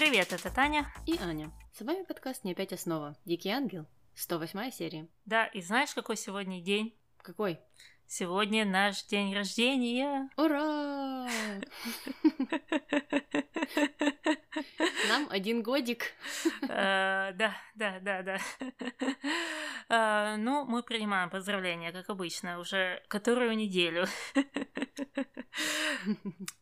Привет, 0.00 0.32
это 0.32 0.48
Таня. 0.48 0.90
И 1.04 1.18
Аня. 1.18 1.50
С 1.74 1.82
вами 1.82 2.04
подкаст 2.04 2.42
«Не 2.42 2.52
опять 2.52 2.72
основа». 2.72 3.18
Дикий 3.26 3.50
ангел. 3.50 3.84
108 4.14 4.70
серия. 4.70 5.06
Да, 5.26 5.44
и 5.44 5.60
знаешь, 5.60 5.92
какой 5.92 6.16
сегодня 6.16 6.62
день? 6.62 6.96
Какой? 7.18 7.60
Сегодня 8.06 8.64
наш 8.64 9.04
день 9.04 9.34
рождения. 9.34 10.30
Ура! 10.38 10.99
Нам 15.08 15.26
один 15.30 15.62
годик. 15.62 16.12
Э, 16.62 17.32
Да, 17.34 17.54
да, 17.74 17.98
да, 18.00 18.22
да. 18.22 18.38
Э, 19.88 20.36
Ну, 20.36 20.64
мы 20.64 20.82
принимаем 20.82 21.30
поздравления, 21.30 21.92
как 21.92 22.10
обычно, 22.10 22.58
уже 22.60 23.02
которую 23.08 23.56
неделю. 23.56 24.06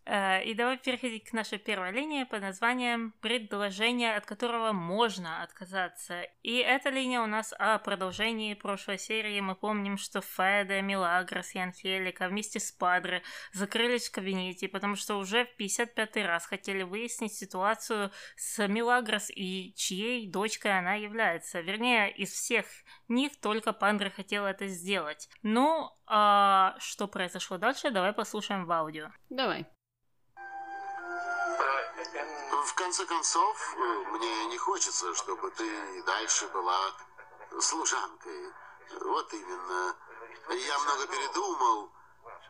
Э, 0.04 0.42
И 0.44 0.54
давай 0.54 0.78
переходить 0.78 1.28
к 1.28 1.32
нашей 1.32 1.58
первой 1.58 1.92
линии 1.92 2.24
под 2.24 2.40
названием 2.42 3.12
«Предложение, 3.20 4.16
от 4.16 4.24
которого 4.26 4.72
можно 4.72 5.42
отказаться». 5.42 6.22
И 6.42 6.56
эта 6.56 6.90
линия 6.90 7.20
у 7.20 7.26
нас 7.26 7.54
о 7.58 7.78
продолжении 7.78 8.54
прошлой 8.54 8.98
серии. 8.98 9.40
Мы 9.40 9.54
помним, 9.54 9.98
что 9.98 10.20
Феда, 10.20 10.80
Милагрос 10.82 11.54
и 11.54 11.58
Анхелика 11.58 12.28
вместе 12.28 12.58
с 12.60 12.72
Падре 12.72 13.22
закрылись 13.52 14.08
в 14.08 14.12
кабинете, 14.12 14.68
потому 14.68 14.87
что 14.96 15.18
уже 15.18 15.44
в 15.46 15.60
55-й 15.60 16.26
раз 16.26 16.46
хотели 16.46 16.82
выяснить 16.82 17.34
ситуацию 17.34 18.10
с 18.36 18.66
Милагрос 18.66 19.30
и 19.30 19.74
чьей 19.76 20.30
дочкой 20.30 20.78
она 20.78 20.94
является. 20.94 21.60
Вернее, 21.60 22.10
из 22.10 22.30
всех 22.32 22.66
них 23.08 23.40
только 23.40 23.72
Падре 23.72 24.10
хотел 24.10 24.44
это 24.44 24.66
сделать. 24.68 25.28
Ну, 25.42 25.90
а 26.06 26.76
что 26.78 27.08
произошло 27.08 27.58
дальше, 27.58 27.90
давай 27.90 28.12
послушаем 28.12 28.66
в 28.66 28.72
аудио. 28.72 29.10
Давай. 29.28 29.66
В 32.66 32.74
конце 32.74 33.06
концов, 33.06 33.76
мне 34.12 34.46
не 34.46 34.58
хочется, 34.58 35.14
чтобы 35.14 35.50
ты 35.50 36.02
дальше 36.04 36.46
была 36.48 36.78
служанкой. 37.60 38.52
Вот 39.00 39.32
именно. 39.34 39.96
Я 40.50 40.78
много 40.78 41.06
передумал 41.06 41.92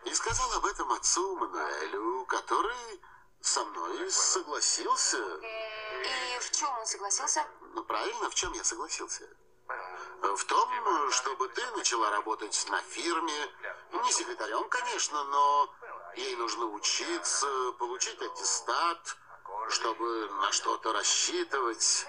и 0.04 0.14
сказал 0.14 0.52
об 0.54 0.66
этом 0.66 0.92
отцу 0.92 1.36
Мануэлю, 1.36 2.24
который 2.26 3.00
со 3.40 3.64
мной 3.64 4.10
согласился. 4.10 5.18
И 5.18 6.38
в 6.40 6.50
чем 6.52 6.70
он 6.78 6.86
согласился? 6.86 7.46
Ну, 7.74 7.84
правильно, 7.84 8.30
в 8.30 8.34
чем 8.34 8.52
я 8.52 8.64
согласился? 8.64 9.28
В 10.22 10.44
том, 10.44 11.10
чтобы 11.10 11.48
ты 11.48 11.64
начала 11.72 12.10
работать 12.10 12.66
на 12.70 12.80
фирме. 12.82 13.50
Не 13.92 14.12
секретарем, 14.12 14.68
конечно, 14.68 15.24
но 15.24 15.74
ей 16.16 16.36
нужно 16.36 16.66
учиться, 16.66 17.46
получить 17.78 18.20
аттестат, 18.20 19.16
чтобы 19.68 20.28
на 20.40 20.52
что-то 20.52 20.92
рассчитывать. 20.92 22.06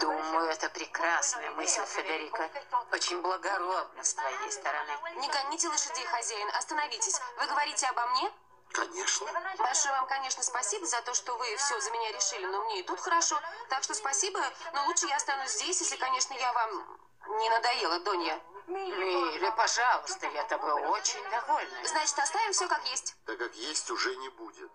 Думаю, 0.00 0.50
это 0.50 0.68
прекрасная 0.70 1.50
мысль, 1.52 1.84
Федерико. 1.86 2.50
Очень 2.92 3.20
благородно 3.20 4.04
с 4.04 4.14
твоей 4.14 4.52
стороны. 4.52 4.92
Не 5.16 5.28
гоните 5.28 5.68
лошадей, 5.68 6.06
хозяин, 6.06 6.48
остановитесь. 6.54 7.20
Вы 7.38 7.46
говорите 7.46 7.86
обо 7.86 8.06
мне? 8.08 8.32
Конечно. 8.72 9.26
Большое 9.58 9.94
вам, 9.94 10.06
конечно, 10.06 10.42
спасибо 10.42 10.86
за 10.86 11.00
то, 11.02 11.14
что 11.14 11.36
вы 11.36 11.56
все 11.56 11.80
за 11.80 11.90
меня 11.90 12.12
решили, 12.12 12.46
но 12.46 12.62
мне 12.64 12.80
и 12.80 12.82
тут 12.82 13.00
хорошо. 13.00 13.40
Так 13.68 13.82
что 13.82 13.94
спасибо, 13.94 14.40
но 14.72 14.84
лучше 14.86 15.06
я 15.06 15.16
останусь 15.16 15.52
здесь, 15.52 15.80
если, 15.80 15.96
конечно, 15.96 16.34
я 16.34 16.52
вам 16.52 16.98
не 17.40 17.50
надоела, 17.50 17.98
Донья. 18.00 18.40
Миля, 18.66 19.50
пожалуйста, 19.52 20.26
я 20.26 20.44
тобой 20.44 20.72
очень 20.72 21.22
довольна. 21.30 21.86
Значит, 21.86 22.18
оставим 22.18 22.52
все 22.52 22.68
как 22.68 22.84
есть. 22.86 23.16
Так 23.24 23.38
как 23.38 23.54
есть 23.54 23.90
уже 23.90 24.14
не 24.16 24.28
будет. 24.28 24.70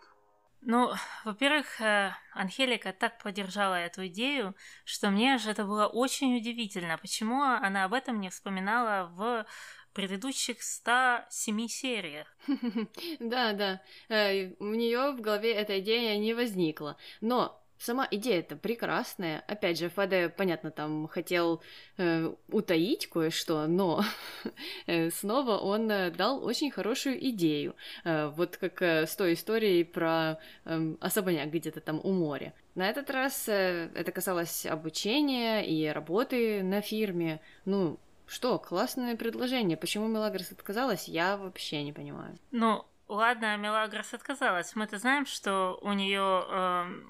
Ну, 0.65 0.93
во-первых, 1.25 1.81
э, 1.81 2.11
Анхелика 2.33 2.93
так 2.93 3.21
поддержала 3.21 3.75
эту 3.75 4.07
идею, 4.07 4.55
что 4.85 5.09
мне 5.09 5.37
же 5.37 5.51
это 5.51 5.65
было 5.65 5.87
очень 5.87 6.37
удивительно, 6.37 6.97
почему 6.97 7.41
она 7.41 7.83
об 7.83 7.93
этом 7.93 8.21
не 8.21 8.29
вспоминала 8.29 9.11
в 9.13 9.45
предыдущих 9.93 10.61
107 10.61 11.67
сериях. 11.67 12.27
Да, 13.19 13.53
да. 13.53 13.81
Э, 14.09 14.53
У 14.59 14.73
нее 14.73 15.11
в 15.11 15.21
голове 15.21 15.53
эта 15.53 15.79
идея 15.79 16.17
не 16.17 16.33
возникла. 16.33 16.97
Но 17.19 17.62
сама 17.83 18.07
идея-то 18.09 18.55
прекрасная. 18.55 19.43
Опять 19.47 19.77
же, 19.77 19.89
Фаде, 19.89 20.29
понятно, 20.29 20.71
там 20.71 21.07
хотел 21.07 21.61
э, 21.97 22.33
утаить 22.49 23.07
кое-что, 23.07 23.67
но 23.67 24.03
э, 24.87 25.09
снова 25.09 25.57
он 25.57 25.91
э, 25.91 26.11
дал 26.11 26.43
очень 26.43 26.71
хорошую 26.71 27.23
идею. 27.29 27.75
Э, 28.05 28.27
вот 28.27 28.57
как 28.57 28.81
э, 28.81 29.05
с 29.05 29.15
той 29.15 29.33
историей 29.33 29.83
про 29.83 30.39
эм, 30.65 30.97
особняк 31.01 31.49
где-то 31.49 31.81
там 31.81 31.99
у 32.03 32.11
моря. 32.11 32.53
На 32.75 32.89
этот 32.89 33.09
раз 33.09 33.47
э, 33.47 33.89
это 33.93 34.11
касалось 34.11 34.65
обучения 34.65 35.61
и 35.61 35.87
работы 35.87 36.63
на 36.63 36.81
фирме. 36.81 37.41
Ну, 37.65 37.99
что, 38.25 38.57
классное 38.57 39.15
предложение. 39.15 39.77
Почему 39.77 40.07
Мелагрос 40.07 40.51
отказалась, 40.51 41.07
я 41.07 41.37
вообще 41.37 41.83
не 41.83 41.91
понимаю. 41.91 42.37
Ну, 42.51 42.85
ладно, 43.13 43.57
Мелагрос 43.57 44.13
отказалась. 44.13 44.75
Мы-то 44.75 44.97
знаем, 44.97 45.25
что 45.25 45.77
у 45.81 45.93
нее 45.93 46.45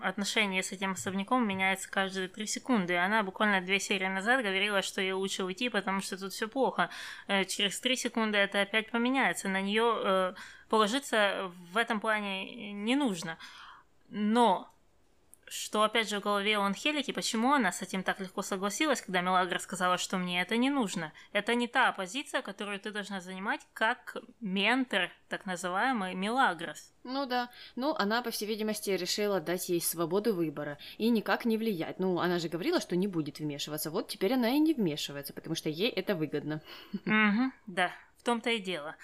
отношения 0.02 0.64
с 0.64 0.72
этим 0.72 0.92
особняком 0.92 1.48
меняются 1.48 1.90
каждые 1.90 2.28
три 2.28 2.46
секунды. 2.46 2.96
Она 2.96 3.24
буквально 3.24 3.62
две 3.62 3.80
серии 3.80 4.08
назад 4.08 4.42
говорила, 4.42 4.82
что 4.82 5.02
ей 5.02 5.14
лучше 5.14 5.44
уйти, 5.44 5.70
потому 5.70 6.02
что 6.02 6.18
тут 6.18 6.34
все 6.34 6.48
плохо. 6.48 6.90
Э, 7.28 7.46
через 7.46 7.80
три 7.80 7.96
секунды 7.96 8.38
это 8.38 8.62
опять 8.62 8.92
поменяется. 8.92 9.50
На 9.50 9.62
нее 9.62 10.36
положиться 10.70 11.52
в 11.72 11.78
этом 11.78 12.00
плане 12.00 12.74
не 12.74 12.96
нужно. 12.96 13.38
Но 14.10 14.73
что, 15.54 15.84
опять 15.84 16.10
же, 16.10 16.20
в 16.20 16.24
голове 16.24 16.58
у 16.58 16.62
Анхелики, 16.62 17.12
почему 17.12 17.54
она 17.54 17.72
с 17.72 17.82
этим 17.82 18.02
так 18.04 18.20
легко 18.20 18.42
согласилась, 18.42 19.02
когда 19.02 19.22
Мелагра 19.22 19.60
сказала, 19.60 19.98
что 19.98 20.18
мне 20.18 20.42
это 20.42 20.58
не 20.58 20.72
нужно. 20.72 21.14
Это 21.32 21.54
не 21.54 21.68
та 21.68 21.92
позиция, 21.92 22.42
которую 22.42 22.80
ты 22.80 22.92
должна 22.92 23.22
занимать 23.22 23.62
как 23.74 24.18
ментор, 24.40 25.12
так 25.30 25.46
называемый 25.46 26.16
Мелагрос. 26.16 26.92
Ну 27.04 27.28
да. 27.28 27.52
Ну, 27.76 27.94
она, 27.94 28.24
по 28.24 28.32
всей 28.32 28.48
видимости, 28.48 28.90
решила 28.90 29.40
дать 29.40 29.70
ей 29.70 29.80
свободу 29.80 30.34
выбора 30.34 30.80
и 30.98 31.10
никак 31.10 31.46
не 31.46 31.58
влиять. 31.58 32.00
Ну, 32.00 32.20
она 32.20 32.40
же 32.40 32.50
говорила, 32.50 32.82
что 32.82 32.96
не 32.96 33.08
будет 33.08 33.40
вмешиваться. 33.40 33.92
Вот 33.92 34.08
теперь 34.08 34.34
она 34.34 34.50
и 34.50 34.60
не 34.60 34.74
вмешивается, 34.74 35.34
потому 35.34 35.56
что 35.56 35.70
ей 35.70 35.90
это 35.90 36.16
выгодно. 36.16 36.62
Угу, 37.06 37.52
да, 37.68 37.92
в 38.18 38.24
том-то 38.24 38.50
и 38.50 38.60
дело. 38.60 38.96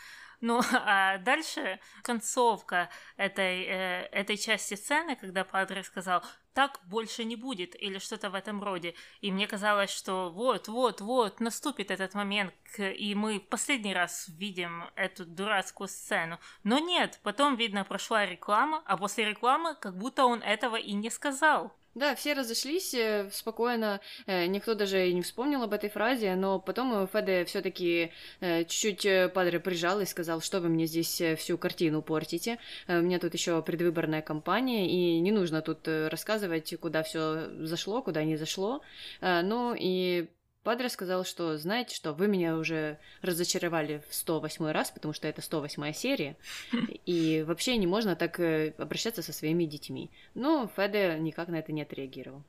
Ну, 0.41 0.61
а 0.73 1.17
дальше 1.17 1.79
концовка 2.01 2.89
этой, 3.17 3.63
э, 3.63 4.09
этой 4.11 4.37
части 4.37 4.75
сцены, 4.75 5.15
когда 5.15 5.43
Падре 5.43 5.83
сказал 5.83 6.23
«так 6.53 6.79
больше 6.85 7.25
не 7.25 7.35
будет» 7.35 7.75
или 7.81 7.99
что-то 7.99 8.29
в 8.29 8.35
этом 8.35 8.63
роде. 8.63 8.95
И 9.21 9.31
мне 9.31 9.47
казалось, 9.47 9.89
что 9.89 10.31
вот-вот-вот 10.31 11.39
наступит 11.39 11.91
этот 11.91 12.13
момент, 12.13 12.53
и 12.77 13.15
мы 13.15 13.39
в 13.39 13.47
последний 13.47 13.93
раз 13.93 14.29
видим 14.29 14.85
эту 14.95 15.25
дурацкую 15.25 15.87
сцену. 15.87 16.39
Но 16.63 16.79
нет, 16.79 17.19
потом, 17.23 17.55
видно, 17.55 17.83
прошла 17.83 18.25
реклама, 18.25 18.81
а 18.85 18.97
после 18.97 19.25
рекламы 19.25 19.75
как 19.75 19.97
будто 19.97 20.25
он 20.25 20.41
этого 20.41 20.77
и 20.77 20.93
не 20.93 21.09
сказал. 21.09 21.78
Да, 21.95 22.13
все 22.15 22.33
разошлись 22.33 22.93
э, 22.93 23.29
спокойно, 23.31 23.99
э, 24.27 24.45
никто 24.45 24.75
даже 24.75 25.09
и 25.09 25.13
не 25.13 25.23
вспомнил 25.23 25.63
об 25.63 25.73
этой 25.73 25.89
фразе, 25.89 26.35
но 26.35 26.59
потом 26.59 26.93
э, 26.93 27.07
Феде 27.11 27.45
все-таки 27.45 28.11
чуть-чуть 28.39 29.33
Падре 29.33 29.59
прижал 29.59 29.99
и 29.99 30.05
сказал, 30.05 30.41
что 30.41 30.61
вы 30.61 30.69
мне 30.69 30.85
здесь 30.85 31.21
всю 31.37 31.57
картину 31.57 32.01
портите. 32.01 32.59
У 32.87 32.93
меня 32.93 33.19
тут 33.19 33.33
еще 33.33 33.61
предвыборная 33.61 34.21
кампания, 34.21 34.89
и 34.89 35.19
не 35.19 35.31
нужно 35.31 35.61
тут 35.61 35.87
рассказывать, 35.87 36.73
куда 36.79 37.03
все 37.03 37.49
зашло, 37.65 38.01
куда 38.01 38.23
не 38.23 38.37
зашло. 38.37 38.81
Ну 39.21 39.75
и 39.77 40.29
Падре 40.63 40.89
сказал, 40.89 41.23
что, 41.23 41.57
знаете 41.57 41.95
что, 41.95 42.13
вы 42.13 42.27
меня 42.27 42.57
уже 42.57 42.99
разочаровали 43.21 44.03
в 44.09 44.13
108 44.13 44.71
раз, 44.71 44.91
потому 44.91 45.13
что 45.13 45.27
это 45.27 45.41
108 45.41 45.93
серия, 45.93 46.35
и 47.05 47.43
вообще 47.47 47.77
не 47.77 47.87
можно 47.87 48.15
так 48.15 48.39
э, 48.39 48.73
обращаться 48.77 49.21
со 49.21 49.31
своими 49.31 49.63
детьми. 49.63 50.11
Но 50.35 50.69
Феде 50.75 51.17
никак 51.19 51.47
на 51.47 51.55
это 51.55 51.71
не 51.71 51.81
отреагировал. 51.81 52.43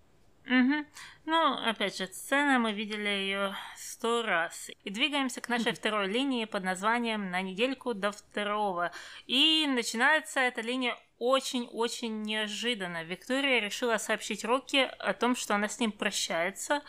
Угу. 0.47 0.85
Ну, 1.27 1.53
опять 1.65 1.97
же, 1.97 2.07
сцена, 2.09 2.59
мы 2.59 2.73
видели 2.73 3.09
ее 3.09 3.57
сто 3.77 4.23
раз. 4.23 4.71
И 4.83 4.91
двигаемся 4.91 5.41
к 5.41 5.49
нашей 5.49 5.73
второй 5.73 6.09
линии 6.09 6.45
под 6.45 6.65
названием 6.65 7.31
«На 7.31 7.41
недельку 7.41 7.95
до 7.95 8.11
второго». 8.11 8.91
И 9.29 9.67
начинается 9.69 10.41
эта 10.41 10.61
линия 10.61 10.97
очень-очень 11.21 12.23
неожиданно. 12.23 13.05
Виктория 13.05 13.61
решила 13.61 13.99
сообщить 13.99 14.45
Рокки 14.45 14.91
о 14.99 15.13
том, 15.13 15.37
что 15.37 15.55
она 15.55 15.69
с 15.69 15.79
ним 15.79 15.93
прощается. 15.93 16.83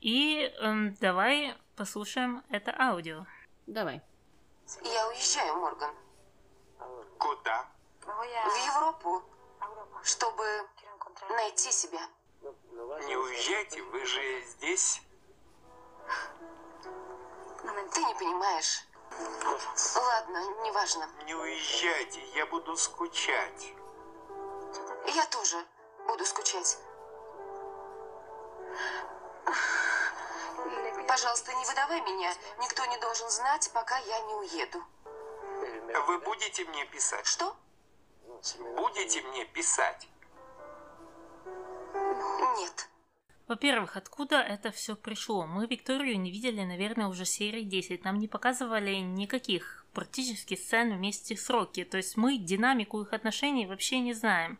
И 0.00 0.52
эм, 0.60 0.94
давай 1.00 1.56
послушаем 1.76 2.44
это 2.50 2.74
аудио. 2.78 3.26
Давай. 3.66 4.00
Я 4.82 5.08
уезжаю, 5.08 5.56
Морган. 5.56 5.94
Куда? 7.18 7.66
В 8.02 8.74
Европу, 8.74 9.22
чтобы 10.02 10.44
найти 11.30 11.72
себя. 11.72 12.00
Не 13.06 13.16
уезжайте, 13.16 13.82
вы 13.82 14.04
же 14.06 14.42
здесь. 14.42 15.02
Ты 17.92 18.04
не 18.04 18.14
понимаешь. 18.14 18.84
Ладно, 19.96 20.62
неважно. 20.62 21.08
Не 21.24 21.34
уезжайте, 21.34 22.20
я 22.34 22.46
буду 22.46 22.76
скучать. 22.76 23.72
Я 25.06 25.26
тоже 25.26 25.56
буду 26.06 26.24
скучать. 26.24 26.78
Пожалуйста, 31.06 31.52
не 31.54 31.64
выдавай 31.64 32.00
меня. 32.02 32.32
Никто 32.60 32.84
не 32.86 32.98
должен 32.98 33.30
знать, 33.30 33.70
пока 33.72 33.96
я 33.98 34.20
не 34.20 34.34
уеду. 34.34 34.82
Вы 36.06 36.18
будете 36.20 36.64
мне 36.66 36.84
писать? 36.86 37.26
Что? 37.26 37.56
Будете 38.76 39.22
мне 39.22 39.44
писать? 39.46 40.08
Нет. 42.58 42.88
Во-первых, 43.46 43.96
откуда 43.96 44.40
это 44.40 44.70
все 44.70 44.94
пришло? 44.94 45.46
Мы 45.46 45.66
Викторию 45.66 46.20
не 46.20 46.30
видели, 46.30 46.62
наверное, 46.62 47.06
уже 47.06 47.24
серии 47.24 47.62
10. 47.62 48.04
Нам 48.04 48.18
не 48.18 48.28
показывали 48.28 48.96
никаких 48.96 49.86
практически 49.94 50.54
сцен 50.54 50.94
вместе 50.94 51.36
с 51.36 51.48
Рокки. 51.48 51.84
То 51.84 51.96
есть 51.96 52.18
мы 52.18 52.36
динамику 52.36 53.00
их 53.00 53.14
отношений 53.14 53.66
вообще 53.66 54.00
не 54.00 54.12
знаем. 54.12 54.58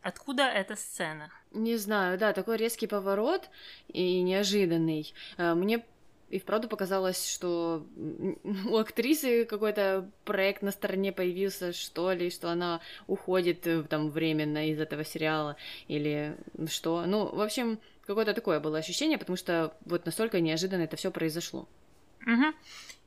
Откуда 0.00 0.44
эта 0.44 0.74
сцена? 0.74 1.30
Не 1.52 1.76
знаю, 1.76 2.18
да, 2.18 2.32
такой 2.32 2.56
резкий 2.56 2.86
поворот 2.86 3.50
и 3.88 4.20
неожиданный. 4.22 5.12
Э, 5.36 5.54
Мне 5.54 5.84
и 6.30 6.38
вправду 6.38 6.68
показалось, 6.68 7.28
что 7.28 7.86
у 8.68 8.76
актрисы 8.76 9.44
какой-то 9.44 10.08
проект 10.24 10.62
на 10.62 10.70
стороне 10.70 11.12
появился, 11.12 11.72
что 11.72 12.12
ли, 12.12 12.30
что 12.30 12.50
она 12.50 12.80
уходит 13.08 13.66
э, 13.66 13.82
там 13.82 14.10
временно 14.10 14.70
из 14.70 14.80
этого 14.80 15.04
сериала, 15.04 15.56
или 15.88 16.36
что. 16.68 17.04
Ну, 17.04 17.26
в 17.26 17.40
общем, 17.40 17.80
какое-то 18.06 18.32
такое 18.32 18.60
было 18.60 18.78
ощущение, 18.78 19.18
потому 19.18 19.36
что 19.36 19.76
вот 19.84 20.06
настолько 20.06 20.40
неожиданно 20.40 20.82
это 20.82 20.96
все 20.96 21.10
произошло. 21.10 21.68
Мгм. 22.20 22.54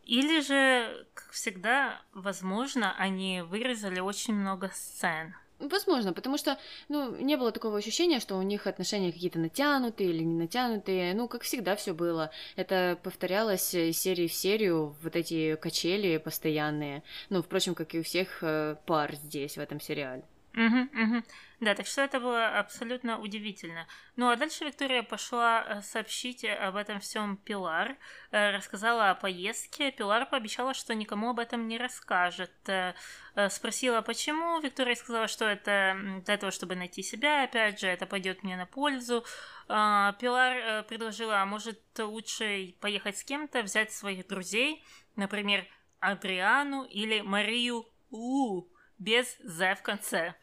Или 0.06 0.42
же, 0.42 1.08
как 1.14 1.32
всегда, 1.32 2.02
возможно, 2.14 2.94
они 2.98 3.42
вырезали 3.42 4.02
очень 4.02 4.34
много 4.34 4.70
сцен. 4.74 5.34
Возможно, 5.64 6.12
потому 6.12 6.38
что, 6.38 6.58
ну, 6.90 7.16
не 7.16 7.38
было 7.38 7.54
такого 7.54 7.78
ощущения, 7.78 8.20
что 8.20 8.36
у 8.36 8.42
них 8.42 8.68
отношения 8.68 9.14
какие-то 9.14 9.40
натянутые 9.40 10.10
или 10.10 10.22
не 10.22 10.36
натянутые. 10.36 11.14
Ну, 11.14 11.30
как 11.30 11.44
всегда 11.44 11.78
все 11.78 11.94
было. 11.94 12.32
Это 12.58 13.00
повторялось 13.02 13.74
из 13.74 13.98
серии 13.98 14.28
в 14.28 14.34
серию, 14.34 14.94
вот 15.02 15.16
эти 15.16 15.56
качели 15.56 16.18
постоянные. 16.18 17.02
Ну, 17.30 17.42
впрочем, 17.42 17.76
как 17.76 17.96
и 17.96 18.00
у 18.00 18.04
всех 18.04 18.40
э, 18.42 18.76
пар 18.86 19.16
здесь, 19.16 19.56
в 19.56 19.62
этом 19.62 19.80
сериале. 19.80 20.24
Мгм, 20.54 20.90
мгм. 20.94 21.24
Да, 21.62 21.74
так 21.74 21.88
что 21.88 22.02
это 22.02 22.20
было 22.20 22.60
абсолютно 22.60 23.18
удивительно. 23.20 23.88
Ну 24.16 24.30
а 24.30 24.36
дальше 24.36 24.66
Виктория 24.66 25.02
пошла 25.02 25.64
э, 25.66 25.82
сообщить 25.82 26.46
об 26.46 26.76
этом 26.76 27.00
всем 27.00 27.38
Пилар, 27.38 27.98
э, 28.30 28.52
рассказала 28.52 29.10
о 29.10 29.16
поездке. 29.16 29.92
Пилар 29.92 30.28
пообещала, 30.28 30.76
что 30.76 30.94
никому 30.94 31.30
об 31.32 31.40
этом 31.40 31.68
не 31.68 31.80
расскажет. 31.80 32.52
Э, 32.68 32.94
э, 33.34 33.50
Спросила, 33.50 34.02
почему. 34.02 34.60
Виктория 34.60 34.94
сказала, 34.94 35.28
что 35.28 35.46
это 35.46 35.98
для 36.24 36.38
того, 36.38 36.52
чтобы 36.52 36.76
найти 36.76 37.02
себя. 37.02 37.44
Опять 37.46 37.80
же, 37.80 37.88
это 37.88 38.06
пойдет 38.06 38.44
мне 38.44 38.56
на 38.56 38.68
пользу. 38.68 39.26
А, 39.68 40.14
Пилар 40.14 40.58
э, 40.58 40.84
предложила, 40.84 41.42
а 41.42 41.46
может 41.48 41.82
лучше 41.98 42.76
поехать 42.80 43.18
с 43.18 43.24
кем-то, 43.24 43.64
взять 43.64 43.92
своих 43.92 44.28
друзей, 44.28 44.86
например, 45.16 45.66
Адриану 46.00 46.84
или 46.84 47.22
Марию 47.22 47.88
Лу 48.12 48.70
без 49.04 49.38
«з» 49.44 49.76
в 49.76 49.82
конце. 49.82 50.34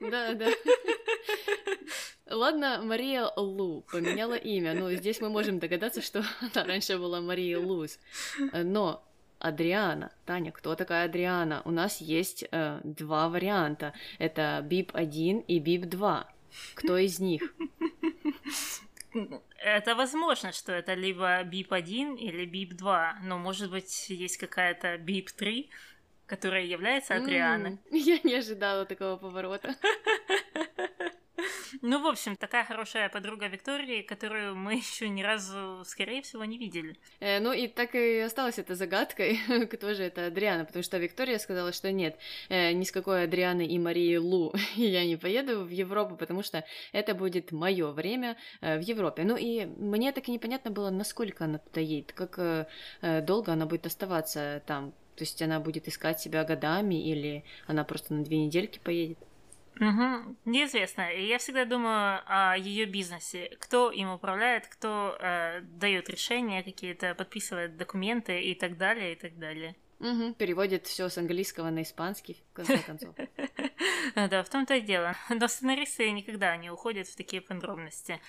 Да, 0.00 0.34
да. 0.34 0.48
Ладно, 2.26 2.80
Мария 2.82 3.30
Лу 3.36 3.82
поменяла 3.82 4.34
имя. 4.34 4.74
Ну, 4.74 4.90
здесь 4.92 5.20
мы 5.20 5.28
можем 5.28 5.58
догадаться, 5.58 6.02
что 6.02 6.24
она 6.40 6.64
раньше 6.64 6.98
была 6.98 7.20
Мария 7.20 7.58
Луз. 7.58 7.98
Но 8.52 9.02
Адриана. 9.38 10.10
Таня, 10.24 10.52
кто 10.52 10.74
такая 10.74 11.06
Адриана? 11.06 11.62
У 11.64 11.70
нас 11.70 12.00
есть 12.00 12.44
э, 12.50 12.80
два 12.84 13.28
варианта. 13.28 13.92
Это 14.18 14.60
БИП-1 14.62 15.44
и 15.48 15.58
БИП-2. 15.58 16.24
Кто 16.74 16.96
из 16.98 17.18
них? 17.18 17.54
Это 19.58 19.94
возможно, 19.94 20.52
что 20.52 20.72
это 20.72 20.94
либо 20.94 21.42
BIP-1 21.44 22.16
или 22.16 22.46
BIP-2, 22.46 23.22
но 23.24 23.38
может 23.38 23.70
быть 23.70 24.10
есть 24.10 24.38
какая-то 24.38 24.96
BIP-3, 24.96 25.68
которая 26.32 26.64
является 26.64 27.14
Адрианой. 27.14 27.72
М, 27.72 27.78
Я 27.90 28.18
не 28.24 28.34
ожидала 28.34 28.86
такого 28.86 29.18
поворота. 29.18 29.74
Ну, 31.80 32.00
в 32.00 32.06
общем, 32.06 32.36
такая 32.36 32.64
хорошая 32.64 33.08
подруга 33.08 33.48
Виктории, 33.48 34.02
которую 34.02 34.54
мы 34.54 34.74
еще 34.84 35.08
ни 35.08 35.22
разу, 35.22 35.82
скорее 35.84 36.22
всего, 36.22 36.44
не 36.44 36.56
видели. 36.56 36.96
Э, 37.20 37.40
Ну 37.40 37.52
и 37.52 37.66
так 37.66 37.94
и 37.94 38.20
осталась 38.20 38.58
эта 38.58 38.74
загадкой, 38.74 39.40
кто 39.72 39.92
же 39.94 40.04
это 40.04 40.26
Адриана, 40.26 40.64
потому 40.64 40.82
что 40.84 40.98
Виктория 40.98 41.38
сказала, 41.38 41.72
что 41.72 41.90
нет, 41.90 42.16
э, 42.48 42.72
ни 42.72 42.84
с 42.84 42.92
какой 42.92 43.24
Адрианы 43.24 43.66
и 43.66 43.78
Марии 43.78 44.16
Лу 44.16 44.54
я 44.76 45.04
не 45.04 45.16
поеду 45.16 45.64
в 45.64 45.70
Европу, 45.70 46.16
потому 46.16 46.42
что 46.42 46.64
это 46.92 47.14
будет 47.14 47.52
мое 47.52 47.90
время 47.90 48.36
э, 48.60 48.78
в 48.78 48.82
Европе. 48.82 49.24
Ну 49.24 49.36
и 49.36 49.66
мне 49.66 50.12
так 50.12 50.28
и 50.28 50.32
непонятно 50.32 50.70
было, 50.70 50.90
насколько 50.90 51.44
она 51.44 51.58
туда 51.58 51.80
едет, 51.80 52.12
как 52.12 52.38
э, 52.38 52.66
э, 53.00 53.20
долго 53.22 53.52
она 53.52 53.66
будет 53.66 53.86
оставаться 53.86 54.62
там. 54.66 54.94
То 55.16 55.24
есть 55.24 55.40
она 55.42 55.60
будет 55.60 55.88
искать 55.88 56.20
себя 56.20 56.44
годами 56.44 56.94
или 56.94 57.44
она 57.66 57.84
просто 57.84 58.14
на 58.14 58.24
две 58.24 58.38
недельки 58.38 58.78
поедет. 58.78 59.18
Угу. 59.80 60.36
Неизвестно. 60.44 61.10
Я 61.12 61.38
всегда 61.38 61.64
думаю 61.64 62.20
о 62.26 62.56
ее 62.56 62.84
бизнесе. 62.84 63.56
Кто 63.58 63.90
им 63.90 64.10
управляет, 64.10 64.66
кто 64.66 65.16
э, 65.18 65.60
дает 65.62 66.08
решения 66.10 66.62
какие-то, 66.62 67.14
подписывает 67.14 67.76
документы 67.76 68.40
и 68.42 68.54
так 68.54 68.76
далее, 68.76 69.12
и 69.12 69.16
так 69.16 69.38
далее. 69.38 69.74
Мгм, 69.98 70.34
переводит 70.34 70.86
все 70.88 71.08
с 71.08 71.16
английского 71.16 71.70
на 71.70 71.82
испанский, 71.82 72.42
в 72.52 72.56
конце 72.56 72.78
концов. 72.78 73.14
Да, 74.14 74.42
в 74.42 74.48
том-то 74.48 74.74
и 74.74 74.80
дело. 74.80 75.14
Но 75.30 75.48
сценаристы 75.48 76.10
никогда 76.10 76.56
не 76.56 76.70
уходят 76.70 77.06
в 77.06 77.16
такие 77.16 77.40
подробности. 77.40 78.20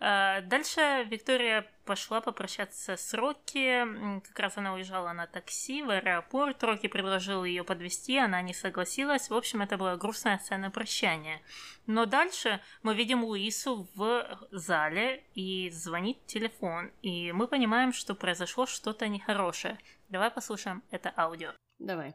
А, 0.00 0.42
Дальше 0.42 1.04
Виктория 1.10 1.66
пошла 1.84 2.20
попрощаться 2.20 2.96
с 2.96 3.14
Рокки. 3.14 3.84
Как 4.28 4.38
раз 4.38 4.56
она 4.56 4.74
уезжала 4.74 5.12
на 5.12 5.26
такси 5.26 5.82
в 5.82 5.90
аэропорт. 5.90 6.62
Рокки 6.62 6.86
предложил 6.86 7.44
ее 7.44 7.64
подвести, 7.64 8.16
она 8.16 8.40
не 8.42 8.54
согласилась. 8.54 9.28
В 9.28 9.34
общем, 9.34 9.62
это 9.62 9.76
была 9.76 9.96
грустная 9.96 10.38
сцена 10.38 10.70
прощания. 10.70 11.42
Но 11.86 12.06
дальше 12.06 12.60
мы 12.82 12.94
видим 12.94 13.24
Луису 13.24 13.88
в 13.94 14.48
зале, 14.52 15.24
и 15.34 15.70
звонит 15.70 16.24
телефон. 16.26 16.92
И 17.02 17.32
мы 17.32 17.48
понимаем, 17.48 17.92
что 17.92 18.14
произошло 18.14 18.66
что-то 18.66 19.08
нехорошее. 19.08 19.78
Давай 20.08 20.30
послушаем 20.30 20.84
это 20.90 21.12
аудио. 21.16 21.52
Давай. 21.78 22.14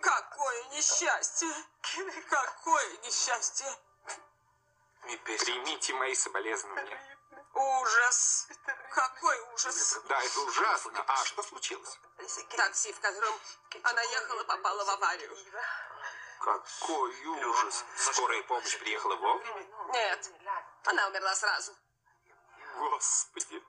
Какое 0.00 0.62
несчастье! 0.76 1.48
Какое 2.28 2.90
несчастье! 3.04 3.66
Примите 5.02 5.94
мои 5.94 6.14
соболезнования. 6.14 7.00
Ужас! 7.54 8.48
Какой 8.90 9.40
ужас! 9.52 10.00
Да, 10.08 10.22
это 10.22 10.40
ужасно. 10.40 11.04
А 11.06 11.24
что 11.24 11.42
случилось? 11.42 11.98
Такси, 12.56 12.92
в 12.92 13.00
котором 13.00 13.34
она 13.82 14.02
ехала, 14.02 14.44
попала 14.44 14.84
в 14.84 14.90
аварию. 14.90 15.36
Какой 16.40 17.26
ужас. 17.26 17.84
Скорая 17.96 18.42
помощь 18.44 18.78
приехала 18.78 19.16
вовремя? 19.16 19.66
Нет, 19.92 20.30
она 20.84 21.08
умерла 21.08 21.34
сразу. 21.34 21.76
Господи. 22.78 23.61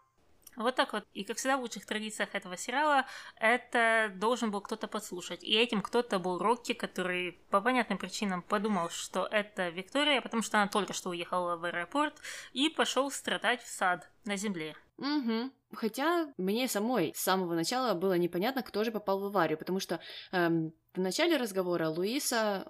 Вот 0.56 0.76
так 0.76 0.94
вот. 0.94 1.06
И 1.14 1.24
как 1.24 1.38
всегда 1.38 1.58
в 1.58 1.62
лучших 1.62 1.86
традициях 1.86 2.34
этого 2.34 2.58
сериала, 2.58 3.06
это 3.36 4.12
должен 4.16 4.52
был 4.52 4.62
кто-то 4.62 4.88
подслушать. 4.88 5.44
И 5.44 5.54
этим 5.54 5.82
кто-то 5.82 6.20
был 6.20 6.38
Рокки, 6.38 6.74
который 6.74 7.34
по 7.50 7.62
понятным 7.62 7.98
причинам 7.98 8.42
подумал, 8.42 8.90
что 8.90 9.28
это 9.30 9.70
Виктория, 9.70 10.22
потому 10.22 10.44
что 10.44 10.58
она 10.58 10.68
только 10.68 10.94
что 10.94 11.10
уехала 11.10 11.56
в 11.56 11.66
аэропорт, 11.66 12.20
и 12.54 12.70
пошел 12.70 13.10
страдать 13.12 13.64
в 13.64 13.68
сад 13.68 14.10
на 14.26 14.36
земле. 14.36 14.76
Угу. 14.98 15.52
Хотя 15.74 16.34
мне 16.38 16.68
самой 16.68 17.14
с 17.16 17.22
самого 17.22 17.56
начала 17.56 17.94
было 17.96 18.18
непонятно, 18.18 18.62
кто 18.62 18.84
же 18.84 18.92
попал 18.92 19.20
в 19.20 19.26
аварию, 19.26 19.58
потому 19.58 19.80
что 19.80 20.00
эм, 20.32 20.74
в 20.96 21.00
начале 21.00 21.38
разговора 21.38 21.90
Луиса 21.90 22.66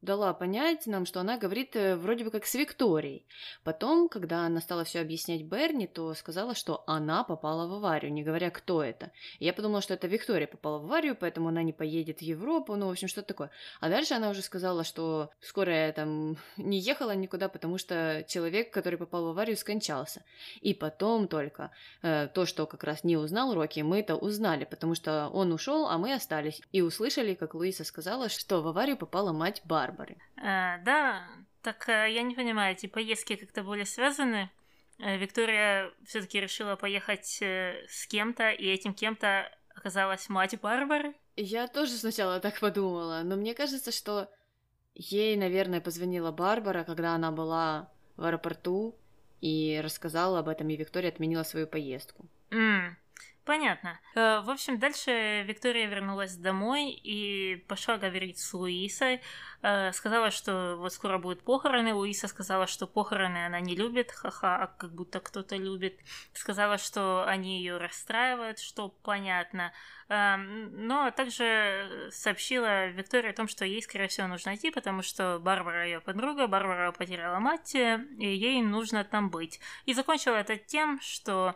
дала 0.00 0.32
понять 0.34 0.86
нам, 0.86 1.04
что 1.04 1.20
она 1.20 1.36
говорит 1.36 1.74
э, 1.74 1.96
вроде 1.96 2.22
бы 2.24 2.30
как 2.30 2.46
с 2.46 2.54
Викторией. 2.54 3.26
Потом, 3.64 4.08
когда 4.08 4.46
она 4.46 4.60
стала 4.60 4.84
все 4.84 5.00
объяснять 5.00 5.42
Берни, 5.42 5.88
то 5.88 6.14
сказала, 6.14 6.54
что 6.54 6.84
она 6.86 7.24
попала 7.24 7.66
в 7.66 7.72
аварию, 7.74 8.12
не 8.12 8.22
говоря, 8.22 8.50
кто 8.50 8.84
это. 8.84 9.10
Я 9.40 9.52
подумала, 9.52 9.82
что 9.82 9.94
это 9.94 10.06
Виктория 10.06 10.46
попала 10.46 10.78
в 10.78 10.84
аварию, 10.84 11.16
поэтому 11.18 11.48
она 11.48 11.64
не 11.64 11.72
поедет 11.72 12.18
в 12.18 12.22
Европу, 12.22 12.76
ну, 12.76 12.86
в 12.86 12.90
общем, 12.90 13.08
что-то 13.08 13.28
такое. 13.28 13.50
А 13.80 13.88
дальше 13.88 14.14
она 14.14 14.30
уже 14.30 14.42
сказала, 14.42 14.84
что 14.84 15.30
скорая 15.40 15.92
там 15.92 16.36
не 16.56 16.78
ехала 16.78 17.16
никуда, 17.16 17.48
потому 17.48 17.76
что 17.76 18.24
человек, 18.28 18.72
который 18.72 18.98
попал 18.98 19.24
в 19.24 19.28
аварию, 19.30 19.56
скончался. 19.56 20.22
И 20.60 20.72
потом 20.72 21.26
только 21.26 21.72
э, 22.02 22.28
то, 22.32 22.46
что 22.46 22.66
как 22.66 22.84
раз 22.84 23.02
не 23.02 23.16
узнал 23.16 23.54
Рокки, 23.54 23.80
мы 23.80 23.98
это 23.98 24.14
узнали, 24.14 24.64
потому 24.64 24.94
что 24.94 25.28
он 25.32 25.50
ушел, 25.50 25.88
а 25.88 25.98
мы 25.98 26.14
остались. 26.14 26.62
И 26.70 26.80
услышали, 26.80 27.34
как 27.34 27.55
Луиса 27.56 27.84
сказала, 27.84 28.28
что 28.28 28.62
в 28.62 28.68
аварию 28.68 28.96
попала 28.96 29.32
мать 29.32 29.62
Барбары. 29.64 30.16
А, 30.36 30.78
да, 30.78 31.26
так 31.62 31.88
э, 31.88 32.12
я 32.12 32.22
не 32.22 32.34
понимаю, 32.34 32.74
эти 32.74 32.86
поездки 32.86 33.36
как-то 33.36 33.62
были 33.62 33.84
связаны. 33.84 34.50
Э, 34.98 35.16
Виктория 35.16 35.90
все-таки 36.04 36.40
решила 36.40 36.76
поехать 36.76 37.38
э, 37.42 37.84
с 37.88 38.06
кем-то, 38.06 38.50
и 38.50 38.66
этим 38.66 38.94
кем-то 38.94 39.50
оказалась 39.74 40.28
мать 40.28 40.60
Барбары. 40.60 41.14
Я 41.36 41.66
тоже 41.68 41.92
сначала 41.92 42.40
так 42.40 42.60
подумала, 42.60 43.22
но 43.24 43.36
мне 43.36 43.54
кажется, 43.54 43.92
что 43.92 44.30
Ей, 44.98 45.36
наверное, 45.36 45.82
позвонила 45.82 46.32
Барбара, 46.32 46.82
когда 46.82 47.14
она 47.14 47.30
была 47.30 47.90
в 48.16 48.24
аэропорту, 48.24 48.96
и 49.42 49.78
рассказала 49.84 50.38
об 50.38 50.48
этом, 50.48 50.70
и 50.70 50.76
Виктория 50.76 51.10
отменила 51.10 51.42
свою 51.42 51.66
поездку. 51.66 52.24
Mm. 52.50 52.94
Понятно. 53.46 54.00
Э, 54.16 54.40
в 54.40 54.50
общем, 54.50 54.80
дальше 54.80 55.44
Виктория 55.44 55.86
вернулась 55.86 56.34
домой 56.34 56.90
и 56.90 57.64
пошла 57.68 57.96
говорить 57.96 58.40
с 58.40 58.52
Луисой. 58.52 59.20
Э, 59.62 59.92
сказала, 59.92 60.32
что 60.32 60.74
вот 60.76 60.92
скоро 60.92 61.18
будут 61.18 61.44
похороны. 61.44 61.94
Луиса 61.94 62.26
сказала, 62.26 62.66
что 62.66 62.88
похороны 62.88 63.46
она 63.46 63.60
не 63.60 63.76
любит. 63.76 64.10
Ха-ха, 64.10 64.56
а 64.56 64.66
как 64.66 64.92
будто 64.96 65.20
кто-то 65.20 65.54
любит. 65.54 66.00
Сказала, 66.32 66.76
что 66.76 67.24
они 67.24 67.58
ее 67.58 67.76
расстраивают, 67.76 68.58
что 68.58 68.88
понятно. 68.88 69.72
Эм, 70.08 70.88
но 70.88 71.12
также 71.12 72.08
сообщила 72.10 72.88
Виктории 72.88 73.30
о 73.30 73.32
том, 73.32 73.46
что 73.46 73.64
ей, 73.64 73.80
скорее 73.80 74.08
всего, 74.08 74.26
нужно 74.26 74.56
идти, 74.56 74.72
потому 74.72 75.02
что 75.02 75.38
Барбара 75.38 75.84
ее 75.86 76.00
подруга, 76.00 76.48
Барбара 76.48 76.90
потеряла 76.90 77.38
мать, 77.38 77.76
и 77.76 77.96
ей 78.18 78.60
нужно 78.60 79.04
там 79.04 79.30
быть. 79.30 79.60
И 79.84 79.94
закончила 79.94 80.34
это 80.34 80.56
тем, 80.56 81.00
что 81.00 81.54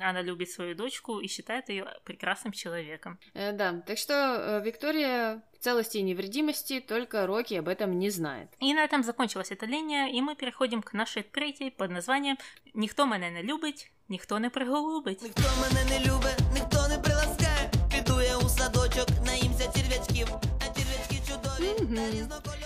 она 0.00 0.22
любит 0.22 0.50
свою 0.50 0.74
дочку 0.74 1.20
и 1.20 1.26
считает 1.26 1.68
ее 1.68 1.86
прекрасным 2.04 2.52
человеком. 2.52 3.18
Э, 3.34 3.52
да, 3.52 3.82
так 3.86 3.98
что 3.98 4.14
э, 4.14 4.64
Виктория 4.64 5.42
в 5.52 5.58
целости 5.58 5.98
и 5.98 6.02
невредимости, 6.02 6.80
только 6.80 7.26
Рокки 7.26 7.54
об 7.54 7.68
этом 7.68 7.98
не 7.98 8.10
знает. 8.10 8.48
И 8.60 8.74
на 8.74 8.84
этом 8.84 9.02
закончилась 9.02 9.50
эта 9.50 9.66
линия, 9.66 10.08
и 10.08 10.20
мы 10.20 10.34
переходим 10.36 10.82
к 10.82 10.92
нашей 10.92 11.22
третьей 11.22 11.70
под 11.70 11.90
названием 11.90 12.38
«Ніхто 12.74 13.06
мене 13.06 13.30
не 13.30 13.42
любить, 13.42 13.92
ніхто 14.08 14.38
не 14.38 14.50
приголубить». 14.50 15.22
Ніхто 15.22 15.42
мене 15.60 15.84
не 15.90 15.98
любить, 15.98 16.40
ніхто 16.54 16.88
не 16.88 16.98
приласкає, 16.98 17.70
піду 17.90 18.20
я 18.22 18.38
у 18.38 18.48
садочок, 18.48 19.08
наїмся 19.26 19.72
черв'ячків, 19.72 20.28
а 20.60 20.78
черв'ячки 20.78 21.16
чудові 21.28 21.96
та 21.96 22.10
різнокольорові. 22.10 22.62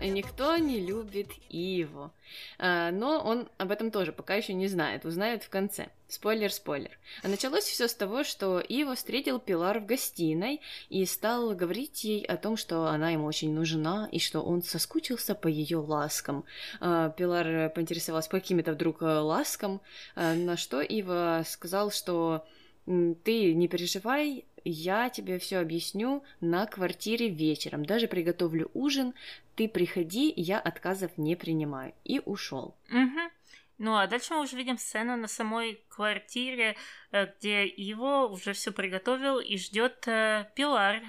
никто 0.00 0.56
не 0.56 0.80
любит 0.80 1.28
Иво. 1.48 2.12
А, 2.58 2.90
но 2.90 3.20
он 3.20 3.48
об 3.58 3.70
этом 3.70 3.90
тоже 3.90 4.12
пока 4.12 4.34
еще 4.34 4.54
не 4.54 4.68
знает, 4.68 5.04
узнает 5.04 5.42
в 5.42 5.48
конце. 5.48 5.88
Спойлер, 6.08 6.52
спойлер. 6.52 6.90
А 7.22 7.28
началось 7.28 7.64
все 7.64 7.88
с 7.88 7.94
того, 7.94 8.24
что 8.24 8.60
Иво 8.60 8.94
встретил 8.94 9.40
Пилар 9.40 9.80
в 9.80 9.86
гостиной 9.86 10.60
и 10.88 11.04
стал 11.06 11.54
говорить 11.54 12.04
ей 12.04 12.24
о 12.24 12.36
том, 12.36 12.56
что 12.56 12.86
она 12.86 13.10
ему 13.10 13.26
очень 13.26 13.52
нужна 13.52 14.08
и 14.12 14.18
что 14.18 14.40
он 14.40 14.62
соскучился 14.62 15.34
по 15.34 15.48
ее 15.48 15.78
ласкам. 15.78 16.44
А, 16.80 17.10
Пилар 17.10 17.70
поинтересовалась 17.70 18.28
по 18.28 18.38
каким-то 18.38 18.72
вдруг 18.72 19.02
э, 19.02 19.06
ласкам, 19.06 19.80
а, 20.14 20.34
на 20.34 20.56
что 20.56 20.80
Иво 20.82 21.42
сказал, 21.46 21.90
что 21.90 22.44
ты 22.86 23.54
не 23.54 23.68
переживай, 23.68 24.44
я 24.64 25.10
тебе 25.10 25.38
все 25.38 25.58
объясню 25.58 26.22
на 26.40 26.66
квартире 26.66 27.28
вечером. 27.28 27.84
Даже 27.84 28.08
приготовлю 28.08 28.70
ужин, 28.74 29.14
ты 29.56 29.68
приходи, 29.68 30.32
я 30.36 30.58
отказов 30.58 31.16
не 31.16 31.36
принимаю. 31.36 31.94
И 32.04 32.20
ушел. 32.24 32.74
Угу. 32.90 33.30
Ну 33.78 33.96
а 33.96 34.06
дальше 34.06 34.34
мы 34.34 34.42
уже 34.42 34.56
видим 34.56 34.78
сцену 34.78 35.16
на 35.16 35.26
самой 35.26 35.82
квартире, 35.88 36.76
э, 37.10 37.26
где 37.26 37.66
его 37.66 38.28
уже 38.28 38.52
все 38.52 38.70
приготовил 38.70 39.40
и 39.40 39.58
ждет 39.58 40.06
э, 40.06 40.48
Пилар. 40.54 41.02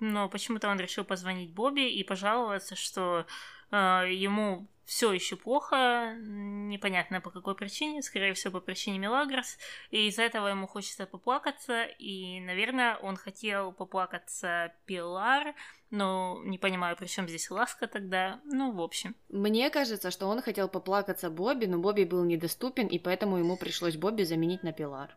Но 0.00 0.28
почему-то 0.28 0.68
он 0.68 0.80
решил 0.80 1.04
позвонить 1.04 1.50
Бобби 1.50 1.88
и 1.88 2.02
пожаловаться, 2.04 2.74
что 2.74 3.26
э, 3.70 3.76
ему 4.10 4.66
все 4.86 5.12
еще 5.12 5.36
плохо, 5.36 6.14
непонятно 6.16 7.20
по 7.20 7.30
какой 7.30 7.56
причине, 7.56 8.02
скорее 8.02 8.32
всего 8.34 8.52
по 8.52 8.60
причине 8.60 8.98
Мелагрос, 8.98 9.58
и 9.90 10.06
из-за 10.06 10.22
этого 10.22 10.46
ему 10.46 10.66
хочется 10.68 11.06
поплакаться, 11.06 11.84
и, 11.84 12.40
наверное, 12.40 12.96
он 12.96 13.16
хотел 13.16 13.72
поплакаться 13.72 14.72
Пилар, 14.86 15.54
но 15.90 16.40
не 16.44 16.56
понимаю, 16.56 16.96
при 16.96 17.06
чем 17.06 17.28
здесь 17.28 17.50
ласка 17.50 17.88
тогда, 17.88 18.40
ну, 18.44 18.72
в 18.72 18.80
общем. 18.80 19.16
Мне 19.28 19.70
кажется, 19.70 20.12
что 20.12 20.28
он 20.28 20.40
хотел 20.40 20.68
поплакаться 20.68 21.30
Бобби, 21.30 21.66
но 21.66 21.78
Бобби 21.78 22.04
был 22.04 22.24
недоступен, 22.24 22.86
и 22.86 22.98
поэтому 23.00 23.38
ему 23.38 23.56
пришлось 23.56 23.96
Бобби 23.96 24.22
заменить 24.22 24.62
на 24.62 24.72
Пилар. 24.72 25.16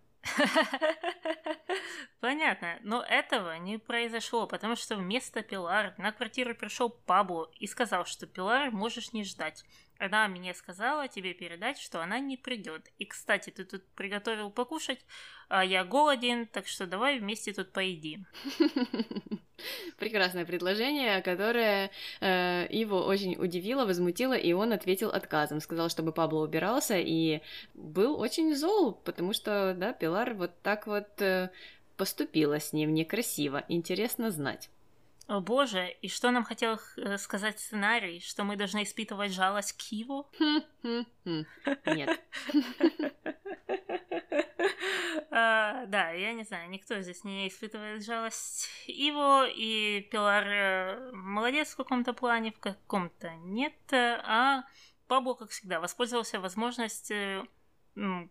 Понятно, 2.20 2.80
но 2.84 3.02
этого 3.02 3.58
не 3.58 3.78
произошло, 3.78 4.48
потому 4.48 4.76
что 4.76 4.96
вместо 4.96 5.42
Пилар 5.42 5.94
на 5.98 6.12
квартиру 6.12 6.56
пришел 6.56 6.90
Пабло 6.90 7.50
и 7.56 7.68
сказал, 7.68 8.06
что 8.06 8.28
Пилар 8.28 8.72
можешь 8.72 9.14
не 9.14 9.24
ждать. 9.24 9.64
Она 10.00 10.30
мне 10.30 10.54
сказала 10.54 11.10
тебе 11.10 11.34
передать, 11.34 11.78
что 11.78 12.02
она 12.02 12.20
не 12.20 12.38
придет. 12.38 12.90
И, 12.98 13.06
кстати, 13.06 13.50
ты 13.50 13.66
тут 13.66 13.84
приготовил 13.96 14.50
покушать, 14.50 15.06
а 15.50 15.64
я 15.64 15.84
голоден, 15.84 16.48
так 16.48 16.68
что 16.68 16.88
давай 16.88 17.20
вместе 17.20 17.52
тут 17.52 17.74
поедим. 17.74 18.26
Прекрасное 19.98 20.46
предложение, 20.46 21.22
которое 21.22 21.92
э, 22.22 22.68
его 22.70 23.06
очень 23.06 23.36
удивило, 23.36 23.86
возмутило, 23.86 24.38
и 24.38 24.54
он 24.54 24.72
ответил 24.72 25.10
отказом. 25.10 25.60
Сказал, 25.60 25.90
чтобы 25.90 26.14
Пабло 26.14 26.46
убирался, 26.46 26.98
и 26.98 27.42
был 27.74 28.18
очень 28.18 28.56
зол, 28.56 28.94
потому 28.94 29.34
что, 29.34 29.76
да, 29.78 29.92
Пилар 29.92 30.34
вот 30.34 30.62
так 30.62 30.88
вот 30.88 31.22
э, 31.22 31.50
поступила 31.98 32.62
с 32.62 32.72
ним 32.72 32.94
некрасиво. 32.94 33.66
Интересно 33.68 34.32
знать. 34.32 34.70
О 35.30 35.42
боже, 35.42 35.92
и 36.02 36.08
что 36.08 36.32
нам 36.32 36.44
хотел 36.44 36.80
э, 36.98 37.20
сказать 37.20 37.60
сценарий? 37.60 38.20
Что 38.20 38.44
мы 38.44 38.56
должны 38.56 38.82
испытывать 38.82 39.32
жалость 39.32 39.74
к 39.74 39.78
Киву? 39.78 40.28
Нет. 41.86 42.20
А, 45.32 45.86
да, 45.86 46.10
я 46.10 46.34
не 46.34 46.44
знаю, 46.44 46.70
никто 46.70 47.00
здесь 47.02 47.24
не 47.24 47.48
испытывает 47.48 48.04
жалость. 48.04 48.68
Иво 48.88 49.48
и 49.48 50.02
Пилар 50.12 50.48
э, 50.48 51.12
молодец 51.14 51.70
в 51.70 51.78
каком-то 51.78 52.14
плане, 52.14 52.52
в 52.52 52.60
каком-то 52.60 53.30
нет, 53.36 53.74
а 53.94 54.64
Пабло, 55.08 55.36
как 55.36 55.52
всегда, 55.52 55.80
воспользовался 55.80 56.40
возможностью 56.40 57.48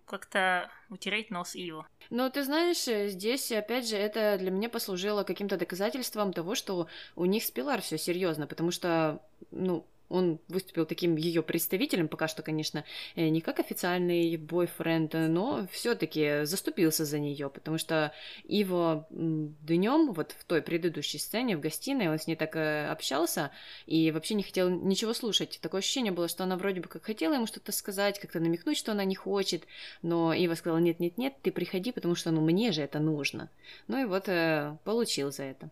как-то 0.07 0.71
утереть 0.89 1.31
нос 1.31 1.55
Ио. 1.55 1.85
Но 2.11 2.31
ты 2.31 2.43
знаешь, 2.45 2.89
э, 2.89 3.09
здесь, 3.09 3.53
опять 3.53 3.89
же, 3.89 3.97
это 3.97 4.37
для 4.39 4.51
меня 4.51 4.69
послужило 4.69 5.25
каким-то 5.25 5.57
доказательством 5.57 6.33
того, 6.33 6.55
что 6.55 6.89
у 7.17 7.25
них 7.25 7.45
с 7.45 7.51
Пилар 7.51 7.81
все 7.83 7.99
серьезно, 7.99 8.47
потому 8.47 8.71
что, 8.71 9.23
ну, 9.51 9.87
он 10.09 10.39
выступил 10.49 10.87
таким 10.87 11.17
ее 11.17 11.43
представителем, 11.43 12.09
пока 12.09 12.29
что, 12.29 12.43
конечно, 12.43 12.85
э, 13.15 13.29
не 13.29 13.41
как 13.41 13.61
официальный 13.61 14.37
бойфренд, 14.37 15.15
но 15.15 15.67
все-таки 15.71 16.45
заступился 16.45 17.05
за 17.05 17.19
нее, 17.19 17.51
потому 17.51 17.79
что 17.79 18.13
его 18.45 19.07
днем, 19.11 20.13
вот 20.13 20.33
в 20.33 20.45
той 20.45 20.63
предыдущей 20.63 21.19
сцене 21.19 21.57
в 21.57 21.61
гостиной, 21.61 22.09
он 22.09 22.19
с 22.19 22.27
ней 22.27 22.37
так 22.37 22.57
э, 22.57 22.89
общался 22.89 23.51
и 23.87 24.11
вообще 24.11 24.35
не 24.35 24.43
хотел 24.43 24.69
ничего 24.71 25.15
слушать. 25.15 25.59
Такое 25.61 25.81
ощущение 25.81 26.13
было, 26.13 26.29
что 26.29 26.45
она 26.45 26.57
вроде 26.57 26.81
бы 26.81 26.89
как 26.89 27.05
хотела 27.05 27.35
ему 27.35 27.47
что-то 27.47 27.73
сказать, 27.73 28.19
как-то 28.19 28.41
намекнуть, 28.41 28.79
что 28.79 28.93
она 28.93 29.05
не 29.05 29.15
хочет, 29.15 29.65
но 30.03 30.33
Ива 30.33 30.55
сказала, 30.55 30.79
нет-нет-нет, 30.79 31.35
ты 31.43 31.53
приходи, 31.53 31.93
потому 31.93 32.15
что, 32.15 32.31
ну, 32.31 32.41
мне 32.41 32.73
же 32.73 32.83
это 32.83 32.99
нужно. 32.99 33.51
Ну 33.89 34.01
и 34.01 34.05
вот 34.05 34.29
э, 34.29 34.77
получил 34.85 35.33
за 35.33 35.45
это. 35.45 35.71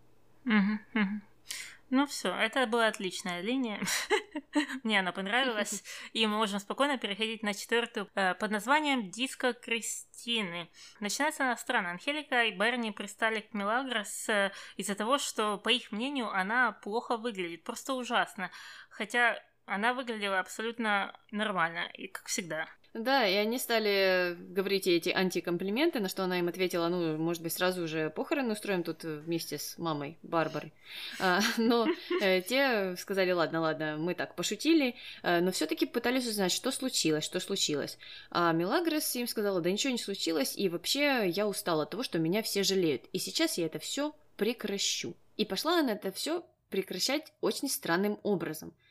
Ну 1.91 2.07
все, 2.07 2.35
это 2.35 2.67
была 2.67 2.89
отличная 2.89 3.41
линия. 3.41 3.81
Мне 4.83 5.01
она 5.01 5.13
понравилась. 5.13 5.83
И 6.13 6.27
мы 6.27 6.37
можем 6.37 6.61
спокойно 6.61 6.99
переходить 6.99 7.43
на 7.43 7.55
четвертую 7.55 8.09
э, 8.15 8.35
под 8.35 8.51
названием 8.51 9.11
«Диско 9.11 9.53
Кристины». 9.53 10.69
Начинается 11.01 11.45
она 11.45 11.57
странно. 11.57 11.91
Анхелика 11.91 12.45
и 12.45 12.53
Берни 12.53 12.91
пристали 12.91 13.41
к 13.41 13.55
Мелагрос 13.55 14.29
э, 14.29 14.53
из-за 14.77 14.95
того, 14.95 15.19
что, 15.19 15.59
по 15.59 15.69
их 15.69 15.93
мнению, 15.93 16.31
она 16.31 16.73
плохо 16.73 17.17
выглядит. 17.17 17.65
Просто 17.65 17.95
ужасно. 17.95 18.51
Хотя 18.91 19.41
она 19.67 19.95
выглядела 19.95 20.39
абсолютно 20.39 21.19
нормально, 21.31 21.91
и 21.95 22.07
как 22.07 22.27
всегда. 22.27 22.69
Да, 22.97 23.29
и 23.29 23.35
они 23.35 23.59
стали 23.59 24.37
говорить 24.51 24.87
эти 24.87 25.11
антикомплименты, 25.11 26.01
на 26.01 26.09
что 26.09 26.25
она 26.25 26.39
им 26.39 26.49
ответила, 26.49 26.89
ну, 26.89 27.19
может 27.19 27.43
быть, 27.43 27.53
сразу 27.53 27.83
уже 27.83 28.09
похороны 28.09 28.53
устроим 28.53 28.83
тут 28.83 29.05
вместе 29.05 29.59
с 29.59 29.77
мамой 29.77 30.17
Барбары. 30.23 30.73
А, 31.21 31.41
но 31.59 31.87
э, 32.23 32.41
те 32.41 32.97
сказали, 32.97 33.33
ладно, 33.33 33.61
ладно, 33.61 33.97
мы 33.99 34.15
так 34.15 34.35
пошутили, 34.35 34.95
э, 35.23 35.41
но 35.41 35.53
все 35.53 35.67
таки 35.67 35.85
пытались 35.85 36.27
узнать, 36.27 36.53
что 36.53 36.71
случилось, 36.71 37.25
что 37.25 37.39
случилось. 37.39 37.99
А 38.31 38.51
Мелагрос 38.53 39.15
им 39.17 39.29
сказала, 39.29 39.61
да 39.61 39.71
ничего 39.71 39.93
не 39.93 39.99
случилось, 39.99 40.57
и 40.57 40.71
вообще 40.71 41.29
я 41.29 41.47
устала 41.47 41.83
от 41.83 41.91
того, 41.91 42.03
что 42.03 42.19
меня 42.19 42.43
все 42.43 42.63
жалеют, 42.63 43.03
и 43.13 43.19
сейчас 43.19 43.59
я 43.59 43.67
это 43.67 43.79
все 43.79 44.15
прекращу. 44.39 45.15
И 45.37 45.45
пошла 45.45 45.81
она 45.81 45.93
это 45.93 46.13
все 46.13 46.47
прекращать 46.71 47.31
очень 47.43 47.69
странным 47.69 48.19
образом– 48.23 48.73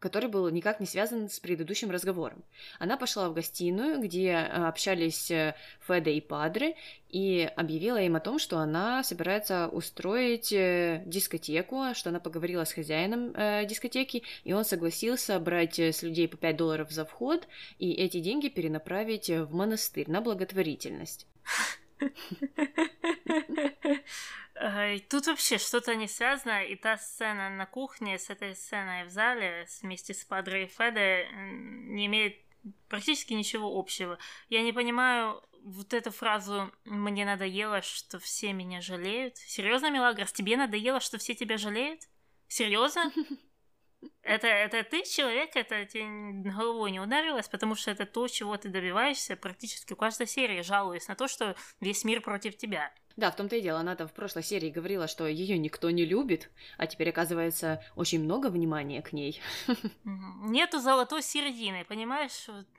который 0.00 0.28
был 0.30 0.48
никак 0.48 0.80
не 0.80 0.86
связан 0.86 1.28
с 1.28 1.38
предыдущим 1.38 1.90
разговором. 1.90 2.42
Она 2.78 2.96
пошла 2.96 3.28
в 3.28 3.34
гостиную, 3.34 4.00
где 4.00 4.30
э, 4.30 4.46
общались 4.66 5.30
э, 5.30 5.54
Феда 5.86 6.10
и 6.10 6.20
Падре, 6.20 6.74
и 7.10 7.48
объявила 7.56 8.00
им 8.00 8.16
о 8.16 8.20
том, 8.20 8.38
что 8.38 8.58
она 8.58 9.04
собирается 9.04 9.68
устроить 9.68 10.52
э, 10.52 11.02
дискотеку, 11.06 11.94
что 11.94 12.08
она 12.08 12.18
поговорила 12.18 12.64
с 12.64 12.72
хозяином 12.72 13.32
дискотеки, 13.66 14.22
и 14.44 14.52
он 14.54 14.64
согласился 14.64 15.38
брать 15.38 15.78
с 15.78 16.02
людей 16.02 16.26
по 16.28 16.36
5 16.38 16.56
долларов 16.56 16.90
за 16.90 17.04
вход 17.04 17.46
и 17.78 17.92
эти 17.92 18.20
деньги 18.20 18.48
перенаправить 18.48 19.28
в 19.28 19.52
монастырь 19.54 20.10
на 20.10 20.22
благотворительность. 20.22 21.26
Тут 25.08 25.26
вообще 25.26 25.56
что-то 25.56 25.94
не 25.94 26.06
связано, 26.06 26.64
и 26.64 26.76
та 26.76 26.98
сцена 26.98 27.48
на 27.48 27.64
кухне 27.64 28.18
с 28.18 28.28
этой 28.28 28.54
сценой 28.54 29.04
в 29.04 29.10
зале 29.10 29.66
вместе 29.80 30.12
с 30.12 30.22
Падре 30.24 30.64
и 30.64 30.66
Феде 30.66 31.28
не 31.32 32.06
имеет 32.06 32.36
практически 32.88 33.32
ничего 33.32 33.78
общего. 33.78 34.18
Я 34.50 34.62
не 34.62 34.72
понимаю 34.72 35.42
вот 35.62 35.94
эту 35.94 36.10
фразу 36.10 36.70
«мне 36.84 37.24
надоело, 37.24 37.80
что 37.80 38.18
все 38.18 38.52
меня 38.52 38.82
жалеют». 38.82 39.38
Серьезно, 39.38 39.90
Мелагрос, 39.90 40.32
тебе 40.32 40.58
надоело, 40.58 41.00
что 41.00 41.16
все 41.16 41.34
тебя 41.34 41.56
жалеют? 41.56 42.02
Серьезно? 42.48 43.10
Это, 44.22 44.46
это 44.46 44.82
ты 44.82 45.02
человек, 45.02 45.56
это 45.56 45.84
тебе 45.84 46.04
головой 46.50 46.90
не 46.90 47.00
ударилось, 47.00 47.48
потому 47.48 47.74
что 47.74 47.90
это 47.90 48.06
то, 48.06 48.28
чего 48.28 48.56
ты 48.56 48.70
добиваешься 48.70 49.36
практически 49.36 49.92
в 49.92 49.96
каждой 49.96 50.26
серии, 50.26 50.62
жалуясь 50.62 51.08
на 51.08 51.16
то, 51.16 51.28
что 51.28 51.54
весь 51.80 52.02
мир 52.04 52.22
против 52.22 52.56
тебя. 52.56 52.94
Да, 53.20 53.30
в 53.30 53.36
том-то 53.36 53.56
и 53.56 53.60
дело, 53.60 53.80
она 53.80 53.96
там 53.96 54.08
в 54.08 54.14
прошлой 54.14 54.42
серии 54.42 54.70
говорила, 54.70 55.06
что 55.06 55.26
ее 55.26 55.58
никто 55.58 55.90
не 55.90 56.06
любит, 56.06 56.48
а 56.78 56.86
теперь, 56.86 57.10
оказывается, 57.10 57.84
очень 57.94 58.24
много 58.24 58.46
внимания 58.46 59.02
к 59.02 59.12
ней. 59.12 59.38
Нету 60.04 60.80
золотой 60.80 61.22
середины, 61.22 61.84
понимаешь? 61.84 62.46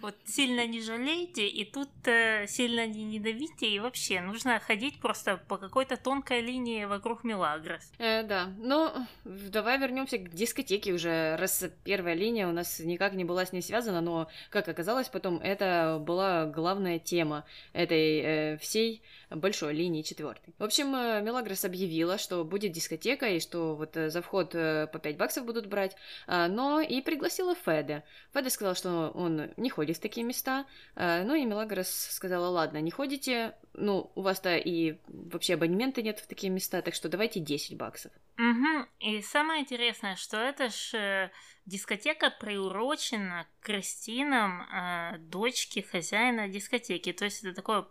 Вот, 0.00 0.14
сильно 0.24 0.66
не 0.66 0.80
жалейте, 0.80 1.46
и 1.46 1.64
тут 1.64 1.88
э, 2.06 2.46
сильно 2.46 2.86
не 2.86 3.04
недавите, 3.04 3.66
и 3.66 3.78
вообще 3.78 4.20
нужно 4.20 4.58
ходить 4.60 5.00
просто 5.00 5.40
по 5.48 5.56
какой-то 5.56 5.96
тонкой 5.96 6.40
линии 6.40 6.84
вокруг 6.84 7.24
Мелагрос. 7.24 7.92
Э, 7.98 8.22
да, 8.22 8.52
ну, 8.58 8.90
давай 9.24 9.78
вернемся 9.78 10.18
к 10.18 10.30
дискотеке 10.30 10.92
уже, 10.92 11.36
раз 11.36 11.64
первая 11.84 12.14
линия 12.14 12.48
у 12.48 12.52
нас 12.52 12.80
никак 12.80 13.14
не 13.14 13.24
была 13.24 13.44
с 13.44 13.52
ней 13.52 13.62
связана, 13.62 14.00
но, 14.00 14.28
как 14.50 14.68
оказалось, 14.68 15.08
потом 15.08 15.38
это 15.38 15.98
была 16.00 16.46
главная 16.46 16.98
тема 16.98 17.44
этой 17.72 18.20
э, 18.20 18.56
всей 18.58 19.02
большой 19.30 19.74
линии 19.74 20.02
четвертой. 20.02 20.54
В 20.58 20.64
общем, 20.64 20.94
э, 20.94 21.20
Мелагрос 21.22 21.64
объявила, 21.64 22.18
что 22.18 22.44
будет 22.44 22.72
дискотека, 22.72 23.26
и 23.26 23.40
что 23.40 23.74
вот 23.74 23.96
э, 23.96 24.10
за 24.10 24.22
вход 24.22 24.52
по 24.52 24.98
5 24.98 25.16
баксов 25.16 25.44
будут 25.44 25.66
брать, 25.66 25.96
а, 26.26 26.48
но 26.48 26.80
и 26.80 27.00
пригласила 27.00 27.54
Феде. 27.54 28.02
Феде 28.32 28.50
сказал, 28.50 28.74
что 28.74 29.10
он 29.14 29.50
не 29.56 29.70
ходит 29.78 29.96
в 29.96 30.00
такие 30.00 30.26
места, 30.26 30.66
а, 30.96 31.22
ну 31.22 31.36
и 31.36 31.44
Мелагрос 31.44 31.88
сказала, 31.88 32.48
ладно, 32.48 32.80
не 32.80 32.90
ходите, 32.90 33.54
ну, 33.74 34.10
у 34.16 34.22
вас-то 34.22 34.56
и 34.56 34.98
вообще 35.06 35.54
абонемента 35.54 36.02
нет 36.02 36.18
в 36.18 36.26
такие 36.26 36.50
места, 36.50 36.82
так 36.82 36.94
что 36.94 37.08
давайте 37.08 37.38
10 37.38 37.76
баксов. 37.76 38.10
Угу. 38.38 38.86
И 38.98 39.22
самое 39.22 39.60
интересное, 39.60 40.16
что 40.16 40.36
это 40.36 40.68
ж 40.68 40.94
э, 40.94 41.30
дискотека 41.64 42.30
приурочена 42.40 43.46
к 43.60 43.66
крестинам 43.66 44.62
э, 44.62 45.18
дочки 45.18 45.78
хозяина 45.78 46.48
дискотеки. 46.48 47.12
То 47.12 47.26
есть 47.26 47.44
это 47.44 47.54
такой 47.54 47.84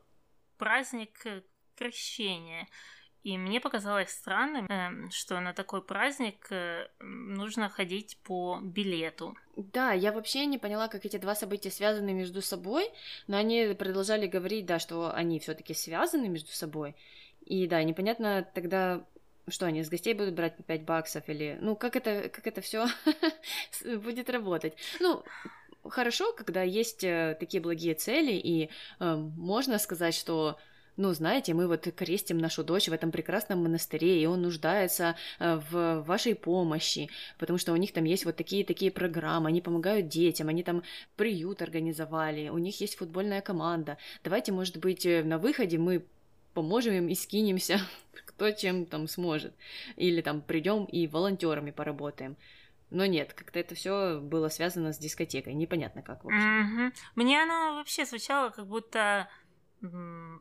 праздник 0.57 1.25
э, 1.25 1.41
крещения. 1.77 2.67
И 3.27 3.37
мне 3.37 3.59
показалось 3.59 4.09
странным, 4.11 4.67
эм, 4.69 5.11
что 5.11 5.41
на 5.41 5.51
такой 5.51 5.81
праздник 5.81 6.47
э, 6.49 6.87
нужно 7.01 7.67
ходить 7.67 8.17
по 8.23 8.59
билету. 8.61 9.35
Да, 9.57 9.91
я 9.91 10.13
вообще 10.13 10.45
не 10.45 10.57
поняла, 10.57 10.87
как 10.87 11.05
эти 11.05 11.17
два 11.17 11.35
события 11.35 11.69
связаны 11.69 12.13
между 12.13 12.41
собой, 12.41 12.89
но 13.27 13.35
они 13.35 13.75
продолжали 13.77 14.27
говорить, 14.27 14.65
да, 14.65 14.79
что 14.79 15.13
они 15.13 15.41
все-таки 15.41 15.73
связаны 15.73 16.29
между 16.29 16.53
собой. 16.53 16.95
И 17.45 17.67
да, 17.67 17.83
непонятно 17.83 18.47
тогда, 18.53 19.03
что 19.49 19.65
они 19.65 19.83
с 19.83 19.89
гостей 19.89 20.13
будут 20.13 20.33
брать 20.33 20.55
по 20.55 20.63
5 20.63 20.83
баксов 20.83 21.27
или... 21.27 21.57
Ну, 21.59 21.75
как 21.75 21.97
это, 21.97 22.29
как 22.29 22.47
это 22.47 22.61
все 22.61 22.87
будет 23.97 24.29
работать? 24.29 24.77
Ну, 25.01 25.25
хорошо, 25.83 26.31
когда 26.31 26.63
есть 26.63 27.03
э, 27.03 27.35
такие 27.37 27.61
благие 27.61 27.93
цели, 27.93 28.31
и 28.31 28.69
э, 29.01 29.15
можно 29.15 29.79
сказать, 29.79 30.15
что 30.15 30.57
ну, 30.97 31.13
знаете, 31.13 31.53
мы 31.53 31.67
вот 31.67 31.87
крестим 31.95 32.39
нашу 32.39 32.63
дочь 32.63 32.89
в 32.89 32.93
этом 32.93 33.11
прекрасном 33.11 33.63
монастыре, 33.63 34.21
и 34.21 34.25
он 34.25 34.41
нуждается 34.41 35.15
э, 35.39 35.61
в 35.69 36.01
вашей 36.01 36.33
помощи, 36.33 37.09
потому 37.37 37.59
что 37.59 37.71
у 37.71 37.75
них 37.75 37.93
там 37.93 38.03
есть 38.03 38.25
вот 38.25 38.35
такие-такие 38.35 38.91
программы, 38.91 39.49
они 39.49 39.61
помогают 39.61 40.07
детям, 40.07 40.49
они 40.49 40.63
там 40.63 40.83
приют 41.15 41.61
организовали, 41.61 42.49
у 42.49 42.57
них 42.57 42.81
есть 42.81 42.97
футбольная 42.97 43.41
команда. 43.41 43.97
Давайте, 44.23 44.51
может 44.51 44.77
быть, 44.77 45.05
э, 45.05 45.23
на 45.23 45.37
выходе 45.37 45.77
мы 45.77 46.03
поможем 46.55 46.93
им 46.95 47.07
и 47.07 47.13
скинемся, 47.13 47.79
кто 48.25 48.49
чем 48.49 48.87
там 48.87 49.07
сможет. 49.07 49.53
Или 49.97 50.21
там 50.21 50.41
придем 50.41 50.85
и 50.85 51.05
волонтерами 51.05 51.69
поработаем. 51.69 52.35
Но 52.89 53.05
нет, 53.05 53.33
как-то 53.33 53.59
это 53.59 53.75
все 53.75 54.19
было 54.19 54.49
связано 54.49 54.93
с 54.93 54.97
дискотекой. 54.97 55.53
Непонятно 55.53 56.01
как 56.01 56.23
вообще. 56.23 56.39
Мгм. 56.39 56.93
Мне 57.15 57.43
оно 57.43 57.75
вообще 57.75 58.05
звучало, 58.05 58.49
как 58.49 58.65
будто 58.65 59.29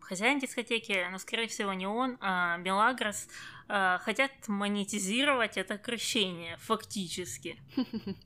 хозяин 0.00 0.38
дискотеки, 0.38 1.06
но, 1.10 1.18
скорее 1.18 1.48
всего, 1.48 1.72
не 1.72 1.86
он, 1.86 2.16
а 2.20 2.56
Мелагрос, 2.58 3.28
а, 3.68 3.98
хотят 3.98 4.30
монетизировать 4.46 5.56
это 5.56 5.78
крещение, 5.78 6.56
фактически. 6.58 7.58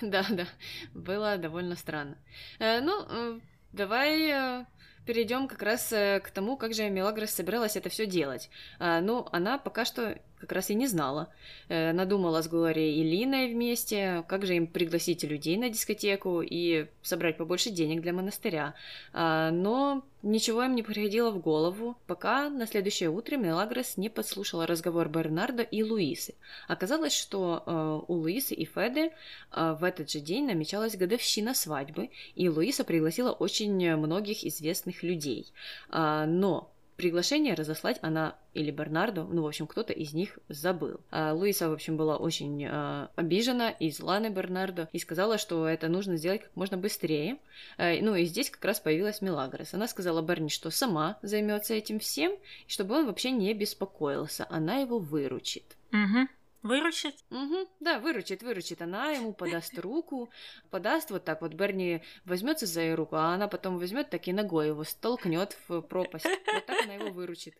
Да, 0.00 0.24
да, 0.30 0.46
было 0.94 1.36
довольно 1.36 1.76
странно. 1.76 2.16
Э, 2.58 2.80
ну, 2.80 3.04
э, 3.06 3.40
давай 3.72 4.30
э, 4.30 4.64
перейдем 5.04 5.46
как 5.46 5.60
раз 5.60 5.88
к 5.90 6.30
тому, 6.32 6.56
как 6.56 6.72
же 6.72 6.88
Мелагрос 6.88 7.32
собиралась 7.32 7.76
это 7.76 7.90
все 7.90 8.06
делать. 8.06 8.48
Ну, 8.80 9.28
она 9.30 9.58
пока 9.58 9.84
что 9.84 10.18
как 10.40 10.52
раз 10.52 10.70
и 10.70 10.74
не 10.74 10.86
знала. 10.86 11.28
Э, 11.68 11.90
Она 11.90 12.04
думала 12.04 12.42
с 12.42 12.48
Глорией 12.48 13.00
и 13.00 13.04
Линой 13.04 13.52
вместе, 13.52 14.24
как 14.28 14.46
же 14.46 14.56
им 14.56 14.66
пригласить 14.66 15.24
людей 15.24 15.56
на 15.56 15.70
дискотеку 15.70 16.42
и 16.42 16.86
собрать 17.02 17.36
побольше 17.36 17.70
денег 17.70 18.02
для 18.02 18.12
монастыря. 18.12 18.74
А, 19.12 19.50
но 19.50 20.04
ничего 20.22 20.64
им 20.64 20.74
не 20.74 20.82
приходило 20.82 21.30
в 21.30 21.40
голову, 21.40 21.96
пока 22.06 22.48
на 22.48 22.66
следующее 22.66 23.10
утро 23.10 23.36
Мелагрос 23.36 23.96
не 23.96 24.08
подслушала 24.08 24.66
разговор 24.66 25.08
Бернардо 25.08 25.62
и 25.62 25.82
Луисы. 25.82 26.34
Оказалось, 26.66 27.14
что 27.14 27.62
э, 27.64 28.00
у 28.08 28.14
Луисы 28.14 28.54
и 28.54 28.64
Феды 28.64 29.12
а, 29.50 29.74
в 29.74 29.84
этот 29.84 30.10
же 30.10 30.20
день 30.20 30.46
намечалась 30.46 30.96
годовщина 30.96 31.54
свадьбы, 31.54 32.10
и 32.34 32.48
Луиса 32.48 32.84
пригласила 32.84 33.32
очень 33.32 33.96
многих 33.96 34.44
известных 34.44 35.02
людей. 35.02 35.52
А, 35.90 36.26
Но 36.26 36.70
приглашение 36.98 37.54
разослать 37.54 37.98
она 38.02 38.34
или 38.54 38.72
Бернарду, 38.72 39.24
ну, 39.24 39.42
в 39.42 39.46
общем, 39.46 39.68
кто-то 39.68 39.92
из 39.92 40.12
них 40.14 40.38
забыл. 40.48 41.00
А 41.10 41.32
Луиса, 41.32 41.70
в 41.70 41.72
общем, 41.72 41.96
была 41.96 42.16
очень 42.16 42.66
а, 42.66 43.08
обижена 43.14 43.70
и 43.70 43.90
зла 43.92 44.18
на 44.18 44.30
Бернарду 44.30 44.88
и 44.92 44.98
сказала, 44.98 45.38
что 45.38 45.68
это 45.68 45.86
нужно 45.86 46.16
сделать 46.16 46.42
как 46.42 46.56
можно 46.56 46.76
быстрее. 46.76 47.38
А, 47.78 47.94
ну, 48.00 48.16
и 48.16 48.24
здесь 48.24 48.50
как 48.50 48.64
раз 48.64 48.80
появилась 48.80 49.22
Мелагрос. 49.22 49.74
Она 49.74 49.86
сказала 49.86 50.22
Берни, 50.22 50.50
что 50.50 50.70
сама 50.70 51.18
займется 51.22 51.72
этим 51.72 52.00
всем, 52.00 52.32
чтобы 52.66 52.96
он 52.96 53.06
вообще 53.06 53.30
не 53.30 53.54
беспокоился, 53.54 54.44
она 54.50 54.78
его 54.78 54.98
выручит. 54.98 55.76
Угу. 55.92 56.28
Выручит? 56.62 57.14
Угу, 57.30 57.68
да, 57.80 57.98
выручит, 58.00 58.42
выручит. 58.42 58.82
Она 58.82 59.12
ему 59.12 59.32
подаст 59.32 59.78
руку, 59.78 60.30
подаст 60.70 61.10
вот 61.10 61.24
так 61.24 61.40
вот. 61.40 61.54
Берни 61.54 62.02
возьмется 62.24 62.66
за 62.66 62.80
ее 62.80 62.94
руку, 62.94 63.16
а 63.16 63.34
она 63.34 63.48
потом 63.48 63.78
возьмет 63.78 64.10
так 64.10 64.26
и 64.26 64.32
ногой 64.32 64.68
его 64.68 64.84
столкнет 64.84 65.56
в 65.68 65.80
пропасть. 65.82 66.24
Вот 66.24 66.66
так 66.66 66.82
она 66.84 66.94
его 66.94 67.10
выручит. 67.10 67.54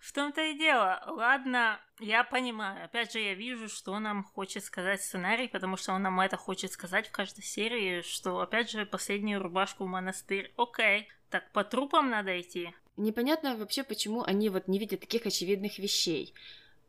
В 0.00 0.12
том-то 0.12 0.42
и 0.42 0.58
дело. 0.58 1.02
Ладно, 1.06 1.80
я 1.98 2.24
понимаю. 2.24 2.84
Опять 2.84 3.12
же, 3.12 3.20
я 3.20 3.34
вижу, 3.34 3.68
что 3.68 3.98
нам 3.98 4.22
хочет 4.22 4.64
сказать 4.64 5.02
сценарий, 5.02 5.48
потому 5.48 5.76
что 5.76 5.92
он 5.92 6.02
нам 6.02 6.20
это 6.20 6.36
хочет 6.36 6.72
сказать 6.72 7.08
в 7.08 7.12
каждой 7.12 7.42
серии, 7.42 8.02
что, 8.02 8.40
опять 8.40 8.70
же, 8.70 8.86
последнюю 8.86 9.42
рубашку 9.42 9.84
в 9.84 9.88
монастырь. 9.88 10.52
Окей. 10.56 11.08
Так, 11.30 11.50
по 11.52 11.64
трупам 11.64 12.10
надо 12.10 12.40
идти. 12.40 12.72
Непонятно 12.96 13.56
вообще, 13.56 13.84
почему 13.84 14.22
они 14.22 14.48
вот 14.48 14.66
не 14.66 14.78
видят 14.78 15.00
таких 15.00 15.26
очевидных 15.26 15.78
вещей. 15.78 16.34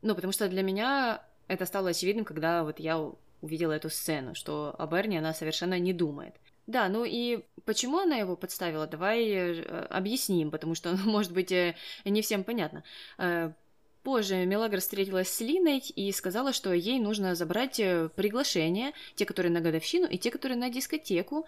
Ну, 0.02 0.16
потому 0.16 0.32
что 0.34 0.48
для 0.48 0.64
меня 0.64 1.24
это 1.48 1.66
стало 1.66 1.90
очевидным, 1.90 2.26
когда 2.26 2.64
вот 2.64 2.80
я 2.80 3.12
увидела 3.42 3.74
эту 3.74 3.90
сцену, 3.90 4.36
что 4.36 4.76
о 4.78 4.88
Берни 4.88 5.18
она 5.18 5.34
совершенно 5.34 5.80
не 5.80 5.94
думает. 5.94 6.36
Да, 6.68 6.88
ну 6.88 7.04
и 7.04 7.46
почему 7.66 7.98
она 7.98 8.18
его 8.18 8.36
подставила, 8.36 8.86
давай 8.86 9.28
э, 9.28 9.62
объясним, 9.90 10.52
потому 10.52 10.76
что, 10.76 10.96
может 11.06 11.32
быть, 11.32 11.52
э, 11.52 11.76
не 12.06 12.22
всем 12.22 12.44
понятно. 12.44 12.84
Э, 13.18 13.54
Позже 14.04 14.46
Мелагра 14.46 14.80
встретилась 14.80 15.30
с 15.30 15.42
Линой 15.42 15.80
и 15.80 16.12
сказала, 16.14 16.54
что 16.54 16.72
ей 16.72 17.00
нужно 17.00 17.36
забрать 17.36 17.82
приглашения, 18.16 18.94
те, 19.16 19.26
которые 19.26 19.52
на 19.52 19.60
годовщину, 19.60 20.08
и 20.08 20.18
те, 20.18 20.32
которые 20.32 20.58
на 20.58 20.70
дискотеку, 20.70 21.46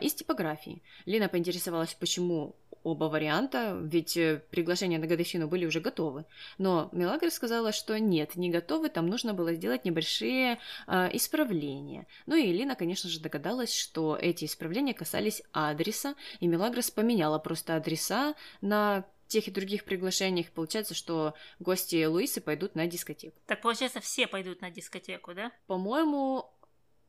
из 0.00 0.12
типографии. 0.12 0.82
Лина 1.06 1.28
поинтересовалась, 1.28 1.94
почему 1.94 2.56
оба 2.82 3.04
варианта, 3.04 3.78
ведь 3.82 4.16
э, 4.16 4.42
приглашения 4.50 4.98
на 4.98 5.06
годовщину 5.06 5.48
были 5.48 5.66
уже 5.66 5.80
готовы. 5.80 6.24
Но 6.58 6.88
Мелагра 6.92 7.30
сказала, 7.30 7.72
что 7.72 7.98
нет, 7.98 8.36
не 8.36 8.50
готовы, 8.50 8.88
там 8.88 9.06
нужно 9.06 9.34
было 9.34 9.54
сделать 9.54 9.84
небольшие 9.84 10.58
э, 10.86 11.16
исправления. 11.16 12.06
Ну 12.26 12.36
и 12.36 12.52
Лина, 12.52 12.74
конечно 12.74 13.08
же, 13.08 13.20
догадалась, 13.20 13.74
что 13.74 14.16
эти 14.20 14.44
исправления 14.44 14.94
касались 14.94 15.42
адреса, 15.52 16.14
и 16.40 16.46
Мелагрос 16.46 16.90
поменяла 16.90 17.38
просто 17.38 17.76
адреса 17.76 18.34
на 18.60 19.04
тех 19.32 19.48
и 19.48 19.50
других 19.50 19.84
приглашениях. 19.84 20.50
Получается, 20.50 20.94
что 20.94 21.34
гости 21.58 22.04
Луисы 22.04 22.40
пойдут 22.40 22.74
на 22.74 22.86
дискотеку. 22.86 23.40
Так, 23.46 23.62
получается, 23.62 24.00
все 24.00 24.26
пойдут 24.26 24.60
на 24.60 24.70
дискотеку, 24.70 25.32
да? 25.32 25.52
По-моему, 25.66 26.52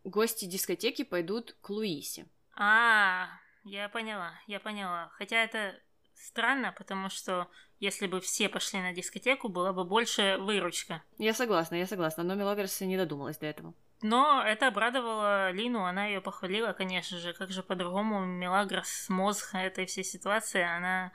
гости 0.06 0.46
дискотеки 0.46 1.04
пойдут 1.04 1.56
к 1.62 1.70
Луисе. 1.70 2.26
А, 2.56 3.28
я 3.64 3.90
поняла, 3.90 4.34
я 4.48 4.60
поняла. 4.60 5.10
Хотя 5.18 5.44
это 5.44 5.80
странно, 6.16 6.74
потому 6.78 7.10
что 7.10 7.48
если 7.80 8.08
бы 8.08 8.22
все 8.22 8.50
пошли 8.50 8.80
на 8.80 8.94
дискотеку, 8.94 9.50
была 9.50 9.74
бы 9.74 9.84
больше 9.84 10.38
выручка. 10.40 11.04
Я 11.18 11.34
согласна, 11.34 11.76
я 11.76 11.86
согласна, 11.86 12.24
но 12.24 12.36
Мелагрос 12.36 12.80
не 12.82 12.98
додумалась 12.98 13.38
до 13.38 13.48
этого. 13.48 13.74
Но 14.02 14.44
это 14.46 14.68
обрадовало 14.68 15.52
Лину, 15.52 15.86
она 15.86 16.08
ее 16.08 16.20
похвалила, 16.20 16.74
конечно 16.74 17.18
же. 17.18 17.34
Как 17.34 17.52
же 17.52 17.64
по-другому 17.64 18.26
Мелагрос, 18.26 19.08
мозг 19.08 19.56
этой 19.56 19.86
всей 19.86 20.04
ситуации, 20.04 20.62
она 20.62 21.14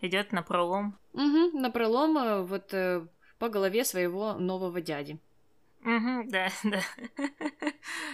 идет 0.00 0.32
на 0.32 0.42
пролом. 0.42 0.98
Угу, 1.12 1.58
на 1.58 1.70
пролом 1.70 2.16
э, 2.16 2.42
вот 2.42 2.72
э, 2.72 3.06
по 3.38 3.50
голове 3.50 3.84
своего 3.84 4.34
нового 4.34 4.80
дяди. 4.80 5.18
Угу, 5.82 6.30
да, 6.30 6.48
да. 6.64 6.82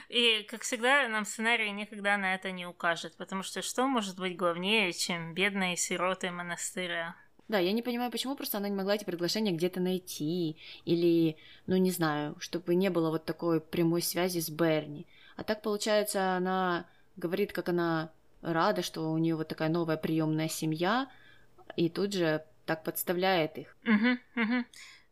И, 0.08 0.46
как 0.48 0.62
всегда, 0.62 1.08
нам 1.08 1.24
сценарий 1.24 1.70
никогда 1.72 2.16
на 2.16 2.34
это 2.34 2.52
не 2.52 2.66
укажет, 2.66 3.16
потому 3.16 3.42
что 3.42 3.62
что 3.62 3.86
может 3.86 4.18
быть 4.18 4.36
главнее, 4.36 4.92
чем 4.92 5.34
бедные 5.34 5.76
сироты 5.76 6.30
монастыря? 6.30 7.16
Да, 7.48 7.58
я 7.58 7.72
не 7.72 7.82
понимаю, 7.82 8.10
почему 8.10 8.34
просто 8.34 8.58
она 8.58 8.68
не 8.68 8.74
могла 8.74 8.96
эти 8.96 9.04
приглашения 9.04 9.52
где-то 9.52 9.80
найти, 9.80 10.56
или, 10.84 11.36
ну, 11.66 11.76
не 11.76 11.92
знаю, 11.92 12.36
чтобы 12.40 12.74
не 12.74 12.90
было 12.90 13.10
вот 13.10 13.24
такой 13.24 13.60
прямой 13.60 14.02
связи 14.02 14.40
с 14.40 14.50
Берни. 14.50 15.06
А 15.36 15.44
так, 15.44 15.62
получается, 15.62 16.36
она 16.36 16.86
говорит, 17.16 17.52
как 17.52 17.68
она 17.68 18.10
рада, 18.42 18.82
что 18.82 19.12
у 19.12 19.18
нее 19.18 19.36
вот 19.36 19.48
такая 19.48 19.68
новая 19.68 19.96
приемная 19.96 20.48
семья, 20.48 21.08
и 21.76 21.88
тут 21.88 22.12
же 22.12 22.44
так 22.64 22.82
подставляет 22.82 23.58
их. 23.58 23.76
Угу, 23.84 24.42
угу. 24.42 24.64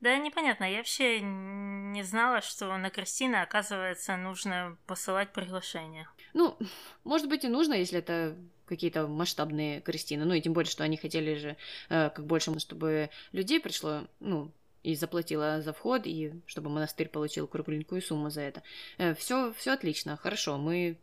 Да, 0.05 0.19
непонятно. 0.19 0.71
Я 0.71 0.79
вообще 0.79 1.23
не 1.23 2.03
знала, 2.03 2.43
что 2.43 2.77
на 2.77 2.91
Кристина, 2.91 3.41
оказывается, 3.41 4.19
нужно 4.19 4.77
посылать 4.87 5.33
приглашение. 5.33 6.07
Ну, 6.35 6.59
может 7.05 7.27
быть 7.27 7.45
и 7.45 7.49
нужно, 7.49 7.73
если 7.73 8.01
это 8.01 8.37
какие-то 8.67 9.07
масштабные 9.07 9.81
крестины. 9.81 10.27
Ну 10.27 10.35
и 10.35 10.43
тем 10.43 10.53
более, 10.53 10.71
что 10.71 10.85
они 10.85 10.99
хотели 10.99 11.37
же 11.37 11.57
э, 11.89 12.11
как 12.11 12.27
больше, 12.27 12.59
чтобы 12.59 13.09
людей 13.33 13.61
пришло, 13.61 14.03
ну, 14.21 14.51
и 14.83 14.95
заплатила 14.95 15.63
за 15.63 15.73
вход, 15.73 16.03
и 16.05 16.35
чтобы 16.45 16.69
монастырь 16.69 17.09
получил 17.09 17.47
кругленькую 17.47 18.03
сумму 18.03 18.29
за 18.29 18.43
это. 18.43 18.63
Э, 18.99 19.15
все, 19.15 19.55
все 19.55 19.73
отлично, 19.73 20.19
хорошо, 20.19 20.59
мы 20.59 20.99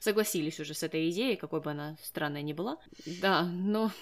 согласились 0.00 0.58
уже 0.60 0.72
с 0.72 0.82
этой 0.82 1.10
идеей, 1.10 1.36
какой 1.36 1.60
бы 1.60 1.72
она 1.72 1.98
странная 2.02 2.40
ни 2.40 2.54
была. 2.54 2.78
Да, 3.20 3.42
но 3.42 3.92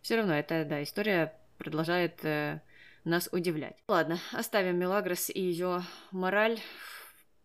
все 0.00 0.16
равно 0.16 0.32
эта, 0.32 0.64
да, 0.64 0.82
история 0.82 1.38
продолжает 1.58 2.24
э, 2.24 2.62
нас 3.04 3.28
удивлять. 3.32 3.76
Ладно, 3.88 4.18
оставим 4.32 4.78
Мелагрос 4.78 5.30
и 5.30 5.40
ее 5.40 5.82
мораль 6.10 6.58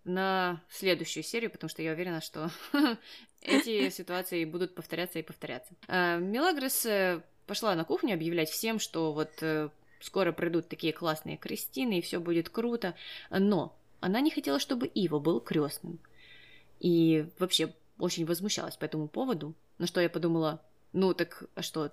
на 0.03 0.63
следующую 0.69 1.23
серию, 1.23 1.51
потому 1.51 1.69
что 1.69 1.81
я 1.81 1.91
уверена, 1.91 2.21
что 2.21 2.49
эти 3.41 3.89
ситуации 3.89 4.45
будут 4.45 4.75
повторяться 4.75 5.19
и 5.19 5.23
повторяться. 5.23 5.73
А, 5.87 6.17
Мелагрос 6.17 6.85
э, 6.85 7.21
пошла 7.45 7.75
на 7.75 7.83
кухню 7.83 8.13
объявлять 8.13 8.49
всем, 8.49 8.79
что 8.79 9.13
вот 9.13 9.31
э, 9.41 9.69
скоро 9.99 10.31
придут 10.31 10.69
такие 10.69 10.93
классные 10.93 11.37
крестины, 11.37 11.99
и 11.99 12.01
все 12.01 12.19
будет 12.19 12.49
круто. 12.49 12.95
Но 13.29 13.77
она 13.99 14.21
не 14.21 14.31
хотела, 14.31 14.59
чтобы 14.59 14.87
Ива 14.87 15.19
был 15.19 15.41
крестным. 15.41 15.99
И 16.79 17.27
вообще 17.37 17.73
очень 17.97 18.25
возмущалась 18.25 18.77
по 18.77 18.85
этому 18.85 19.07
поводу. 19.07 19.53
На 19.77 19.87
что 19.87 20.01
я 20.01 20.09
подумала, 20.09 20.61
ну 20.93 21.13
так, 21.13 21.43
а 21.55 21.61
что, 21.61 21.91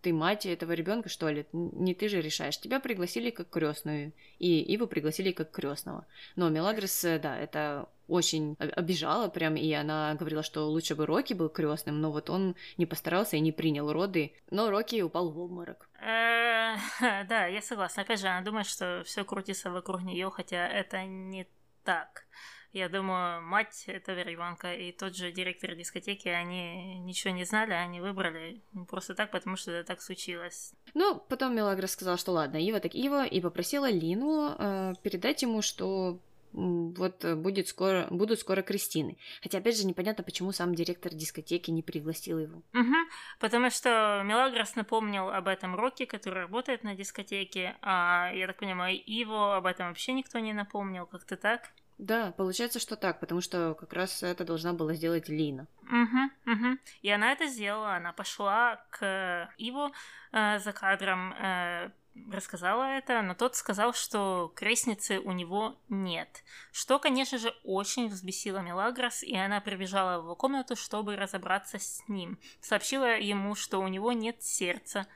ты 0.00 0.12
мать 0.12 0.46
этого 0.46 0.72
ребенка, 0.72 1.08
что 1.08 1.28
ли? 1.28 1.46
Не 1.52 1.94
ты 1.94 2.08
же 2.08 2.20
решаешь. 2.20 2.58
Тебя 2.58 2.80
пригласили 2.80 3.30
как 3.30 3.50
крестную, 3.50 4.12
и 4.38 4.60
Иву 4.74 4.86
пригласили 4.86 5.32
как 5.32 5.50
крестного. 5.50 6.06
Но 6.36 6.48
Мелагрос, 6.48 7.04
э, 7.04 7.18
да, 7.18 7.38
это 7.38 7.88
очень 8.08 8.56
обижала 8.58 9.28
прям, 9.28 9.56
и 9.56 9.70
она 9.72 10.14
говорила, 10.14 10.42
что 10.42 10.68
лучше 10.68 10.94
бы 10.94 11.06
Рокки 11.06 11.34
был 11.34 11.48
крестным, 11.48 12.00
но 12.00 12.10
вот 12.10 12.30
он 12.30 12.56
не 12.78 12.86
постарался 12.86 13.36
и 13.36 13.40
не 13.40 13.52
принял 13.52 13.92
роды, 13.92 14.32
но 14.50 14.70
Рокки 14.70 15.02
упал 15.02 15.30
в 15.30 15.38
обморок. 15.38 15.88
Э, 16.00 16.76
да, 17.00 17.46
я 17.46 17.60
согласна. 17.60 18.02
Опять 18.02 18.20
же, 18.20 18.28
она 18.28 18.42
думает, 18.42 18.66
что 18.66 19.02
все 19.04 19.24
крутится 19.24 19.70
вокруг 19.70 20.02
нее, 20.02 20.30
хотя 20.30 20.66
это 20.66 21.04
не 21.04 21.46
так. 21.84 22.26
Я 22.72 22.88
думаю, 22.88 23.42
мать 23.42 23.84
этого 23.86 24.20
ребенка 24.20 24.74
и 24.74 24.92
тот 24.92 25.16
же 25.16 25.32
директор 25.32 25.74
дискотеки, 25.74 26.28
они 26.28 26.98
ничего 27.00 27.32
не 27.32 27.44
знали, 27.44 27.72
они 27.72 28.00
выбрали 28.00 28.60
просто 28.88 29.14
так, 29.14 29.30
потому 29.30 29.56
что 29.56 29.70
это 29.72 29.86
так 29.86 30.02
случилось. 30.02 30.72
Ну, 30.94 31.18
потом 31.28 31.56
Мелагра 31.56 31.86
сказала, 31.86 32.18
что 32.18 32.32
ладно, 32.32 32.58
Ива 32.58 32.80
так 32.80 32.94
Ива, 32.94 33.24
и 33.24 33.40
попросила 33.40 33.90
Лину 33.90 34.54
э, 34.58 34.94
передать 35.02 35.42
ему, 35.42 35.62
что 35.62 36.20
вот 36.52 37.24
будет 37.24 37.68
скоро, 37.68 38.06
будут 38.10 38.40
скоро 38.40 38.62
Кристины. 38.62 39.18
Хотя, 39.42 39.58
опять 39.58 39.76
же, 39.76 39.86
непонятно, 39.86 40.24
почему 40.24 40.52
сам 40.52 40.74
директор 40.74 41.12
дискотеки 41.12 41.70
не 41.70 41.82
пригласил 41.82 42.38
его. 42.38 42.62
Угу, 42.74 42.96
потому 43.38 43.70
что 43.70 44.22
Мелагрос 44.24 44.74
напомнил 44.74 45.28
об 45.28 45.48
этом 45.48 45.76
Роке, 45.76 46.06
который 46.06 46.42
работает 46.42 46.84
на 46.84 46.94
дискотеке, 46.94 47.76
а, 47.82 48.30
я 48.34 48.46
так 48.46 48.56
понимаю, 48.56 48.96
Иво 49.06 49.56
об 49.56 49.66
этом 49.66 49.88
вообще 49.88 50.12
никто 50.12 50.38
не 50.38 50.52
напомнил, 50.52 51.06
как-то 51.06 51.36
так? 51.36 51.70
Да, 51.98 52.32
получается, 52.36 52.78
что 52.78 52.94
так, 52.94 53.18
потому 53.18 53.40
что 53.40 53.74
как 53.74 53.92
раз 53.92 54.22
это 54.22 54.44
должна 54.44 54.72
была 54.72 54.94
сделать 54.94 55.28
Лина. 55.28 55.66
Угу, 55.82 56.52
угу. 56.52 56.78
И 57.02 57.10
она 57.10 57.32
это 57.32 57.46
сделала. 57.46 57.96
Она 57.96 58.12
пошла 58.12 58.76
к 58.90 59.50
Иву 59.58 59.92
э, 60.32 60.58
за 60.60 60.72
кадром, 60.72 61.34
э, 61.34 61.90
рассказала 62.30 62.84
это, 62.84 63.22
но 63.22 63.34
тот 63.34 63.56
сказал, 63.56 63.92
что 63.92 64.52
крестницы 64.54 65.18
у 65.18 65.32
него 65.32 65.76
нет. 65.88 66.44
Что, 66.72 66.98
конечно 66.98 67.38
же, 67.38 67.54
очень 67.64 68.08
взбесило 68.08 68.58
Мелагрос, 68.58 69.22
и 69.22 69.36
она 69.36 69.60
прибежала 69.60 70.20
в 70.20 70.24
его 70.24 70.36
комнату, 70.36 70.76
чтобы 70.76 71.16
разобраться 71.16 71.78
с 71.78 72.02
ним. 72.08 72.38
Сообщила 72.60 73.18
ему, 73.18 73.54
что 73.54 73.78
у 73.80 73.88
него 73.88 74.12
нет 74.12 74.42
сердца, 74.42 75.06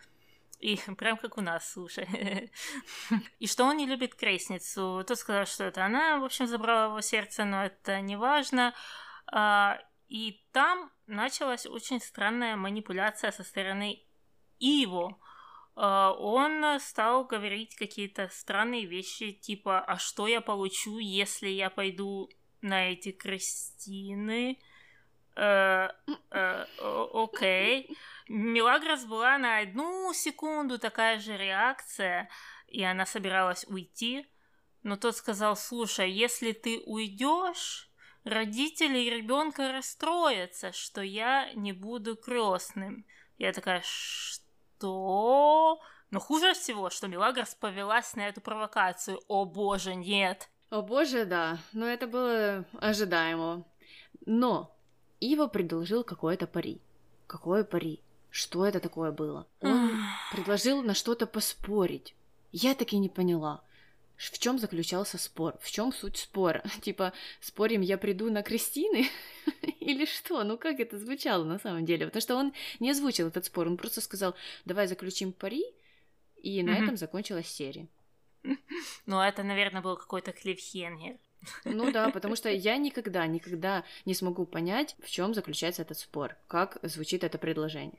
и 0.62 0.76
прям 0.96 1.16
как 1.16 1.36
у 1.36 1.40
нас, 1.40 1.72
слушай. 1.72 2.50
И 3.40 3.46
что 3.46 3.64
он 3.64 3.76
не 3.76 3.86
любит 3.86 4.14
крестницу. 4.14 5.04
Тот 5.06 5.18
сказал, 5.18 5.44
что 5.44 5.64
это 5.64 5.84
она, 5.84 6.18
в 6.18 6.24
общем, 6.24 6.46
забрала 6.46 6.84
его 6.86 7.00
сердце, 7.00 7.44
но 7.44 7.64
это 7.64 8.00
не 8.00 8.16
важно. 8.16 8.72
А, 9.26 9.78
и 10.08 10.44
там 10.52 10.90
началась 11.06 11.66
очень 11.66 12.00
странная 12.00 12.56
манипуляция 12.56 13.32
со 13.32 13.42
стороны 13.42 14.04
Иво. 14.60 15.18
А, 15.74 16.12
он 16.12 16.78
стал 16.78 17.24
говорить 17.24 17.74
какие-то 17.74 18.28
странные 18.28 18.86
вещи, 18.86 19.32
типа, 19.32 19.80
а 19.80 19.98
что 19.98 20.28
я 20.28 20.40
получу, 20.40 20.98
если 20.98 21.48
я 21.48 21.70
пойду 21.70 22.30
на 22.60 22.92
эти 22.92 23.10
крестины? 23.10 24.58
Э, 25.36 25.88
э, 26.30 26.64
окей. 27.14 27.96
Мелагрос 28.28 29.04
была 29.04 29.38
на 29.38 29.58
одну 29.58 30.12
секунду 30.12 30.78
такая 30.78 31.18
же 31.18 31.36
реакция, 31.36 32.28
и 32.68 32.82
она 32.82 33.06
собиралась 33.06 33.64
уйти, 33.68 34.26
но 34.82 34.96
тот 34.96 35.16
сказал, 35.16 35.56
слушай, 35.56 36.10
если 36.10 36.52
ты 36.52 36.82
уйдешь, 36.86 37.90
родители 38.24 39.10
ребенка 39.10 39.72
расстроятся, 39.72 40.72
что 40.72 41.02
я 41.02 41.52
не 41.54 41.72
буду 41.72 42.16
крестным. 42.16 43.04
Я 43.38 43.52
такая, 43.52 43.82
что? 43.84 45.80
Но 46.10 46.20
хуже 46.20 46.54
всего, 46.54 46.90
что 46.90 47.08
Мелагрос 47.08 47.54
повелась 47.54 48.14
на 48.16 48.28
эту 48.28 48.40
провокацию. 48.40 49.20
О 49.28 49.44
боже, 49.44 49.94
нет. 49.94 50.48
О 50.70 50.82
боже, 50.82 51.24
да. 51.24 51.58
Но 51.72 51.86
это 51.86 52.06
было 52.06 52.64
ожидаемо. 52.80 53.64
Но 54.26 54.76
Ива 55.22 55.46
предложил 55.46 56.02
какое-то 56.02 56.48
пари. 56.48 56.80
Какое 57.28 57.62
пари? 57.62 58.00
Что 58.30 58.66
это 58.66 58.80
такое 58.80 59.12
было? 59.12 59.46
Он 59.60 59.90
предложил 60.32 60.82
на 60.82 60.94
что-то 60.94 61.26
поспорить. 61.26 62.16
Я 62.50 62.74
так 62.74 62.92
и 62.92 62.98
не 62.98 63.08
поняла. 63.08 63.62
В 64.16 64.38
чем 64.38 64.58
заключался 64.58 65.18
спор? 65.18 65.56
В 65.60 65.70
чем 65.70 65.92
суть 65.92 66.16
спора? 66.16 66.64
Типа, 66.82 67.12
спорим, 67.40 67.82
я 67.82 67.98
приду 67.98 68.32
на 68.32 68.42
Кристины? 68.42 69.08
Или 69.80 70.06
что? 70.06 70.42
Ну 70.42 70.58
как 70.58 70.80
это 70.80 70.98
звучало 70.98 71.44
на 71.44 71.60
самом 71.60 71.84
деле? 71.84 72.06
Потому 72.06 72.20
что 72.20 72.36
он 72.36 72.52
не 72.80 72.90
озвучил 72.90 73.28
этот 73.28 73.44
спор, 73.44 73.68
он 73.68 73.76
просто 73.76 74.00
сказал, 74.00 74.34
давай 74.64 74.88
заключим 74.88 75.32
пари, 75.32 75.64
и 76.42 76.62
на 76.64 76.76
этом 76.76 76.96
закончилась 76.96 77.48
серия. 77.48 77.86
Ну, 79.06 79.20
это, 79.20 79.44
наверное, 79.44 79.82
был 79.82 79.96
какой-то 79.96 80.32
клифхенгер. 80.32 81.16
Ну 81.64 81.90
да, 81.90 82.10
потому 82.14 82.36
что 82.36 82.48
я 82.50 82.76
никогда, 82.76 83.26
никогда 83.26 83.84
не 84.04 84.14
смогу 84.14 84.46
понять, 84.46 84.96
в 85.02 85.10
чем 85.10 85.34
заключается 85.34 85.82
этот 85.82 85.98
спор, 85.98 86.36
как 86.48 86.78
звучит 86.82 87.24
это 87.24 87.38
предложение. 87.38 87.98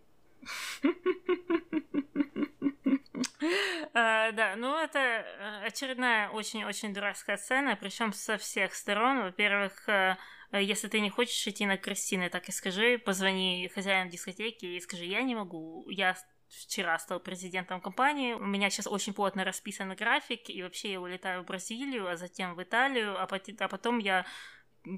Uh, 3.94 4.32
да, 4.32 4.56
ну 4.56 4.76
это 4.76 5.00
э, 5.00 5.66
очередная 5.68 6.30
очень-очень 6.30 6.94
дурацкая 6.94 7.38
сцена, 7.38 7.78
причем 7.80 8.12
со 8.12 8.38
всех 8.38 8.74
сторон. 8.74 9.22
Во-первых, 9.22 9.88
uh, 9.88 10.16
если 10.52 10.88
ты 10.88 11.00
не 11.00 11.12
хочешь 11.12 11.46
идти 11.48 11.66
на 11.66 11.78
Кристины, 11.78 12.30
так 12.30 12.50
и 12.50 12.52
скажи, 12.52 12.98
позвони 12.98 13.70
хозяину 13.74 14.10
дискотеки 14.10 14.66
и 14.66 14.80
скажи, 14.80 15.06
я 15.06 15.22
не 15.22 15.36
могу, 15.36 15.88
я 15.90 16.16
вчера 16.62 16.98
стал 17.00 17.20
президентом 17.20 17.82
компании, 17.82 18.34
у 18.34 18.46
меня 18.46 18.70
сейчас 18.70 18.88
очень 18.88 19.14
плотно 19.14 19.44
расписан 19.44 19.96
график, 19.96 20.50
и 20.50 20.64
вообще 20.64 20.94
я 20.94 21.02
улетаю 21.02 21.44
в 21.44 21.46
Бразилию, 21.46 22.08
а 22.08 22.18
затем 22.18 22.56
в 22.56 22.64
Италию, 22.64 23.20
а, 23.20 23.28
а 23.28 23.68
потом 23.68 24.00
я 24.00 24.26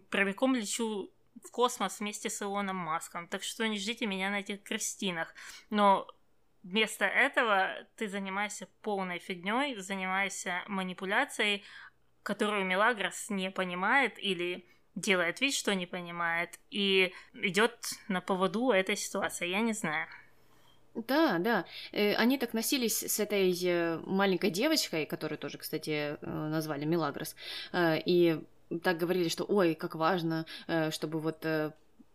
прямиком 0.09 0.55
лечу 0.55 1.11
в 1.43 1.51
космос 1.51 1.99
вместе 1.99 2.29
с 2.29 2.41
Илоном 2.41 2.77
Маском. 2.77 3.27
Так 3.27 3.43
что 3.43 3.67
не 3.67 3.77
ждите 3.77 4.05
меня 4.05 4.29
на 4.29 4.39
этих 4.39 4.63
крестинах. 4.63 5.33
Но 5.69 6.07
вместо 6.63 7.05
этого 7.05 7.85
ты 7.95 8.07
занимаешься 8.07 8.67
полной 8.81 9.19
фигней, 9.19 9.75
занимаешься 9.77 10.63
манипуляцией, 10.67 11.63
которую 12.23 12.65
Мелагрос 12.65 13.29
не 13.29 13.51
понимает 13.51 14.17
или 14.17 14.65
делает 14.95 15.41
вид, 15.41 15.53
что 15.53 15.75
не 15.75 15.85
понимает, 15.85 16.59
и 16.71 17.13
идет 17.33 17.91
на 18.07 18.21
поводу 18.21 18.71
этой 18.71 18.95
ситуации. 18.95 19.47
Я 19.47 19.59
не 19.59 19.73
знаю. 19.73 20.07
Да, 20.95 21.37
да. 21.39 21.65
Э, 21.91 22.15
они 22.15 22.37
так 22.37 22.53
носились 22.53 23.03
с 23.03 23.19
этой 23.19 23.53
э, 23.63 23.99
маленькой 24.05 24.49
девочкой, 24.49 25.05
которую 25.05 25.37
тоже, 25.37 25.57
кстати, 25.57 26.17
э, 26.21 26.47
назвали 26.49 26.85
Мелагрос, 26.85 27.35
и 27.73 28.41
так 28.81 28.97
говорили, 28.97 29.27
что 29.29 29.43
ой, 29.43 29.75
как 29.75 29.95
важно, 29.95 30.45
чтобы 30.89 31.19
вот 31.19 31.45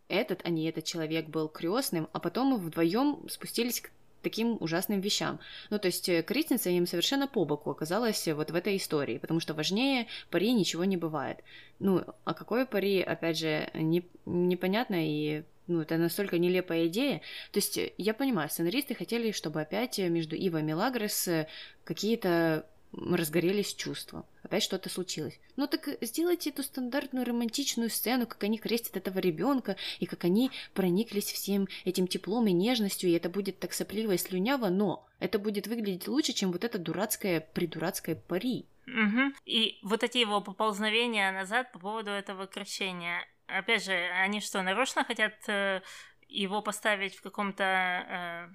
этот, 0.08 0.40
а 0.42 0.50
не 0.50 0.68
этот 0.68 0.84
человек 0.84 1.28
был 1.28 1.48
крестным, 1.48 2.08
а 2.12 2.18
потом 2.18 2.56
вдвоем 2.56 3.28
спустились 3.28 3.80
к 3.80 3.90
таким 4.22 4.56
ужасным 4.60 5.00
вещам. 5.00 5.38
Ну, 5.70 5.78
то 5.78 5.86
есть 5.86 6.10
крестница 6.24 6.70
им 6.70 6.86
совершенно 6.86 7.28
по 7.28 7.44
боку 7.44 7.70
оказалась 7.70 8.26
вот 8.26 8.50
в 8.50 8.54
этой 8.54 8.76
истории, 8.76 9.18
потому 9.18 9.38
что 9.38 9.54
важнее 9.54 10.08
пари 10.30 10.52
ничего 10.52 10.84
не 10.84 10.96
бывает. 10.96 11.38
Ну, 11.78 12.04
а 12.24 12.34
какое 12.34 12.66
пари, 12.66 13.00
опять 13.00 13.38
же, 13.38 13.70
не, 13.74 14.04
непонятно, 14.26 14.96
и 14.98 15.44
ну, 15.70 15.80
это 15.80 15.96
настолько 15.96 16.38
нелепая 16.38 16.88
идея. 16.88 17.20
То 17.52 17.58
есть 17.58 17.78
э, 17.78 17.92
я 17.96 18.12
понимаю, 18.12 18.50
сценаристы 18.50 18.94
хотели, 18.94 19.30
чтобы 19.30 19.60
опять 19.60 19.98
между 19.98 20.36
Ива 20.36 20.58
и 20.58 20.62
Мелагрос 20.62 21.28
э, 21.28 21.46
какие-то 21.84 22.66
разгорелись 22.92 23.72
чувства. 23.74 24.26
Опять 24.42 24.64
что-то 24.64 24.88
случилось. 24.88 25.38
Ну 25.56 25.68
так 25.68 25.88
сделайте 26.00 26.50
эту 26.50 26.62
стандартную 26.62 27.24
романтичную 27.24 27.88
сцену, 27.88 28.26
как 28.26 28.42
они 28.42 28.58
крестят 28.58 28.96
этого 28.96 29.20
ребенка, 29.20 29.76
и 30.00 30.06
как 30.06 30.24
они 30.24 30.50
прониклись 30.74 31.30
всем 31.30 31.68
этим 31.84 32.08
теплом 32.08 32.48
и 32.48 32.52
нежностью, 32.52 33.10
и 33.10 33.12
это 33.12 33.28
будет 33.28 33.60
так 33.60 33.72
сопливо 33.72 34.12
и 34.12 34.18
слюняво, 34.18 34.68
но 34.70 35.06
это 35.20 35.38
будет 35.38 35.68
выглядеть 35.68 36.08
лучше, 36.08 36.32
чем 36.32 36.50
вот 36.50 36.64
это 36.64 36.78
дурацкое, 36.78 37.40
придурацкое 37.40 38.16
пари. 38.16 38.66
Угу. 38.86 39.34
И 39.46 39.78
вот 39.82 40.02
эти 40.02 40.18
его 40.18 40.40
поползновения 40.40 41.30
назад 41.30 41.70
по 41.70 41.78
поводу 41.78 42.10
этого 42.10 42.48
крещения 42.48 43.24
опять 43.58 43.84
же, 43.84 43.92
они 43.92 44.40
что, 44.40 44.62
нарочно 44.62 45.04
хотят 45.04 45.34
э, 45.48 45.82
его 46.28 46.62
поставить 46.62 47.16
в 47.16 47.22
каком-то 47.22 47.64
э, 47.64 48.48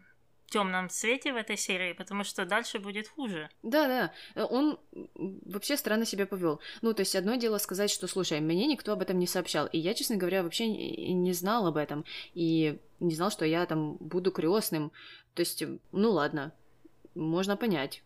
темном 0.47 0.89
свете 0.89 1.33
в 1.33 1.35
этой 1.35 1.57
серии, 1.57 1.93
потому 1.93 2.23
что 2.23 2.45
дальше 2.45 2.79
будет 2.79 3.07
хуже. 3.07 3.49
Да, 3.63 3.87
да. 3.87 4.13
Э, 4.35 4.43
он 4.43 4.79
вообще 5.13 5.77
странно 5.77 6.05
себя 6.05 6.25
повел. 6.25 6.59
Ну, 6.81 6.93
то 6.93 7.01
есть, 7.01 7.15
одно 7.15 7.35
дело 7.35 7.57
сказать, 7.57 7.91
что 7.91 8.07
слушай, 8.07 8.39
мне 8.39 8.67
никто 8.67 8.93
об 8.93 9.01
этом 9.01 9.19
не 9.19 9.27
сообщал. 9.27 9.67
И 9.67 9.77
я, 9.77 9.93
честно 9.93 10.15
говоря, 10.15 10.43
вообще 10.43 10.67
не 10.67 11.33
знал 11.33 11.67
об 11.67 11.77
этом. 11.77 12.05
И 12.33 12.79
не 12.99 13.15
знал, 13.15 13.31
что 13.31 13.45
я 13.45 13.65
там 13.65 13.95
буду 13.97 14.31
крестным. 14.31 14.91
То 15.33 15.41
есть, 15.41 15.63
ну 15.91 16.11
ладно, 16.11 16.53
можно 17.13 17.57
понять 17.57 18.03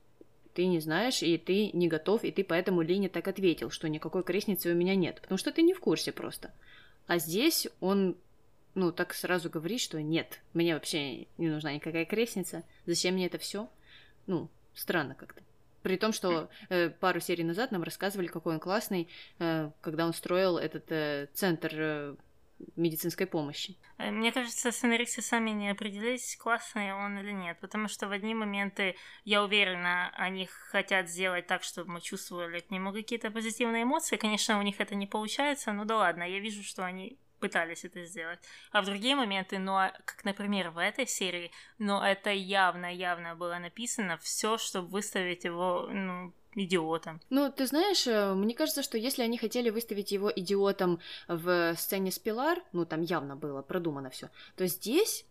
ты 0.59 0.65
не 0.65 0.81
знаешь, 0.81 1.23
и 1.23 1.37
ты 1.37 1.71
не 1.71 1.87
готов, 1.87 2.25
и 2.25 2.31
ты 2.31 2.43
поэтому 2.43 2.81
Лене 2.81 3.07
так 3.07 3.29
ответил, 3.29 3.69
что 3.69 3.87
никакой 3.87 4.23
крестницы 4.23 4.71
у 4.71 4.75
меня 4.75 4.93
нет, 4.93 5.21
потому 5.21 5.37
что 5.37 5.53
ты 5.53 5.61
не 5.61 5.73
в 5.73 5.79
курсе 5.79 6.11
просто. 6.11 6.51
А 7.09 7.17
здесь 7.17 7.67
он, 7.79 8.15
ну, 8.75 8.91
так 8.91 9.15
сразу 9.15 9.49
говорит, 9.49 9.81
что 9.81 9.99
нет, 9.99 10.41
мне 10.53 10.75
вообще 10.75 11.25
не 11.39 11.49
нужна 11.49 11.73
никакая 11.73 12.05
крестница, 12.05 12.63
зачем 12.85 13.15
мне 13.15 13.25
это 13.25 13.39
все? 13.39 13.67
Ну, 14.27 14.47
странно 14.75 15.15
как-то. 15.15 15.41
При 15.81 15.97
том, 15.97 16.13
что 16.13 16.51
э, 16.69 16.91
пару 16.91 17.19
серий 17.19 17.43
назад 17.43 17.71
нам 17.71 17.81
рассказывали, 17.81 18.27
какой 18.27 18.53
он 18.53 18.59
классный, 18.59 19.07
э, 19.39 19.71
когда 19.81 20.05
он 20.05 20.13
строил 20.13 20.59
этот 20.59 20.91
э, 20.91 21.29
центр 21.33 21.71
э, 21.73 22.15
медицинской 22.75 23.27
помощи. 23.27 23.77
Э, 23.97 24.11
мне 24.11 24.31
кажется, 24.31 24.71
сценаристы 24.71 25.21
сами 25.21 25.51
не 25.51 25.69
определились, 25.69 26.37
классный 26.37 26.93
он 26.93 27.17
или 27.19 27.31
нет, 27.31 27.59
потому 27.59 27.87
что 27.87 28.07
в 28.07 28.11
одни 28.11 28.33
моменты, 28.33 28.95
я 29.25 29.43
уверена, 29.43 30.11
они 30.15 30.45
хотят 30.45 31.09
сделать 31.09 31.47
так, 31.47 31.63
чтобы 31.63 31.91
мы 31.91 32.01
чувствовали 32.01 32.59
к 32.59 32.71
нему 32.71 32.93
какие-то 32.93 33.31
позитивные 33.31 33.83
эмоции. 33.83 34.17
Конечно, 34.17 34.59
у 34.59 34.61
них 34.61 34.79
это 34.79 34.95
не 34.95 35.07
получается, 35.07 35.71
но 35.73 35.85
да 35.85 35.97
ладно, 35.97 36.23
я 36.23 36.39
вижу, 36.39 36.63
что 36.63 36.85
они 36.85 37.17
пытались 37.39 37.85
это 37.85 38.05
сделать. 38.05 38.39
А 38.71 38.81
в 38.81 38.85
другие 38.85 39.15
моменты, 39.15 39.59
ну, 39.59 39.73
а, 39.73 39.93
как, 40.05 40.23
например, 40.25 40.69
в 40.71 40.77
этой 40.77 41.07
серии, 41.07 41.51
но 41.77 41.99
ну, 41.99 42.05
это 42.05 42.31
явно-явно 42.31 43.35
было 43.35 43.57
написано 43.57 44.17
все, 44.17 44.57
чтобы 44.57 44.89
выставить 44.89 45.45
его, 45.45 45.87
ну, 45.89 46.33
идиотом. 46.55 47.21
Ну, 47.29 47.51
ты 47.51 47.65
знаешь, 47.67 48.07
э, 48.07 48.33
мне 48.33 48.53
кажется, 48.53 48.83
что 48.83 48.97
если 48.97 49.21
они 49.23 49.37
хотели 49.37 49.69
выставить 49.69 50.11
его 50.11 50.31
идиотом 50.35 50.99
в 51.27 51.75
сцене 51.77 52.11
с 52.11 52.19
Пилар, 52.19 52.61
ну, 52.71 52.85
там 52.85 53.01
явно 53.01 53.35
было 53.35 53.61
продумано 53.61 54.09
все, 54.09 54.29
то 54.55 54.65
здесь 54.67 55.25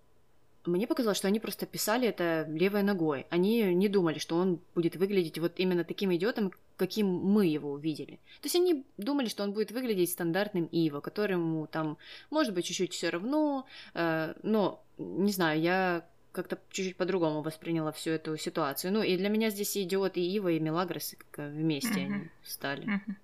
мне 0.68 0.86
показалось, 0.86 1.18
что 1.18 1.28
они 1.28 1.40
просто 1.40 1.66
писали 1.66 2.08
это 2.08 2.46
левой 2.48 2.82
ногой. 2.82 3.26
Они 3.30 3.74
не 3.74 3.88
думали, 3.88 4.18
что 4.18 4.36
он 4.36 4.60
будет 4.74 4.96
выглядеть 4.96 5.38
вот 5.38 5.52
именно 5.56 5.84
таким 5.84 6.14
идиотом, 6.14 6.52
каким 6.76 7.06
мы 7.06 7.46
его 7.46 7.72
увидели. 7.72 8.16
То 8.40 8.46
есть 8.46 8.56
они 8.56 8.84
думали, 8.96 9.28
что 9.28 9.42
он 9.42 9.52
будет 9.52 9.70
выглядеть 9.72 10.10
стандартным 10.10 10.66
Ива, 10.66 11.00
которому 11.00 11.66
там, 11.66 11.96
может 12.30 12.54
быть, 12.54 12.66
чуть-чуть 12.66 12.92
все 12.92 13.10
равно, 13.10 13.66
э, 13.94 14.34
но, 14.42 14.84
не 14.98 15.32
знаю, 15.32 15.60
я 15.60 16.06
как-то 16.32 16.58
чуть-чуть 16.70 16.96
по-другому 16.96 17.42
восприняла 17.42 17.92
всю 17.92 18.10
эту 18.10 18.36
ситуацию. 18.36 18.92
Ну, 18.92 19.02
и 19.02 19.16
для 19.16 19.28
меня 19.28 19.50
здесь 19.50 19.76
и 19.76 19.82
идиот, 19.82 20.16
и 20.16 20.20
Ива, 20.20 20.48
и 20.48 20.60
Мелагрос 20.60 21.14
вместе 21.36 22.00
mm-hmm. 22.00 22.04
они 22.04 22.28
стали. 22.42 22.86
Mm-hmm. 22.86 23.14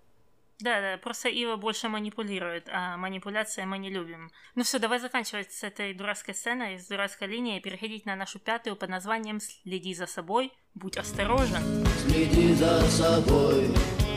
Да, 0.61 0.81
да, 0.81 0.99
просто 0.99 1.29
Ива 1.29 1.57
больше 1.57 1.89
манипулирует, 1.89 2.69
а 2.71 2.97
манипуляция 2.97 3.67
мы 3.67 3.77
не 3.79 3.91
любим. 3.91 4.31
Ну 4.55 4.63
все, 4.63 4.79
давай 4.79 5.01
заканчивать 5.01 5.53
с 5.53 5.65
этой 5.65 5.95
дурацкой 5.95 6.35
сценой, 6.35 6.79
с 6.79 6.87
дурацкой 6.87 7.29
линией, 7.29 7.59
и 7.59 7.61
переходить 7.61 8.07
на 8.07 8.15
нашу 8.15 8.39
пятую 8.39 8.77
под 8.77 8.89
названием 8.89 9.41
«Следи 9.41 9.95
за 9.95 10.07
собой, 10.07 10.53
будь 10.75 10.97
осторожен». 10.97 11.85
Следи 12.07 12.55
за 12.55 12.81
собой, 12.83 13.69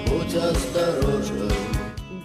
будь 0.07 0.35
осторожен. 0.35 1.76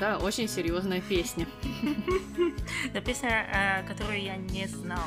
Да, 0.02 0.18
очень 0.18 0.48
серьезная 0.48 1.00
песня. 1.00 1.46
Это 2.92 3.00
песня, 3.00 3.46
э, 3.54 3.86
которую 3.86 4.20
я 4.20 4.34
не 4.34 4.66
знал. 4.66 5.06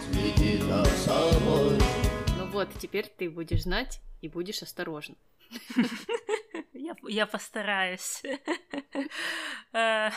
Ну 2.38 2.46
вот, 2.54 2.70
теперь 2.80 3.12
ты 3.18 3.30
будешь 3.30 3.64
знать 3.64 4.00
и 4.22 4.30
будешь 4.30 4.62
осторожен. 4.62 5.18
Я, 6.86 6.96
я 7.08 7.26
постараюсь. 7.26 8.22
Э, 9.78 10.10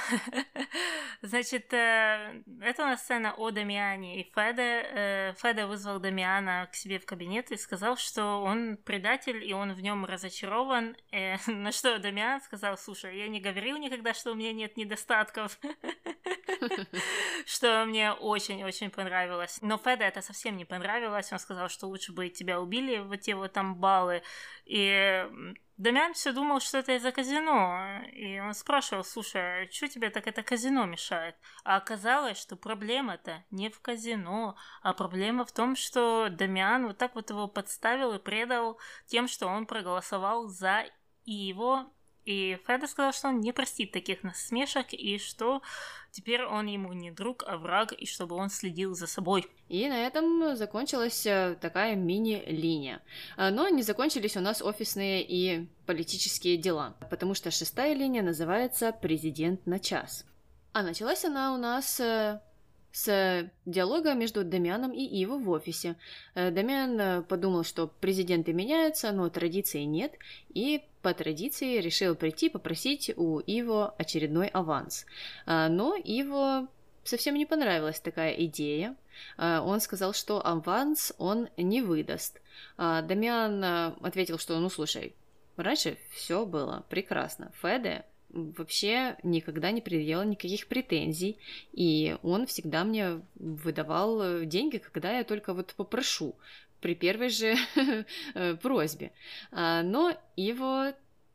значит, 1.22 1.74
э, 1.74 2.44
это 2.60 2.82
у 2.84 2.86
нас 2.86 3.02
сцена 3.02 3.34
о 3.36 3.50
Дамиане 3.50 4.20
и 4.20 4.32
Феде. 4.32 4.86
Э, 4.92 5.34
Феде 5.36 5.66
вызвал 5.66 5.98
Дамиана 5.98 6.68
к 6.70 6.76
себе 6.76 7.00
в 7.00 7.06
кабинет 7.06 7.50
и 7.50 7.56
сказал, 7.56 7.96
что 7.96 8.40
он 8.40 8.76
предатель, 8.76 9.44
и 9.44 9.52
он 9.52 9.72
в 9.72 9.80
нем 9.80 10.04
разочарован. 10.04 10.96
На 11.48 11.72
что 11.72 11.98
Дамиан 11.98 12.40
сказал, 12.40 12.78
слушай, 12.78 13.18
я 13.18 13.26
не 13.26 13.40
говорил 13.40 13.78
никогда, 13.78 14.14
что 14.14 14.30
у 14.30 14.36
меня 14.36 14.52
нет 14.52 14.76
недостатков. 14.76 15.58
Что 17.46 17.84
мне 17.84 18.12
очень-очень 18.12 18.90
понравилось. 18.90 19.58
Но 19.60 19.76
Феде 19.76 20.04
это 20.04 20.22
совсем 20.22 20.56
не 20.56 20.64
понравилось. 20.64 21.32
Он 21.32 21.40
сказал, 21.40 21.68
что 21.68 21.88
лучше 21.88 22.12
бы 22.12 22.28
тебя 22.28 22.60
убили 22.60 22.98
в 22.98 23.10
эти 23.10 23.32
вот 23.32 23.52
там 23.52 23.74
баллы. 23.74 24.22
И 24.66 25.26
Дамиан 25.78 26.12
все 26.12 26.32
думал, 26.32 26.58
что 26.58 26.78
это 26.78 26.96
из-за 26.96 27.12
казино, 27.12 28.00
и 28.12 28.40
он 28.40 28.52
спрашивал, 28.52 29.04
слушай, 29.04 29.62
а 29.62 29.70
что 29.70 29.86
тебе 29.86 30.10
так 30.10 30.26
это 30.26 30.42
казино 30.42 30.86
мешает? 30.86 31.36
А 31.62 31.76
оказалось, 31.76 32.36
что 32.36 32.56
проблема-то 32.56 33.44
не 33.52 33.70
в 33.70 33.80
казино, 33.80 34.56
а 34.82 34.92
проблема 34.92 35.44
в 35.44 35.52
том, 35.52 35.76
что 35.76 36.30
Дамиан 36.30 36.88
вот 36.88 36.98
так 36.98 37.14
вот 37.14 37.30
его 37.30 37.46
подставил 37.46 38.12
и 38.12 38.18
предал 38.18 38.80
тем, 39.06 39.28
что 39.28 39.46
он 39.46 39.66
проголосовал 39.66 40.48
за 40.48 40.84
его 41.24 41.92
и 42.28 42.58
Феда 42.66 42.86
сказал, 42.86 43.14
что 43.14 43.28
он 43.28 43.40
не 43.40 43.52
простит 43.52 43.90
таких 43.90 44.22
насмешек, 44.22 44.92
и 44.92 45.16
что 45.18 45.62
теперь 46.10 46.44
он 46.44 46.66
ему 46.66 46.92
не 46.92 47.10
друг, 47.10 47.42
а 47.46 47.56
враг, 47.56 47.94
и 47.94 48.04
чтобы 48.04 48.36
он 48.36 48.50
следил 48.50 48.94
за 48.94 49.06
собой. 49.06 49.46
И 49.70 49.88
на 49.88 50.06
этом 50.06 50.54
закончилась 50.54 51.24
э, 51.24 51.56
такая 51.58 51.96
мини-линия. 51.96 53.00
А, 53.38 53.50
но 53.50 53.70
не 53.70 53.82
закончились 53.82 54.36
у 54.36 54.40
нас 54.40 54.60
офисные 54.60 55.24
и 55.26 55.70
политические 55.86 56.58
дела, 56.58 56.96
потому 57.08 57.32
что 57.32 57.50
шестая 57.50 57.94
линия 57.94 58.22
называется 58.22 58.92
«Президент 58.92 59.64
на 59.64 59.80
час». 59.80 60.26
А 60.74 60.82
началась 60.82 61.24
она 61.24 61.54
у 61.54 61.56
нас 61.56 61.98
э, 61.98 62.42
с 62.92 63.50
диалога 63.64 64.12
между 64.12 64.44
Дамианом 64.44 64.92
и 64.92 65.02
Иво 65.22 65.38
в 65.38 65.48
офисе. 65.48 65.96
Э, 66.34 66.50
Дамиан 66.50 67.24
подумал, 67.24 67.64
что 67.64 67.86
президенты 67.86 68.52
меняются, 68.52 69.12
но 69.12 69.30
традиции 69.30 69.84
нет, 69.84 70.12
и 70.50 70.82
по 71.02 71.14
традиции 71.14 71.80
решил 71.80 72.14
прийти 72.14 72.48
попросить 72.48 73.10
у 73.16 73.38
Иво 73.40 73.94
очередной 73.98 74.48
аванс. 74.48 75.06
Э, 75.46 75.68
но 75.68 75.94
Иво 75.96 76.68
совсем 77.04 77.34
не 77.34 77.46
понравилась 77.46 78.00
такая 78.00 78.32
идея. 78.44 78.94
Он 79.38 79.80
сказал, 79.80 80.12
что 80.12 80.46
аванс 80.46 81.12
он 81.16 81.48
не 81.56 81.80
выдаст. 81.80 82.40
Дамиан 82.76 83.64
ответил, 84.04 84.38
что 84.38 84.60
ну 84.60 84.68
слушай, 84.68 85.14
раньше 85.56 85.96
все 86.10 86.44
было 86.44 86.84
прекрасно. 86.90 87.50
Феде 87.62 88.04
вообще 88.30 89.16
никогда 89.22 89.70
не 89.70 89.80
предъявлял 89.80 90.24
никаких 90.24 90.66
претензий, 90.66 91.38
и 91.72 92.16
он 92.22 92.46
всегда 92.46 92.84
мне 92.84 93.22
выдавал 93.36 94.44
деньги, 94.44 94.78
когда 94.78 95.16
я 95.16 95.24
только 95.24 95.54
вот 95.54 95.74
попрошу 95.74 96.36
при 96.80 96.94
первой 96.94 97.28
же 97.28 97.56
э, 98.34 98.54
просьбе. 98.56 99.12
А, 99.50 99.82
но 99.82 100.16
его 100.36 100.92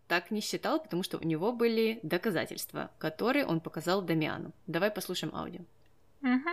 так 0.08 0.32
не 0.32 0.41
считал, 0.41 0.82
потому 0.82 1.03
что 1.03 1.17
у 1.17 1.23
него 1.23 1.51
были 1.51 1.99
доказательства, 2.03 2.91
которые 2.99 3.45
он 3.45 3.60
показал 3.62 4.01
Дамиану. 4.01 4.51
Давай 4.67 4.91
послушаем 4.91 5.36
аудио. 5.36 5.62
Угу. 6.21 6.49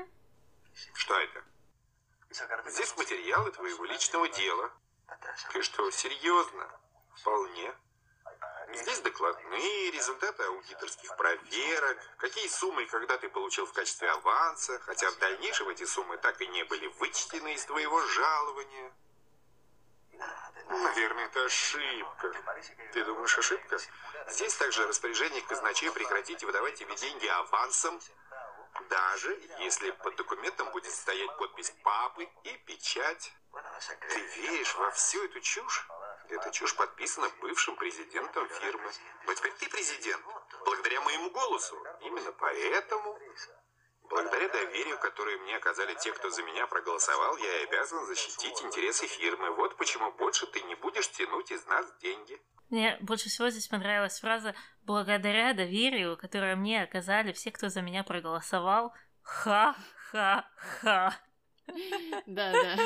Что 0.94 1.14
это? 1.18 1.44
Здесь 2.70 2.96
материалы 2.96 3.50
твоего 3.50 3.84
личного 3.84 4.28
дела. 4.28 4.70
Ты 5.52 5.62
что, 5.62 5.90
серьезно? 5.90 6.70
Вполне. 7.14 7.72
Здесь 8.74 9.00
докладные, 9.00 9.90
результаты 9.90 10.44
аудиторских 10.44 11.16
проверок, 11.16 11.98
какие 12.18 12.46
суммы 12.48 12.84
и 12.84 12.86
когда 12.86 13.18
ты 13.18 13.28
получил 13.28 13.66
в 13.66 13.72
качестве 13.72 14.08
аванса, 14.10 14.78
хотя 14.80 15.10
в 15.10 15.18
дальнейшем 15.18 15.68
эти 15.68 15.84
суммы 15.84 16.16
так 16.18 16.40
и 16.40 16.46
не 16.46 16.62
были 16.64 16.86
вычтены 16.98 17.54
из 17.54 17.64
твоего 17.64 18.00
жалования. 18.00 18.92
Наверное, 20.68 21.26
это 21.26 21.44
ошибка. 21.44 22.32
Ты 22.92 23.04
думаешь, 23.04 23.36
ошибка? 23.38 23.78
Здесь 24.28 24.54
также 24.54 24.86
распоряжение 24.86 25.42
казначея 25.42 25.90
прекратить 25.90 26.44
выдавать 26.44 26.76
тебе 26.76 26.94
деньги 26.94 27.26
авансом, 27.26 28.00
даже 28.88 29.32
если 29.58 29.90
под 29.90 30.14
документом 30.16 30.70
будет 30.70 30.92
стоять 30.92 31.36
подпись 31.38 31.72
папы 31.82 32.28
и 32.44 32.56
печать. 32.66 33.32
Ты 34.10 34.20
веришь 34.20 34.74
во 34.76 34.90
всю 34.92 35.24
эту 35.24 35.40
чушь? 35.40 35.86
Эта 36.30 36.50
чушь 36.52 36.76
подписана 36.76 37.28
бывшим 37.40 37.74
президентом 37.76 38.48
фирмы. 38.48 38.90
Но 39.26 39.34
теперь 39.34 39.52
ты 39.58 39.68
президент, 39.68 40.24
благодаря 40.64 41.00
моему 41.00 41.30
голосу. 41.30 41.76
Именно 42.02 42.32
поэтому, 42.32 43.18
благодаря 44.04 44.48
доверию, 44.48 44.98
которое 44.98 45.38
мне 45.38 45.56
оказали 45.56 45.94
те, 45.94 46.12
кто 46.12 46.30
за 46.30 46.42
меня 46.44 46.66
проголосовал, 46.68 47.36
я 47.36 47.64
обязан 47.64 48.06
защитить 48.06 48.62
интересы 48.62 49.06
фирмы. 49.06 49.50
Вот 49.50 49.76
почему 49.76 50.12
больше 50.12 50.46
ты 50.46 50.62
не 50.62 50.76
будешь 50.76 51.10
тянуть 51.10 51.50
из 51.50 51.66
нас 51.66 51.86
деньги. 52.00 52.40
Мне 52.68 52.96
больше 53.00 53.28
всего 53.28 53.50
здесь 53.50 53.66
понравилась 53.66 54.20
фраза 54.20 54.54
«благодаря 54.82 55.52
доверию, 55.52 56.16
которое 56.16 56.54
мне 56.54 56.82
оказали 56.82 57.32
все, 57.32 57.50
кто 57.50 57.68
за 57.68 57.82
меня 57.82 58.04
проголосовал». 58.04 58.94
Ха-ха-ха. 59.22 61.18
Да, 62.26 62.52
да. 62.52 62.76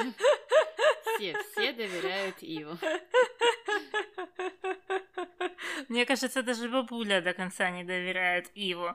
Все, 1.17 1.37
все 1.53 1.73
доверяют 1.73 2.37
Иву. 2.41 2.79
Мне 5.89 6.07
кажется, 6.07 6.43
даже 6.43 6.69
бабуля 6.69 7.21
до 7.21 7.33
конца 7.33 7.71
не 7.71 7.85
доверяет 7.85 8.51
Иву. 8.55 8.95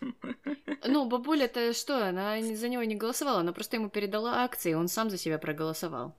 Ну, 0.86 1.06
бабуля-то 1.06 1.72
что, 1.72 2.06
она 2.06 2.42
за 2.42 2.68
него 2.68 2.84
не 2.84 2.94
голосовала, 2.94 3.40
она 3.40 3.54
просто 3.54 3.76
ему 3.76 3.88
передала 3.88 4.44
акции, 4.44 4.74
он 4.74 4.88
сам 4.88 5.08
за 5.08 5.16
себя 5.16 5.38
проголосовал. 5.38 6.14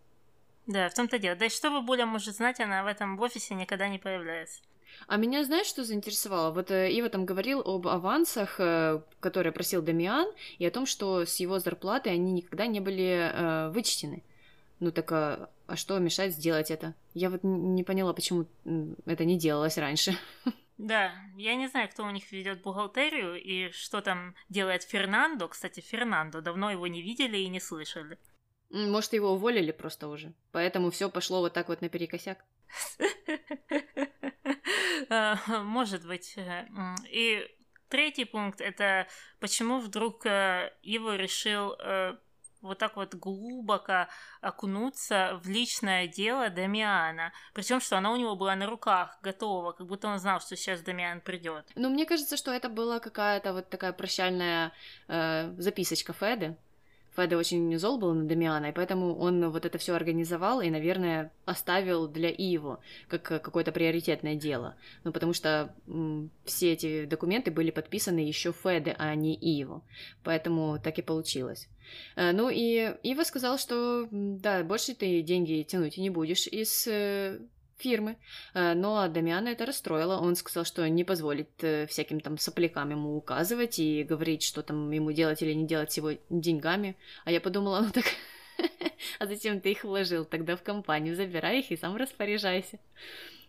Да, 0.65 0.89
в 0.89 0.93
том-то 0.95 1.19
дело. 1.19 1.35
Да 1.35 1.45
и 1.45 1.49
что 1.49 1.69
бабуля 1.69 2.07
может 2.07 2.35
знать, 2.35 2.59
она 2.59 2.83
в 2.83 2.87
этом 2.87 3.19
офисе 3.19 3.53
никогда 3.53 3.87
не 3.87 3.99
появляется. 3.99 4.63
А 5.07 5.17
меня 5.17 5.43
знаешь, 5.43 5.67
что 5.67 5.83
заинтересовало? 5.83 6.51
Вот 6.51 6.71
э, 6.71 6.91
Ива 6.91 7.09
там 7.09 7.25
говорил 7.25 7.61
об 7.61 7.87
авансах, 7.87 8.55
э, 8.59 9.01
которые 9.19 9.53
просил 9.53 9.81
Дамиан, 9.81 10.27
и 10.57 10.65
о 10.65 10.71
том, 10.71 10.85
что 10.85 11.25
с 11.25 11.35
его 11.35 11.59
зарплаты 11.59 12.09
они 12.09 12.31
никогда 12.31 12.65
не 12.65 12.79
были 12.79 13.31
э, 13.31 13.69
вычтены. 13.69 14.23
Ну 14.79 14.91
так, 14.91 15.11
а, 15.11 15.49
а 15.67 15.75
что 15.75 15.97
мешает 15.99 16.33
сделать 16.33 16.71
это? 16.71 16.93
Я 17.13 17.29
вот 17.29 17.43
не 17.43 17.83
поняла, 17.83 18.13
почему 18.13 18.45
это 19.05 19.25
не 19.25 19.37
делалось 19.37 19.77
раньше. 19.77 20.17
Да, 20.77 21.13
я 21.37 21.55
не 21.55 21.69
знаю, 21.69 21.87
кто 21.87 22.03
у 22.03 22.09
них 22.09 22.29
ведет 22.33 22.61
бухгалтерию 22.61 23.41
и 23.41 23.71
что 23.71 24.01
там 24.01 24.35
делает 24.49 24.83
Фернандо. 24.83 25.47
Кстати, 25.47 25.79
Фернандо, 25.79 26.41
давно 26.41 26.69
его 26.69 26.85
не 26.87 27.01
видели 27.01 27.37
и 27.37 27.47
не 27.47 27.61
слышали. 27.61 28.19
Может, 28.69 29.13
его 29.13 29.31
уволили 29.31 29.71
просто 29.71 30.09
уже. 30.09 30.33
Поэтому 30.51 30.91
все 30.91 31.09
пошло 31.09 31.39
вот 31.39 31.53
так 31.53 31.69
вот 31.69 31.81
наперекосяк. 31.81 32.43
А, 35.09 35.37
может 35.61 36.05
быть. 36.07 36.35
И 37.09 37.47
третий 37.89 38.25
пункт 38.25 38.61
это 38.61 39.07
почему 39.39 39.79
вдруг 39.79 40.25
э, 40.25 40.71
Иво 40.81 41.15
решил 41.15 41.75
э, 41.77 42.17
вот 42.65 42.77
так 42.77 42.95
вот 42.95 43.15
глубоко 43.15 44.07
окунуться 44.41 45.39
в 45.43 45.49
личное 45.49 46.07
дело 46.07 46.49
Дамиана. 46.49 47.31
Причем, 47.53 47.79
что 47.79 47.97
она 47.97 48.11
у 48.11 48.15
него 48.15 48.35
была 48.35 48.55
на 48.55 48.65
руках, 48.65 49.17
готова, 49.21 49.71
как 49.71 49.87
будто 49.87 50.07
он 50.07 50.19
знал, 50.19 50.39
что 50.39 50.55
сейчас 50.55 50.81
Дамиан 50.81 51.21
придет. 51.21 51.65
Ну, 51.75 51.89
мне 51.89 52.05
кажется, 52.05 52.37
что 52.37 52.51
это 52.51 52.69
была 52.69 52.99
какая-то 52.99 53.53
вот 53.53 53.69
такая 53.69 53.93
прощальная 53.93 54.71
э, 55.07 55.53
записочка 55.57 56.13
Феды, 56.13 56.57
Феда 57.15 57.37
очень 57.37 57.77
зол 57.77 57.97
был 57.97 58.13
на 58.13 58.25
Дамиана, 58.25 58.67
и 58.67 58.71
поэтому 58.71 59.15
он 59.17 59.49
вот 59.49 59.65
это 59.65 59.77
все 59.77 59.93
организовал 59.93 60.61
и, 60.61 60.69
наверное, 60.69 61.31
оставил 61.45 62.07
для 62.07 62.29
Иво 62.29 62.79
как 63.07 63.23
какое-то 63.23 63.71
приоритетное 63.71 64.35
дело. 64.35 64.75
Ну, 65.03 65.11
потому 65.11 65.33
что 65.33 65.73
м, 65.87 66.29
все 66.43 66.73
эти 66.73 67.05
документы 67.05 67.51
были 67.51 67.71
подписаны 67.71 68.19
еще 68.19 68.51
Феде, 68.51 68.95
а 68.97 69.15
не 69.15 69.35
Иво. 69.35 69.81
Поэтому 70.23 70.79
так 70.83 70.99
и 70.99 71.01
получилось. 71.01 71.67
Э, 72.15 72.31
ну 72.31 72.49
и 72.49 72.95
Ива 73.03 73.23
сказал, 73.23 73.57
что 73.57 74.07
да, 74.11 74.63
больше 74.63 74.95
ты 74.95 75.21
деньги 75.21 75.63
тянуть 75.63 75.97
не 75.97 76.09
будешь 76.09 76.47
из 76.47 76.87
э, 76.87 77.39
фирмы. 77.77 78.17
Э, 78.53 78.73
но 78.73 79.07
Дамиана 79.07 79.49
это 79.49 79.65
расстроило. 79.65 80.17
Он 80.17 80.35
сказал, 80.35 80.65
что 80.65 80.87
не 80.89 81.03
позволит 81.03 81.49
э, 81.63 81.87
всяким 81.87 82.19
там 82.19 82.37
соплякам 82.37 82.91
ему 82.91 83.15
указывать 83.15 83.79
и 83.79 84.03
говорить, 84.03 84.43
что 84.43 84.61
там 84.61 84.91
ему 84.91 85.11
делать 85.11 85.41
или 85.41 85.53
не 85.53 85.65
делать 85.65 85.91
с 85.91 85.97
его 85.97 86.11
деньгами. 86.29 86.95
А 87.25 87.31
я 87.31 87.41
подумала, 87.41 87.81
ну 87.81 87.91
так... 87.91 88.05
А 89.19 89.27
зачем 89.27 89.59
ты 89.59 89.71
их 89.71 89.83
вложил 89.83 90.25
тогда 90.25 90.55
в 90.55 90.63
компанию? 90.63 91.15
Забирай 91.15 91.59
их 91.59 91.71
и 91.71 91.77
сам 91.77 91.95
распоряжайся. 91.97 92.79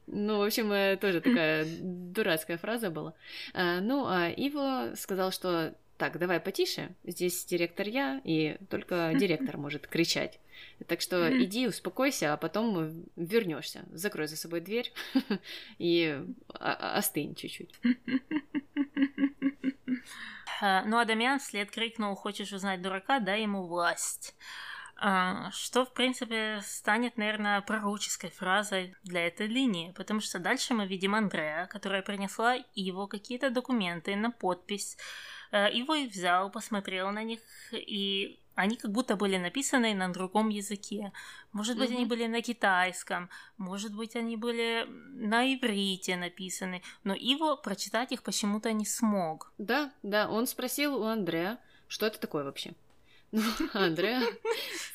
Ну, 0.09 0.39
в 0.39 0.43
общем, 0.43 0.73
э, 0.73 0.97
тоже 0.97 1.21
такая 1.21 1.67
дурацкая 1.81 2.59
фраза 2.59 2.91
была. 2.91 3.15
Ну, 3.55 4.07
а 4.07 4.29
Иво 4.29 4.95
сказал, 4.97 5.33
что 5.33 5.75
так, 5.97 6.19
давай 6.19 6.41
потише, 6.41 6.95
здесь 7.05 7.45
директор 7.45 7.87
я, 7.87 8.21
и 8.25 8.59
только 8.71 9.13
директор 9.19 9.57
может 9.57 9.87
кричать. 9.87 10.39
Так 10.87 11.01
что 11.01 11.31
иди, 11.43 11.69
успокойся, 11.69 12.33
а 12.33 12.37
потом 12.37 13.05
вернешься. 13.17 13.85
Закрой 13.93 14.27
за 14.27 14.37
собой 14.37 14.61
дверь 14.61 14.93
и 15.79 16.23
остынь 16.49 17.35
чуть-чуть. 17.35 17.75
Ну, 20.63 20.99
а 20.99 21.05
Дамиан 21.05 21.39
вслед 21.39 21.71
крикнул 21.71 22.15
«Хочешь 22.15 22.53
узнать 22.53 22.81
дурака? 22.81 23.21
Дай 23.21 23.43
ему 23.43 23.67
власть». 23.67 24.35
А, 24.99 25.51
что, 25.51 25.85
в 25.85 25.93
принципе, 25.93 26.61
станет, 26.63 27.19
наверное, 27.19 27.61
пророческой 27.61 28.31
фразой 28.31 28.95
для 29.03 29.27
этой 29.27 29.47
линии, 29.47 29.93
потому 29.93 30.21
что 30.21 30.39
дальше 30.39 30.73
мы 30.73 30.87
видим 30.87 31.15
Андрея, 31.15 31.67
которая 31.67 32.01
принесла 32.01 32.57
его 32.75 33.07
какие-то 33.07 33.51
документы 33.51 34.17
на 34.17 34.31
подпись, 34.31 34.97
его 35.65 35.95
и 35.95 36.07
взял, 36.07 36.51
посмотрел 36.51 37.11
на 37.11 37.25
них, 37.25 37.41
и 37.73 38.39
они 38.57 38.77
как 38.77 38.91
будто 38.91 39.17
были 39.17 39.37
написаны 39.37 39.95
на 39.95 40.13
другом 40.13 40.49
языке. 40.49 41.13
Может 41.53 41.79
быть, 41.79 41.91
mm-hmm. 41.91 41.97
они 41.97 42.07
были 42.07 42.27
на 42.27 42.43
китайском, 42.43 43.29
может 43.59 43.95
быть, 43.95 44.17
они 44.17 44.37
были 44.37 44.87
на 45.15 45.45
иврите 45.45 46.17
написаны, 46.17 46.83
но 47.05 47.15
Иво 47.15 47.57
прочитать 47.57 48.13
их 48.13 48.23
почему-то 48.23 48.73
не 48.73 48.87
смог. 48.87 49.53
Да, 49.59 49.93
да, 50.03 50.29
он 50.29 50.47
спросил 50.47 50.97
у 50.97 51.05
Андрея, 51.05 51.59
что 51.87 52.07
это 52.07 52.19
такое 52.19 52.45
вообще. 52.45 52.73
Ну, 53.33 53.43
Андреа 53.75 54.23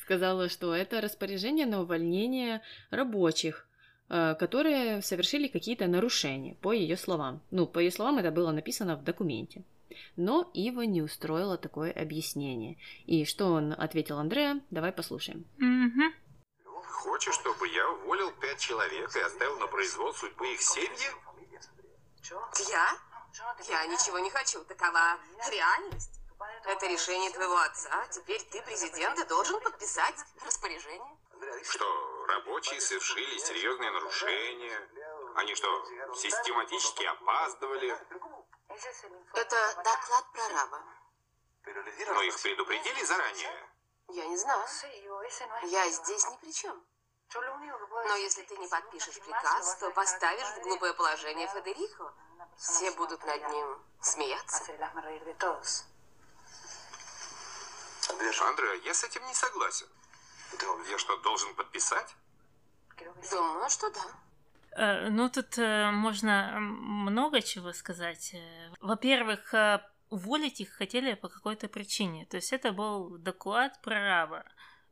сказала, 0.00 0.48
что 0.48 0.74
это 0.74 1.00
распоряжение 1.00 1.66
на 1.66 1.82
увольнение 1.82 2.62
рабочих, 2.90 3.68
э, 4.08 4.34
которые 4.38 5.02
совершили 5.02 5.48
какие-то 5.48 5.86
нарушения, 5.86 6.54
по 6.54 6.72
ее 6.72 6.96
словам. 6.96 7.40
Ну, 7.50 7.66
по 7.66 7.78
ее 7.78 7.90
словам, 7.90 8.18
это 8.18 8.32
было 8.32 8.50
написано 8.50 8.96
в 8.96 9.04
документе. 9.04 9.62
Но 10.16 10.50
Ива 10.54 10.82
не 10.82 11.02
устроила 11.02 11.58
такое 11.58 11.92
объяснение. 11.92 12.78
И 13.06 13.24
что 13.24 13.46
он 13.46 13.72
ответил 13.72 14.18
Андреа, 14.18 14.60
давай 14.70 14.92
послушаем. 14.92 15.46
Угу. 15.58 16.82
Хочешь, 16.84 17.34
чтобы 17.34 17.68
я 17.68 17.88
уволил 17.90 18.30
пять 18.40 18.60
человек 18.60 19.14
и 19.16 19.20
оставил 19.20 19.58
на 19.58 19.66
произвол 19.66 20.12
судьбы 20.14 20.52
их 20.52 20.62
семьи? 20.62 21.08
Я? 22.70 22.96
Я 23.68 23.86
ничего 23.86 24.18
не 24.18 24.30
хочу. 24.30 24.62
Такова 24.64 25.18
реальность. 25.50 26.20
Это 26.64 26.86
решение 26.86 27.30
твоего 27.30 27.56
отца. 27.58 28.06
Теперь 28.10 28.42
ты 28.50 28.62
президент 28.62 29.18
и 29.18 29.24
должен 29.26 29.60
подписать 29.60 30.16
распоряжение. 30.44 31.16
Что, 31.64 32.26
рабочие 32.26 32.80
совершили 32.80 33.38
серьезные 33.38 33.90
нарушения? 33.90 34.88
Они 35.34 35.54
что, 35.54 35.68
систематически 36.14 37.04
опаздывали? 37.04 37.96
Это 39.34 39.82
доклад 39.82 40.32
прораба. 40.32 40.82
Но 41.64 42.22
их 42.22 42.40
предупредили 42.42 43.04
заранее? 43.04 43.68
Я 44.08 44.26
не 44.26 44.36
знаю. 44.36 44.66
Я 45.64 45.90
здесь 45.90 46.28
ни 46.28 46.36
при 46.36 46.52
чем. 46.52 46.84
Но 47.34 48.16
если 48.16 48.42
ты 48.42 48.56
не 48.58 48.68
подпишешь 48.68 49.18
приказ, 49.20 49.76
то 49.76 49.90
поставишь 49.90 50.48
в 50.56 50.60
глупое 50.62 50.92
положение 50.94 51.48
Федерико. 51.48 52.12
все 52.58 52.90
будут 52.92 53.24
над 53.24 53.48
ним 53.48 53.82
смеяться. 54.00 54.64
Андреа, 58.42 58.74
я 58.84 58.92
с 58.92 59.04
этим 59.04 59.24
не 59.26 59.34
согласен. 59.34 59.88
Я 60.88 60.98
что, 60.98 61.16
должен 61.18 61.54
подписать? 61.54 62.14
Думаю, 63.30 63.70
что 63.70 63.90
да. 63.90 64.04
Э, 64.76 65.08
Ну, 65.10 65.28
тут 65.28 65.58
э, 65.58 65.90
можно 65.90 66.56
много 66.60 67.42
чего 67.42 67.72
сказать. 67.72 68.34
Э, 68.34 68.70
Во-первых, 68.80 69.54
уволить 70.10 70.60
их 70.60 70.70
хотели 70.70 71.14
по 71.14 71.28
какой-то 71.28 71.68
причине. 71.68 72.26
То 72.26 72.36
есть 72.36 72.52
это 72.52 72.72
был 72.72 73.18
доклад 73.18 73.80
прораба. 73.82 74.44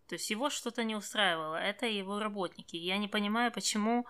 То 0.08 0.14
есть 0.14 0.30
его 0.30 0.50
что-то 0.50 0.84
не 0.84 0.96
устраивало. 0.96 1.56
Это 1.56 1.86
его 1.86 2.18
работники. 2.18 2.76
Я 2.76 2.98
не 2.98 3.08
понимаю, 3.08 3.52
почему 3.52 4.06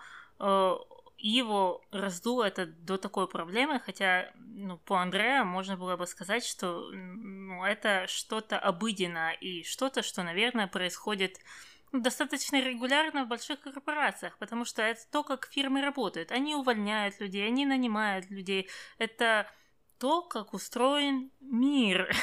его 1.21 1.85
раздуло 1.91 2.45
это 2.45 2.65
до 2.65 2.97
такой 2.97 3.27
проблемы, 3.27 3.79
хотя 3.79 4.31
ну, 4.35 4.77
по 4.77 4.99
Андреа 4.99 5.43
можно 5.43 5.77
было 5.77 5.95
бы 5.95 6.07
сказать, 6.07 6.43
что 6.43 6.89
ну, 6.91 7.63
это 7.63 8.07
что-то 8.07 8.57
обыденное 8.57 9.33
и 9.33 9.63
что-то, 9.63 10.01
что, 10.01 10.23
наверное, 10.23 10.65
происходит 10.65 11.37
достаточно 11.91 12.61
регулярно 12.61 13.25
в 13.25 13.27
больших 13.27 13.61
корпорациях, 13.61 14.37
потому 14.37 14.65
что 14.65 14.81
это 14.81 15.01
то, 15.11 15.23
как 15.23 15.47
фирмы 15.51 15.81
работают. 15.81 16.31
Они 16.31 16.55
увольняют 16.55 17.19
людей, 17.19 17.45
они 17.45 17.65
нанимают 17.65 18.29
людей. 18.29 18.69
Это 18.97 19.49
то, 19.97 20.21
как 20.21 20.53
устроен 20.53 21.31
мир. 21.39 22.15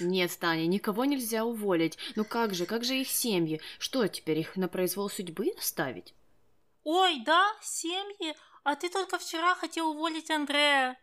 Нет, 0.00 0.36
Таня, 0.38 0.66
никого 0.66 1.04
нельзя 1.04 1.44
уволить. 1.44 1.98
Ну 2.16 2.24
как 2.24 2.54
же, 2.54 2.66
как 2.66 2.84
же 2.84 2.94
их 2.94 3.08
семьи? 3.08 3.60
Что, 3.78 4.06
теперь 4.08 4.38
их 4.38 4.56
на 4.56 4.68
произвол 4.68 5.10
судьбы 5.10 5.52
оставить? 5.58 6.14
Ой, 6.84 7.20
да, 7.24 7.52
семьи? 7.60 8.34
А 8.64 8.76
ты 8.76 8.88
только 8.88 9.18
вчера 9.18 9.54
хотел 9.54 9.90
уволить 9.90 10.30
Андрея. 10.30 10.98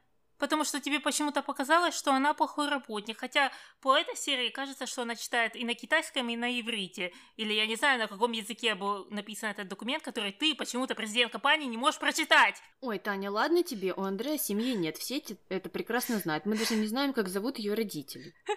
Потому 0.46 0.64
что 0.64 0.80
тебе 0.80 1.00
почему-то 1.00 1.42
показалось, 1.42 1.96
что 1.96 2.14
она 2.14 2.36
плохой 2.36 2.70
работник. 2.70 3.18
Хотя 3.18 3.52
по 3.82 3.98
этой 3.98 4.16
серии 4.16 4.50
кажется, 4.50 4.86
что 4.86 5.02
она 5.02 5.16
читает 5.16 5.56
и 5.56 5.66
на 5.66 5.74
китайском, 5.74 6.30
и 6.30 6.36
на 6.36 6.62
иврите. 6.62 7.12
Или 7.36 7.54
я 7.54 7.66
не 7.66 7.76
знаю, 7.76 7.98
на 7.98 8.08
каком 8.08 8.32
языке 8.32 8.76
был 8.76 9.08
написан 9.10 9.50
этот 9.50 9.68
документ, 9.68 10.04
который 10.04 10.32
ты, 10.32 10.54
почему-то 10.54 10.94
президент 10.94 11.32
компании, 11.32 11.66
не 11.66 11.78
можешь 11.78 12.00
прочитать. 12.00 12.62
Ой, 12.82 13.00
Таня, 13.00 13.32
ладно 13.32 13.64
тебе, 13.64 13.92
у 13.92 14.04
Андрея 14.04 14.38
семьи 14.38 14.76
нет, 14.76 14.98
все 14.98 15.20
это 15.50 15.68
прекрасно 15.68 16.20
знают. 16.20 16.46
Мы 16.46 16.56
даже 16.56 16.76
не 16.76 16.86
знаем, 16.86 17.14
как 17.14 17.28
зовут 17.28 17.58
ее 17.58 17.74
родители. 17.74 18.36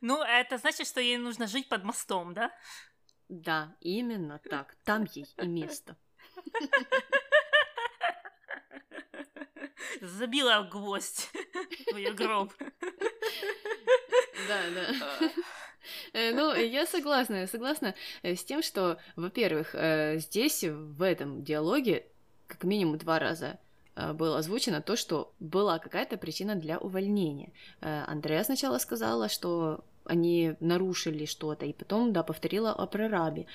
Ну, 0.00 0.22
это 0.22 0.56
значит, 0.56 0.86
что 0.86 1.00
ей 1.00 1.18
нужно 1.18 1.46
жить 1.46 1.68
под 1.68 1.84
мостом, 1.84 2.32
да? 2.32 2.52
Да, 3.28 3.76
именно 3.80 4.38
так. 4.38 4.76
Там 4.84 5.04
ей 5.12 5.26
и 5.36 5.46
место. 5.46 5.98
Забила 10.00 10.68
гвоздь 10.70 11.30
в 11.92 11.96
ее 11.96 12.12
гроб. 12.12 12.52
Да, 14.48 14.60
да. 14.74 15.30
Э, 16.12 16.32
Ну, 16.32 16.54
я 16.54 16.86
согласна, 16.86 17.36
я 17.36 17.46
согласна 17.46 17.94
э, 18.22 18.34
с 18.34 18.44
тем, 18.44 18.62
что, 18.62 18.98
во-первых, 19.16 19.74
э, 19.74 20.18
здесь, 20.18 20.64
в 20.64 21.02
этом 21.02 21.42
диалоге, 21.42 22.06
как 22.46 22.64
минимум 22.64 22.98
два 22.98 23.18
раза 23.18 23.58
было 24.14 24.38
озвучено 24.38 24.80
то, 24.80 24.96
что 24.96 25.34
была 25.40 25.78
какая-то 25.78 26.16
причина 26.16 26.54
для 26.54 26.78
увольнения. 26.78 27.52
Андреа 27.80 28.44
сначала 28.44 28.78
сказала, 28.78 29.28
что 29.28 29.84
они 30.04 30.54
нарушили 30.60 31.26
что-то, 31.26 31.66
и 31.66 31.72
потом, 31.74 32.12
да, 32.12 32.22
повторила 32.22 32.72
о 32.72 32.86
прорабе. 32.86 33.46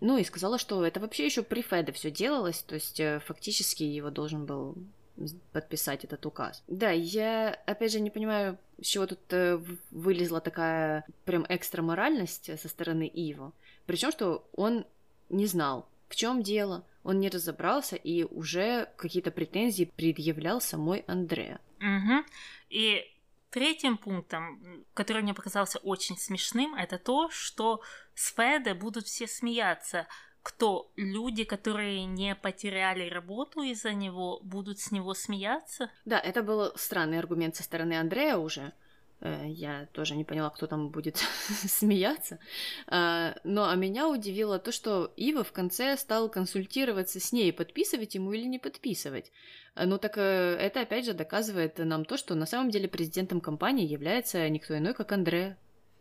Ну 0.00 0.18
и 0.18 0.24
сказала, 0.24 0.58
что 0.58 0.84
это 0.84 0.98
вообще 0.98 1.26
еще 1.26 1.42
при 1.42 1.62
Феде 1.62 1.92
все 1.92 2.10
делалось, 2.10 2.62
то 2.62 2.74
есть 2.74 3.00
фактически 3.26 3.84
его 3.84 4.10
должен 4.10 4.44
был 4.44 4.76
подписать 5.52 6.04
этот 6.04 6.24
указ. 6.26 6.62
Да, 6.66 6.90
я, 6.90 7.50
опять 7.66 7.92
же, 7.92 8.00
не 8.00 8.10
понимаю, 8.10 8.58
с 8.80 8.86
чего 8.86 9.06
тут 9.06 9.20
э, 9.30 9.60
вылезла 9.90 10.40
такая 10.40 11.04
прям 11.24 11.46
экстра 11.48 11.82
моральность 11.82 12.58
со 12.58 12.68
стороны 12.68 13.06
Иво. 13.06 13.52
Причем, 13.86 14.10
что 14.10 14.48
он 14.54 14.86
не 15.28 15.46
знал, 15.46 15.88
в 16.08 16.16
чем 16.16 16.42
дело, 16.42 16.84
он 17.04 17.20
не 17.20 17.28
разобрался 17.28 17.96
и 17.96 18.24
уже 18.24 18.88
какие-то 18.96 19.30
претензии 19.30 19.90
предъявлял 19.96 20.60
самой 20.60 21.04
Андреа. 21.06 21.60
Мгм. 21.78 22.24
И 22.68 23.04
третьим 23.50 23.96
пунктом, 23.96 24.84
который 24.94 25.22
мне 25.22 25.34
показался 25.34 25.78
очень 25.78 26.16
смешным, 26.16 26.74
это 26.74 26.98
то, 26.98 27.28
что 27.30 27.80
с 28.14 28.32
Феде 28.34 28.74
будут 28.74 29.06
все 29.06 29.26
смеяться. 29.26 30.06
Кто? 30.42 30.90
Люди, 30.96 31.44
которые 31.44 32.04
не 32.04 32.34
потеряли 32.34 33.08
работу 33.08 33.62
из-за 33.62 33.92
него, 33.92 34.40
будут 34.42 34.80
с 34.80 34.90
него 34.90 35.14
смеяться? 35.14 35.90
Да, 36.04 36.18
это 36.18 36.42
был 36.42 36.72
странный 36.76 37.18
аргумент 37.18 37.54
со 37.54 37.62
стороны 37.62 37.98
Андрея 37.98 38.36
уже. 38.36 38.72
Э, 39.20 39.44
Я 39.46 39.86
тоже 39.92 40.16
не 40.16 40.24
поняла, 40.24 40.50
кто 40.50 40.66
там 40.66 40.88
будет 40.88 41.16
смеяться. 41.48 42.40
А, 42.88 43.36
Но 43.44 43.68
а 43.68 43.76
меня 43.76 44.08
удивило 44.08 44.58
то, 44.58 44.72
что 44.72 45.12
Ива 45.16 45.44
в 45.44 45.52
конце 45.52 45.96
стал 45.96 46.28
консультироваться 46.28 47.20
с 47.20 47.32
ней, 47.32 47.52
подписывать 47.52 48.16
ему 48.16 48.32
или 48.32 48.44
не 48.44 48.58
подписывать. 48.58 49.30
А, 49.76 49.86
Ну 49.86 49.98
так 49.98 50.18
э, 50.18 50.56
это 50.58 50.80
опять 50.80 51.04
же 51.04 51.12
доказывает 51.12 51.78
нам 51.78 52.04
то, 52.04 52.16
что 52.16 52.34
на 52.34 52.46
самом 52.46 52.70
деле 52.70 52.88
президентом 52.88 53.40
компании 53.40 53.86
является 53.86 54.48
никто 54.48 54.76
иной, 54.76 54.92
как 54.92 55.12
Андреа. 55.12 55.56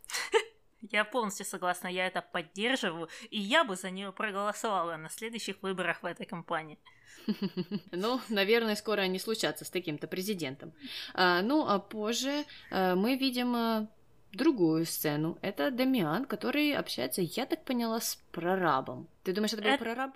Я 0.89 1.05
полностью 1.05 1.45
согласна, 1.45 1.87
я 1.87 2.07
это 2.07 2.21
поддерживаю, 2.21 3.07
и 3.29 3.39
я 3.39 3.63
бы 3.63 3.75
за 3.75 3.91
нее 3.91 4.11
проголосовала 4.11 4.97
на 4.97 5.09
следующих 5.09 5.61
выборах 5.61 6.01
в 6.01 6.05
этой 6.05 6.25
компании. 6.25 6.79
Ну, 7.91 8.19
наверное, 8.29 8.75
скоро 8.75 9.01
они 9.01 9.19
случатся 9.19 9.63
с 9.65 9.69
таким-то 9.69 10.07
президентом. 10.07 10.73
А, 11.13 11.41
ну, 11.41 11.67
а 11.67 11.77
позже 11.79 12.45
а, 12.71 12.95
мы 12.95 13.15
видим 13.15 13.55
а, 13.55 13.87
другую 14.31 14.85
сцену. 14.85 15.37
Это 15.41 15.69
Дамиан, 15.71 16.25
который 16.25 16.73
общается, 16.73 17.21
я 17.21 17.45
так 17.45 17.63
поняла, 17.63 17.99
с 17.99 18.15
прорабом. 18.31 19.07
Ты 19.23 19.33
думаешь, 19.33 19.53
это 19.53 19.61
был 19.61 19.69
Это- 19.69 19.83
прораб? 19.83 20.11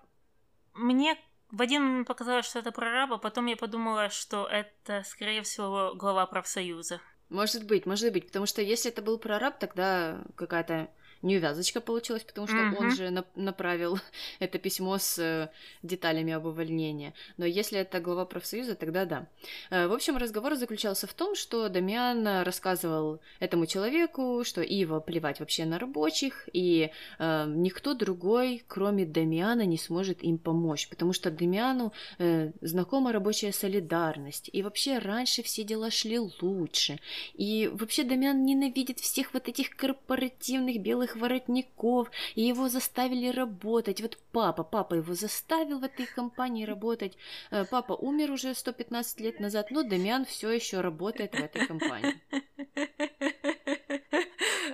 Мне 0.73 1.17
в 1.51 1.61
один 1.61 2.05
показалось, 2.05 2.45
что 2.45 2.59
это 2.59 2.71
прораб, 2.71 3.11
а 3.13 3.17
потом 3.17 3.45
я 3.45 3.55
подумала, 3.55 4.09
что 4.09 4.45
это, 4.47 5.03
скорее 5.03 5.41
всего, 5.41 5.93
глава 5.95 6.25
профсоюза. 6.25 6.99
Может 7.29 7.65
быть, 7.65 7.85
может 7.85 8.13
быть, 8.13 8.27
потому 8.27 8.45
что 8.45 8.61
если 8.61 8.91
это 8.91 9.01
был 9.01 9.17
прораб, 9.17 9.57
тогда 9.59 10.23
какая-то 10.35 10.89
неувязочка 11.25 11.81
получилась, 11.81 12.23
потому 12.23 12.47
что 12.47 12.57
он 12.57 12.87
Мгм. 12.87 12.91
же 12.91 13.03
нап- 13.07 13.25
направил 13.35 13.99
это 14.39 14.57
письмо 14.59 14.97
с 14.97 15.19
э, 15.19 15.49
деталями 15.83 16.33
об 16.33 16.45
увольнении. 16.45 17.13
Но 17.37 17.45
если 17.45 17.79
это 17.79 17.99
глава 17.99 18.25
профсоюза, 18.25 18.75
тогда 18.75 19.05
да. 19.05 19.27
Э, 19.71 19.87
В 19.87 19.93
общем, 19.93 20.17
разговор 20.17 20.55
заключался 20.55 21.07
в 21.07 21.13
том, 21.13 21.35
что 21.35 21.69
Дамиан 21.69 22.43
рассказывал 22.43 23.19
этому 23.39 23.65
человеку, 23.65 24.43
что 24.45 24.61
Ива 24.61 24.99
плевать 24.99 25.39
вообще 25.39 25.65
на 25.65 25.79
рабочих, 25.79 26.47
и 26.53 26.91
э, 27.19 27.45
никто 27.47 27.93
другой, 27.93 28.63
кроме 28.67 29.05
Дамиана, 29.05 29.65
не 29.65 29.77
сможет 29.77 30.23
им 30.23 30.37
помочь, 30.37 30.87
потому 30.89 31.13
что 31.13 31.31
Дамиану 31.31 31.91
э, 32.19 32.51
знакома 32.61 33.11
рабочая 33.11 33.51
солидарность, 33.51 34.49
и 34.53 34.61
вообще 34.63 34.99
раньше 34.99 35.41
все 35.43 35.63
дела 35.63 35.89
шли 35.91 36.19
лучше, 36.19 36.99
и 37.33 37.69
вообще 37.73 38.03
Дамиан 38.03 38.43
ненавидит 38.45 38.99
всех 38.99 39.33
вот 39.33 39.49
этих 39.49 39.75
корпоративных 39.75 40.79
белых 40.81 41.14
воротников, 41.15 42.09
и 42.35 42.41
его 42.41 42.69
заставили 42.69 43.29
работать. 43.29 44.01
Вот 44.01 44.17
папа, 44.31 44.63
папа 44.63 44.95
его 44.95 45.13
заставил 45.13 45.79
в 45.79 45.83
этой 45.83 46.05
компании 46.05 46.65
работать. 46.65 47.17
Э, 47.51 47.65
Папа 47.65 47.93
умер 47.93 48.31
уже 48.31 48.53
115 48.53 49.19
лет 49.19 49.39
назад, 49.39 49.71
но 49.71 49.83
Дамиан 49.83 50.25
все 50.25 50.49
еще 50.51 50.81
работает 50.81 51.33
в 51.33 51.39
этой 51.39 51.65
компании. 51.67 52.15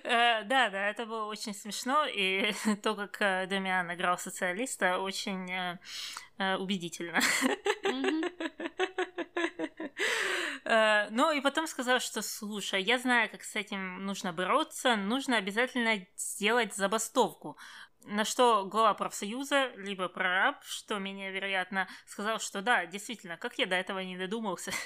Э, 0.03 0.43
Да, 0.43 0.69
да, 0.69 0.89
это 0.89 1.05
было 1.05 1.25
очень 1.25 1.53
смешно, 1.53 2.05
и 2.05 2.51
то, 2.83 2.95
как 2.95 3.17
э, 3.21 3.47
Дамиан 3.47 3.93
играл 3.93 4.17
социалиста, 4.17 4.99
очень 4.99 5.77
убедительно. 6.59 7.19
Мгм. 7.83 8.23
Э, 10.72 11.09
Ну 11.09 11.34
и 11.34 11.41
потом 11.41 11.67
сказал, 11.67 11.99
что 11.99 12.22
слушай, 12.22 12.82
я 12.82 12.97
знаю, 12.97 13.30
как 13.30 13.43
с 13.43 13.55
этим 13.57 14.05
нужно 14.05 14.32
бороться, 14.32 14.95
нужно 14.95 15.38
обязательно 15.38 16.07
сделать 16.15 16.74
забастовку. 16.74 17.57
На 18.05 18.24
что 18.24 18.65
глава 18.65 18.93
профсоюза, 18.93 19.74
либо 19.76 20.07
прораб, 20.07 20.63
что 20.63 20.97
менее 20.97 21.32
вероятно, 21.32 21.88
сказал, 22.07 22.39
что 22.39 22.61
да, 22.61 22.86
действительно, 22.86 23.38
как 23.38 23.59
я 23.59 23.65
до 23.65 23.76
этого 23.76 23.99
не 23.99 24.17
додумался. 24.17 24.72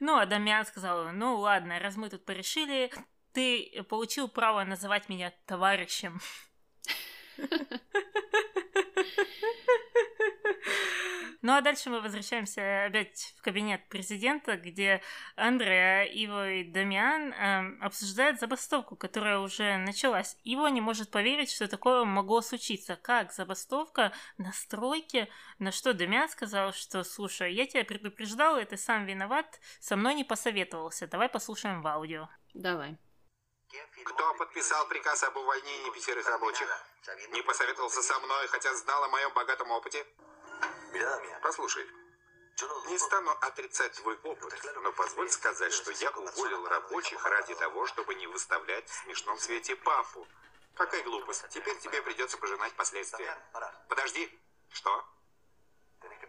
Ну, 0.00 0.16
а 0.16 0.24
Дамиан 0.24 0.64
сказал, 0.64 1.12
ну 1.12 1.36
ладно, 1.36 1.78
раз 1.78 1.96
мы 1.96 2.08
тут 2.08 2.24
порешили, 2.24 2.90
ты 3.34 3.84
получил 3.90 4.28
право 4.28 4.64
называть 4.64 5.10
меня 5.10 5.34
товарищем. 5.44 6.18
Ну 11.40 11.52
а 11.52 11.60
дальше 11.60 11.88
мы 11.88 12.00
возвращаемся 12.00 12.86
опять 12.86 13.34
в 13.38 13.42
кабинет 13.42 13.88
президента, 13.88 14.56
где 14.56 15.00
Андреа, 15.36 16.04
Иво 16.04 16.50
и 16.50 16.64
Дамиан 16.64 17.32
э, 17.32 17.78
обсуждают 17.80 18.40
забастовку, 18.40 18.96
которая 18.96 19.38
уже 19.38 19.76
началась. 19.76 20.36
Иво 20.42 20.66
не 20.66 20.80
может 20.80 21.12
поверить, 21.12 21.52
что 21.52 21.68
такое 21.68 22.04
могло 22.04 22.40
случиться. 22.40 22.96
Как 22.96 23.32
забастовка 23.32 24.12
на 24.36 24.52
стройке? 24.52 25.28
На 25.60 25.70
что 25.70 25.94
Дамиан 25.94 26.28
сказал, 26.28 26.72
что 26.72 27.04
слушай, 27.04 27.54
я 27.54 27.66
тебя 27.66 27.84
предупреждал, 27.84 28.58
и 28.58 28.64
ты 28.64 28.76
сам 28.76 29.06
виноват, 29.06 29.60
со 29.78 29.94
мной 29.94 30.14
не 30.14 30.24
посоветовался. 30.24 31.06
Давай 31.06 31.28
послушаем 31.28 31.82
в 31.82 31.86
аудио. 31.86 32.28
Давай. 32.52 32.98
Кто 34.04 34.34
подписал 34.34 34.88
приказ 34.88 35.22
об 35.22 35.36
увольнении 35.36 35.90
пятерых 35.92 36.28
рабочих? 36.28 36.66
Не 37.30 37.42
посоветовался 37.42 38.02
со 38.02 38.18
мной, 38.18 38.48
хотя 38.48 38.74
знал 38.74 39.04
о 39.04 39.08
моем 39.08 39.32
богатом 39.34 39.70
опыте? 39.70 40.04
Послушай, 41.42 41.86
не 42.88 42.98
стану 42.98 43.30
отрицать 43.40 43.92
твой 43.92 44.16
опыт, 44.22 44.54
но 44.82 44.92
позволь 44.92 45.30
сказать, 45.30 45.72
что 45.72 45.90
я 45.92 46.10
уволил 46.10 46.66
рабочих 46.68 47.24
ради 47.24 47.54
того, 47.54 47.86
чтобы 47.86 48.14
не 48.14 48.26
выставлять 48.26 48.88
в 48.88 48.94
смешном 49.04 49.38
свете 49.38 49.76
папу. 49.76 50.26
Какая 50.74 51.02
глупость. 51.02 51.48
Теперь 51.50 51.78
тебе 51.78 52.00
придется 52.02 52.38
пожинать 52.38 52.72
последствия. 52.74 53.36
Подожди. 53.88 54.30
Что? 54.70 55.04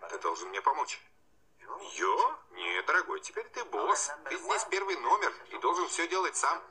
Ты 0.10 0.18
должен 0.20 0.50
мне 0.50 0.62
помочь. 0.62 1.00
Я? 1.94 2.40
Нет, 2.52 2.86
дорогой, 2.86 3.20
теперь 3.22 3.48
ты 3.50 3.64
босс. 3.66 4.12
Ты 4.28 4.38
здесь 4.38 4.66
первый 4.66 4.98
номер 4.98 5.34
и 5.52 5.58
должен 5.60 5.88
все 5.88 6.08
делать 6.08 6.36
сам. 6.36 6.62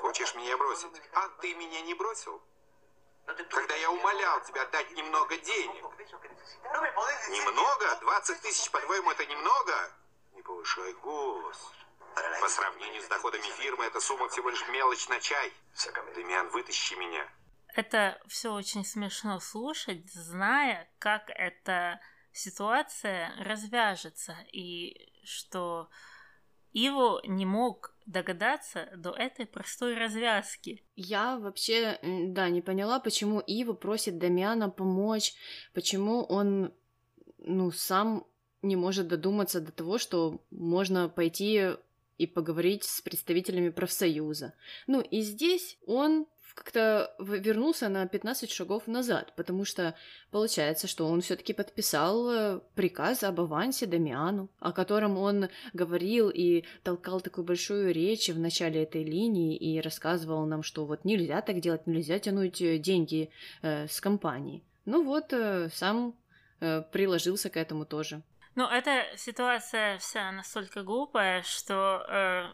Хочешь 0.00 0.34
меня 0.34 0.56
бросить? 0.56 1.02
А 1.12 1.28
ты 1.40 1.54
меня 1.54 1.82
не 1.82 1.94
бросил? 1.94 2.42
Когда 3.26 3.74
я 3.74 3.90
умолял 3.90 4.40
тебя 4.44 4.64
дать 4.66 4.90
немного 4.92 5.36
денег. 5.38 5.84
Немного? 7.28 7.96
20 8.00 8.40
тысяч, 8.40 8.70
по-твоему, 8.70 9.10
это 9.10 9.26
немного? 9.26 9.92
Не 10.34 10.42
повышай 10.42 10.92
голос. 10.94 11.72
По 12.40 12.48
сравнению 12.48 13.02
с 13.02 13.08
доходами 13.08 13.42
фирмы, 13.42 13.84
эта 13.84 14.00
сумма 14.00 14.28
всего 14.28 14.48
лишь 14.48 14.66
мелочь 14.68 15.08
на 15.08 15.20
чай. 15.20 15.52
Демиан, 16.14 16.48
вытащи 16.48 16.94
меня. 16.94 17.28
Это 17.74 18.18
все 18.26 18.52
очень 18.52 18.84
смешно 18.86 19.38
слушать, 19.38 20.10
зная, 20.10 20.88
как 20.98 21.28
эта 21.28 22.00
ситуация 22.32 23.34
развяжется, 23.38 24.34
и 24.50 25.12
что 25.26 25.90
Иво 26.76 27.22
не 27.24 27.46
мог 27.46 27.96
догадаться 28.04 28.90
до 28.94 29.10
этой 29.10 29.46
простой 29.46 29.96
развязки. 29.96 30.84
Я 30.94 31.38
вообще, 31.38 31.98
да, 32.02 32.50
не 32.50 32.60
поняла, 32.60 33.00
почему 33.00 33.40
Ива 33.40 33.72
просит 33.72 34.18
Дамиана 34.18 34.68
помочь, 34.68 35.32
почему 35.72 36.22
он, 36.24 36.74
ну, 37.38 37.70
сам 37.70 38.26
не 38.60 38.76
может 38.76 39.08
додуматься 39.08 39.62
до 39.62 39.72
того, 39.72 39.96
что 39.96 40.44
можно 40.50 41.08
пойти 41.08 41.70
и 42.18 42.26
поговорить 42.26 42.84
с 42.84 43.00
представителями 43.00 43.70
профсоюза. 43.70 44.52
Ну 44.86 45.00
и 45.00 45.22
здесь 45.22 45.78
он 45.86 46.26
как-то 46.56 47.14
вернулся 47.18 47.88
на 47.88 48.08
15 48.08 48.50
шагов 48.50 48.86
назад, 48.86 49.34
потому 49.36 49.64
что 49.66 49.94
получается, 50.30 50.88
что 50.88 51.06
он 51.06 51.20
все-таки 51.20 51.52
подписал 51.52 52.30
э, 52.30 52.60
приказ 52.74 53.22
об 53.22 53.40
авансе 53.40 53.86
Дамиану, 53.86 54.48
о 54.58 54.72
котором 54.72 55.18
он 55.18 55.48
говорил 55.74 56.30
и 56.30 56.64
толкал 56.82 57.20
такую 57.20 57.44
большую 57.44 57.92
речь 57.92 58.30
в 58.30 58.38
начале 58.38 58.82
этой 58.82 59.04
линии 59.04 59.54
и 59.54 59.80
рассказывал 59.80 60.46
нам, 60.46 60.62
что 60.62 60.86
вот 60.86 61.04
нельзя 61.04 61.42
так 61.42 61.60
делать, 61.60 61.86
нельзя 61.86 62.18
тянуть 62.18 62.62
э, 62.62 62.78
деньги 62.78 63.30
э, 63.60 63.86
с 63.86 64.00
компании. 64.00 64.64
Ну 64.86 65.04
вот, 65.04 65.32
э, 65.34 65.68
сам 65.68 66.14
э, 66.60 66.82
приложился 66.90 67.50
к 67.50 67.58
этому 67.58 67.84
тоже. 67.84 68.22
Ну, 68.54 68.66
эта 68.66 69.04
ситуация 69.16 69.98
вся 69.98 70.32
настолько 70.32 70.82
глупая, 70.82 71.42
что 71.42 72.02
э, 72.08 72.46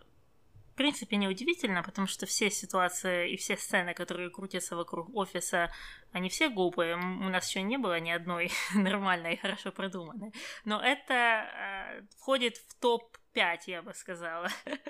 в 0.73 0.75
принципе, 0.75 1.17
неудивительно, 1.17 1.83
потому 1.83 2.07
что 2.07 2.25
все 2.25 2.51
ситуации 2.51 3.31
и 3.33 3.37
все 3.37 3.57
сцены, 3.57 3.93
которые 3.93 4.31
крутятся 4.31 4.75
вокруг 4.75 5.15
офиса, 5.15 5.71
они 6.13 6.31
все 6.31 6.49
глупые. 6.49 6.97
У 6.97 7.29
нас 7.29 7.49
еще 7.49 7.63
не 7.63 7.77
было 7.77 8.01
ни 8.01 8.11
одной 8.11 8.51
нормальной 8.75 9.35
и 9.35 9.37
хорошо 9.37 9.71
продуманной. 9.71 10.33
Но 10.65 10.81
это 10.81 11.15
э, 11.15 12.03
входит 12.17 12.57
в 12.57 12.81
топ 12.81 13.19
5, 13.35 13.69
я 13.69 13.83
бы 13.83 13.93
сказала. 13.95 14.49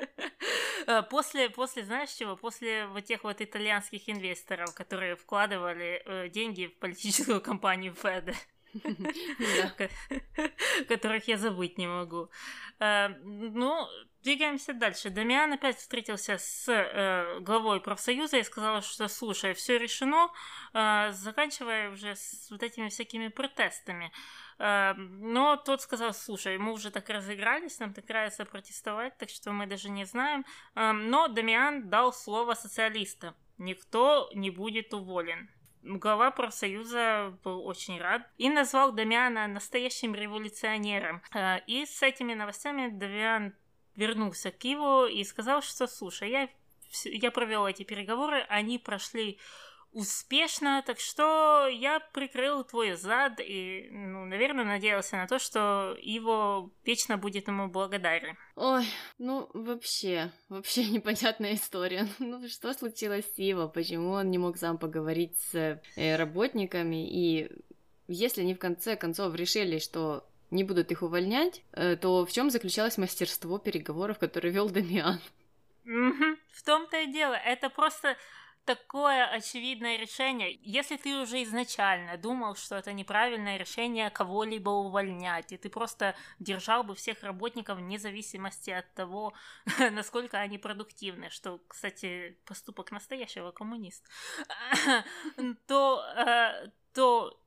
Э, 0.85 1.03
после, 1.03 1.49
после, 1.49 1.85
знаешь 1.85 2.11
чего? 2.11 2.35
После 2.35 2.87
вот 2.87 3.05
тех 3.05 3.23
вот 3.23 3.41
итальянских 3.41 4.09
инвесторов, 4.09 4.75
которые 4.75 5.15
вкладывали 5.15 6.03
э, 6.05 6.29
деньги 6.29 6.67
в 6.67 6.77
политическую 6.81 7.41
кампанию 7.51 7.95
Феда. 7.95 8.35
которых 10.89 11.29
я 11.29 11.39
забыть 11.39 11.79
не 11.79 11.87
могу. 11.87 12.31
Э, 12.81 13.11
ну, 13.23 13.87
двигаемся 14.23 14.73
дальше. 14.73 15.11
Дамиан 15.11 15.53
опять 15.53 15.79
встретился 15.79 16.39
с 16.39 16.69
э, 16.69 17.41
главой 17.41 17.81
профсоюза 17.81 18.39
и 18.39 18.43
сказал, 18.43 18.83
что 18.83 19.09
слушай, 19.09 19.55
все 19.55 19.79
решено, 19.79 20.31
э, 20.73 21.11
заканчивая 21.13 21.91
уже 21.91 22.17
с 22.17 22.51
вот 22.51 22.63
этими 22.63 22.89
всякими 22.89 23.29
протестами. 23.29 24.13
Но 24.59 25.57
тот 25.57 25.81
сказал, 25.81 26.15
слушай, 26.15 26.57
мы 26.57 26.73
уже 26.73 26.93
так 26.93 27.09
разыгрались, 27.09 27.81
нам 27.81 27.93
так 27.93 28.09
нравится 28.09 28.45
протестовать, 28.45 29.17
так 29.19 29.29
что 29.29 29.51
мы 29.51 29.67
даже 29.67 29.89
не 29.89 30.05
знаем. 30.05 30.45
Но 30.75 31.27
Дамиан 31.27 31.89
дал 31.89 32.13
слово 32.13 32.55
социалиста. 32.55 33.35
Никто 33.59 34.31
не 34.35 34.51
будет 34.51 34.95
уволен 34.95 35.51
глава 35.83 36.31
профсоюза 36.31 37.37
был 37.43 37.67
очень 37.67 38.01
рад 38.01 38.23
и 38.39 38.49
назвал 38.49 38.93
Дамиана 38.93 39.47
настоящим 39.47 40.15
революционером. 40.15 41.23
Э, 41.35 41.59
и 41.67 41.85
с 41.85 42.03
этими 42.03 42.35
новостями 42.35 42.89
Дамиан 42.89 43.55
вернулся 43.97 44.51
к 44.51 44.59
Киеву 44.59 45.07
и 45.07 45.25
сказал, 45.25 45.63
что, 45.63 45.87
слушай, 45.87 46.31
я, 46.31 46.49
я 47.05 47.31
провел 47.31 47.67
эти 47.67 47.83
переговоры, 47.83 48.45
они 48.49 48.79
прошли 48.79 49.39
успешно, 49.93 50.83
так 50.87 50.99
что 50.99 51.69
я 51.69 52.01
прикрыл 52.01 52.65
твой 52.65 52.95
зад 52.97 53.41
и, 53.41 53.89
ну, 53.91 54.25
наверное, 54.25 54.65
надеялся 54.65 55.17
на 55.17 55.27
то, 55.27 55.39
что 55.39 55.97
его 56.01 56.73
вечно 56.85 57.19
будет 57.19 57.49
ему 57.49 57.69
благодарен. 57.69 58.37
Ой, 58.57 58.85
ну, 59.19 59.51
вообще, 59.53 60.33
вообще 60.49 60.85
непонятная 60.91 61.55
история. 61.55 62.09
Ну, 62.19 62.49
что 62.49 62.73
случилось 62.73 63.27
с 63.35 63.39
Иво? 63.39 63.69
Почему 63.69 64.13
он 64.13 64.31
не 64.31 64.39
мог 64.39 64.57
сам 64.57 64.79
поговорить 64.79 65.39
с 65.51 65.81
э, 65.97 66.17
работниками? 66.17 67.07
И 67.09 67.51
если 68.09 68.41
они 68.41 68.55
в 68.55 68.59
конце 68.59 68.97
концов 68.97 69.35
решили, 69.35 69.79
что 69.79 70.27
не 70.53 70.65
будут 70.65 70.91
их 70.91 71.03
увольнять, 71.03 71.63
э, 71.73 71.97
то 71.97 72.25
в 72.25 72.31
чем 72.31 72.51
заключалось 72.51 72.99
мастерство 72.99 73.59
переговоров, 73.59 74.19
которые 74.19 74.53
вел 74.53 74.69
Дамиан? 74.69 75.21
В 75.85 76.63
том-то 76.65 77.01
и 77.01 77.07
дело. 77.13 77.35
Это 77.35 77.71
просто 77.71 78.17
такое 78.65 79.27
очевидное 79.27 79.97
решение. 79.99 80.59
Если 80.63 80.97
ты 80.97 81.21
уже 81.21 81.43
изначально 81.43 82.17
думал, 82.17 82.55
что 82.55 82.77
это 82.77 82.93
неправильное 82.93 83.57
решение 83.57 84.11
кого-либо 84.11 84.71
увольнять, 84.71 85.53
и 85.53 85.57
ты 85.57 85.69
просто 85.69 86.15
держал 86.39 86.85
бы 86.85 86.95
всех 86.95 87.23
работников 87.23 87.79
вне 87.79 87.99
зависимости 87.99 88.71
от 88.71 88.93
того, 88.95 89.33
насколько 89.91 90.39
они 90.39 90.59
продуктивны, 90.59 91.31
что, 91.31 91.61
кстати, 91.67 92.39
поступок 92.45 92.93
настоящего 92.93 93.51
коммуниста, 93.51 94.09
то, 95.67 96.05
э, 96.17 96.71
то 96.95 97.42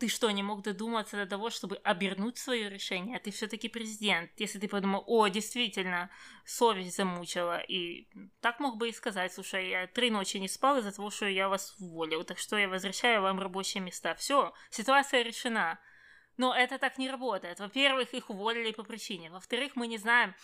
ты 0.00 0.08
что, 0.08 0.30
не 0.30 0.42
мог 0.42 0.62
додуматься 0.62 1.16
до 1.16 1.26
того, 1.26 1.50
чтобы 1.50 1.76
обернуть 1.84 2.38
свое 2.38 2.70
решение? 2.70 3.18
Ты 3.18 3.30
все-таки 3.30 3.68
президент. 3.68 4.30
Если 4.38 4.58
ты 4.58 4.66
подумал, 4.66 5.04
о, 5.06 5.28
действительно, 5.28 6.10
совесть 6.46 6.96
замучила, 6.96 7.60
и 7.60 8.08
так 8.40 8.60
мог 8.60 8.78
бы 8.78 8.88
и 8.88 8.92
сказать, 8.92 9.30
слушай, 9.34 9.68
я 9.68 9.86
три 9.86 10.10
ночи 10.10 10.38
не 10.38 10.48
спал 10.48 10.78
из-за 10.78 10.92
того, 10.92 11.10
что 11.10 11.26
я 11.26 11.50
вас 11.50 11.76
уволил, 11.78 12.24
так 12.24 12.38
что 12.38 12.56
я 12.56 12.66
возвращаю 12.66 13.20
вам 13.20 13.40
рабочие 13.40 13.82
места. 13.82 14.14
Все, 14.14 14.54
ситуация 14.70 15.22
решена. 15.22 15.78
Но 16.38 16.54
это 16.54 16.78
так 16.78 16.96
не 16.96 17.10
работает. 17.10 17.60
Во-первых, 17.60 18.14
их 18.14 18.30
уволили 18.30 18.72
по 18.72 18.82
причине. 18.82 19.30
Во-вторых, 19.30 19.76
мы 19.76 19.86
не 19.86 19.98
знаем, 19.98 20.34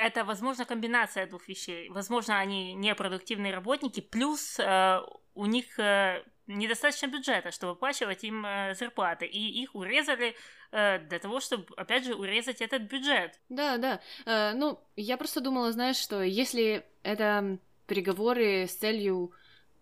это, 0.00 0.24
возможно, 0.24 0.64
комбинация 0.64 1.26
двух 1.26 1.48
вещей. 1.48 1.88
Возможно, 1.90 2.38
они 2.38 2.74
непродуктивные 2.74 3.52
работники, 3.52 4.00
плюс 4.00 4.58
э, 4.58 5.00
у 5.34 5.46
них 5.46 5.78
э, 5.78 6.24
недостаточно 6.46 7.06
бюджета, 7.06 7.50
чтобы 7.50 7.72
оплачивать 7.72 8.24
им 8.24 8.44
э, 8.46 8.74
зарплаты, 8.74 9.26
и 9.26 9.62
их 9.62 9.74
урезали 9.74 10.34
э, 10.72 10.98
для 11.00 11.18
того, 11.18 11.40
чтобы, 11.40 11.66
опять 11.76 12.04
же, 12.04 12.14
урезать 12.14 12.62
этот 12.62 12.82
бюджет. 12.82 13.38
Да, 13.48 13.76
да. 13.76 14.00
Э, 14.26 14.52
ну, 14.54 14.80
я 14.96 15.16
просто 15.16 15.40
думала, 15.40 15.70
знаешь, 15.72 15.96
что 15.96 16.22
если 16.22 16.84
это 17.02 17.58
переговоры 17.86 18.66
с 18.66 18.74
целью 18.74 19.32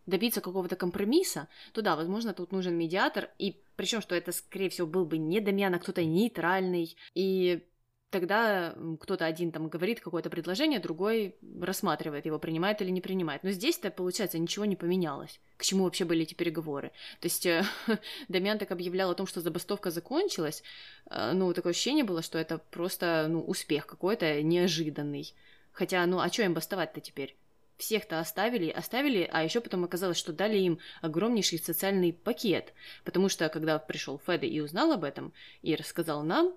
добиться 0.06 0.40
какого-то 0.40 0.74
компромисса, 0.74 1.48
то 1.72 1.82
да, 1.82 1.94
возможно, 1.94 2.32
тут 2.34 2.50
нужен 2.50 2.76
медиатор, 2.76 3.30
и 3.38 3.62
причем, 3.76 4.00
что 4.00 4.14
это, 4.14 4.32
скорее 4.32 4.70
всего, 4.70 4.86
был 4.86 5.04
бы 5.04 5.18
не 5.18 5.40
Дамьян, 5.40 5.74
а 5.74 5.78
кто-то 5.78 6.04
нейтральный, 6.04 6.96
и 7.14 7.62
тогда 8.10 8.74
кто-то 9.00 9.26
один 9.26 9.52
там 9.52 9.68
говорит 9.68 10.00
какое-то 10.00 10.30
предложение, 10.30 10.80
другой 10.80 11.36
рассматривает 11.60 12.26
его, 12.26 12.38
принимает 12.38 12.80
или 12.80 12.90
не 12.90 13.00
принимает. 13.00 13.42
Но 13.42 13.50
здесь-то, 13.50 13.90
получается, 13.90 14.38
ничего 14.38 14.64
не 14.64 14.76
поменялось. 14.76 15.40
К 15.56 15.64
чему 15.64 15.84
вообще 15.84 16.04
были 16.04 16.22
эти 16.22 16.34
переговоры? 16.34 16.88
То 17.20 17.26
есть 17.26 17.44
э, 17.46 17.64
Дамьян 18.28 18.58
так 18.58 18.70
объявлял 18.70 19.10
о 19.10 19.14
том, 19.14 19.26
что 19.26 19.40
забастовка 19.40 19.90
закончилась, 19.90 20.62
э, 21.10 21.32
ну, 21.32 21.52
такое 21.52 21.72
ощущение 21.72 22.04
было, 22.04 22.22
что 22.22 22.38
это 22.38 22.58
просто, 22.58 23.26
ну, 23.28 23.42
успех 23.42 23.86
какой-то 23.86 24.42
неожиданный. 24.42 25.34
Хотя, 25.72 26.04
ну, 26.06 26.20
а 26.20 26.28
что 26.28 26.42
им 26.42 26.54
бастовать-то 26.54 27.00
теперь? 27.00 27.36
Всех-то 27.76 28.18
оставили, 28.18 28.70
оставили, 28.70 29.28
а 29.30 29.44
еще 29.44 29.60
потом 29.60 29.84
оказалось, 29.84 30.16
что 30.16 30.32
дали 30.32 30.58
им 30.58 30.80
огромнейший 31.00 31.60
социальный 31.60 32.12
пакет. 32.12 32.72
Потому 33.04 33.28
что, 33.28 33.48
когда 33.48 33.78
пришел 33.78 34.20
Феде 34.26 34.48
и 34.48 34.60
узнал 34.60 34.90
об 34.92 35.04
этом, 35.04 35.32
и 35.62 35.76
рассказал 35.76 36.24
нам, 36.24 36.54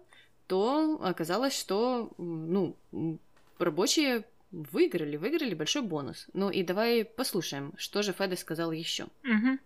то 0.52 1.00
оказалось, 1.02 1.58
что, 1.58 2.12
ну, 2.18 2.76
рабочие 3.58 4.26
выиграли, 4.52 5.16
выиграли 5.16 5.54
большой 5.54 5.82
бонус. 5.82 6.28
Ну 6.34 6.50
и 6.50 6.62
давай 6.62 7.06
послушаем, 7.06 7.74
что 7.78 8.04
же 8.04 8.12
Феде 8.12 8.36
сказал 8.36 8.74
еще. 8.74 9.06
Угу. 9.24 9.60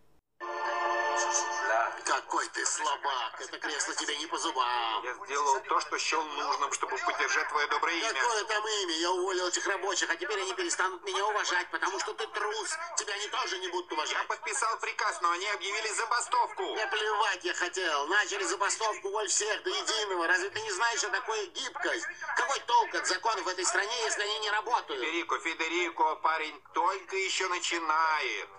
Какой 2.35 2.49
ты 2.49 2.65
слабак! 2.65 3.39
Это 3.39 3.57
кресло 3.59 3.95
тебе 3.95 4.17
не 4.17 4.25
по 4.25 4.37
зубам! 4.37 5.03
Я 5.05 5.13
сделал 5.25 5.57
то, 5.61 5.79
что 5.79 5.97
счел 5.97 6.21
нужным, 6.21 6.69
чтобы 6.73 6.97
поддержать 6.97 7.47
твое 7.47 7.65
доброе 7.67 7.95
имя. 7.95 8.11
Какое 8.11 8.43
там 8.43 8.67
имя? 8.67 8.93
Я 8.97 9.11
уволил 9.11 9.47
этих 9.47 9.65
рабочих, 9.65 10.09
а 10.09 10.17
теперь 10.17 10.41
они 10.41 10.53
перестанут 10.53 11.01
меня 11.05 11.25
уважать, 11.27 11.71
потому 11.71 11.97
что 11.97 12.13
ты 12.13 12.27
трус. 12.27 12.77
Тебя 12.97 13.13
они 13.13 13.27
тоже 13.29 13.57
не 13.59 13.69
будут 13.69 13.89
уважать. 13.89 14.17
Я 14.17 14.23
подписал 14.25 14.77
приказ, 14.79 15.21
но 15.21 15.31
они 15.31 15.47
объявили 15.47 15.87
забастовку. 15.93 16.63
Мне 16.73 16.85
плевать 16.87 17.45
я 17.45 17.53
хотел. 17.53 18.07
Начали 18.07 18.43
забастовку, 18.43 19.07
уволь 19.07 19.29
всех 19.29 19.63
до 19.63 19.69
единого. 19.69 20.27
Разве 20.27 20.49
ты 20.49 20.59
не 20.59 20.71
знаешь, 20.71 20.99
что 20.99 21.09
такое 21.11 21.45
гибкость? 21.45 22.05
Какой 22.35 22.59
толк 22.67 22.95
от 22.95 23.07
законов 23.07 23.45
в 23.45 23.47
этой 23.47 23.63
стране, 23.63 23.95
если 24.03 24.23
они 24.23 24.39
не 24.39 24.51
работают? 24.51 24.99
Федерико, 24.99 25.39
Федерико, 25.39 26.15
парень 26.17 26.61
только 26.73 27.15
еще 27.15 27.47
начинает. 27.47 28.49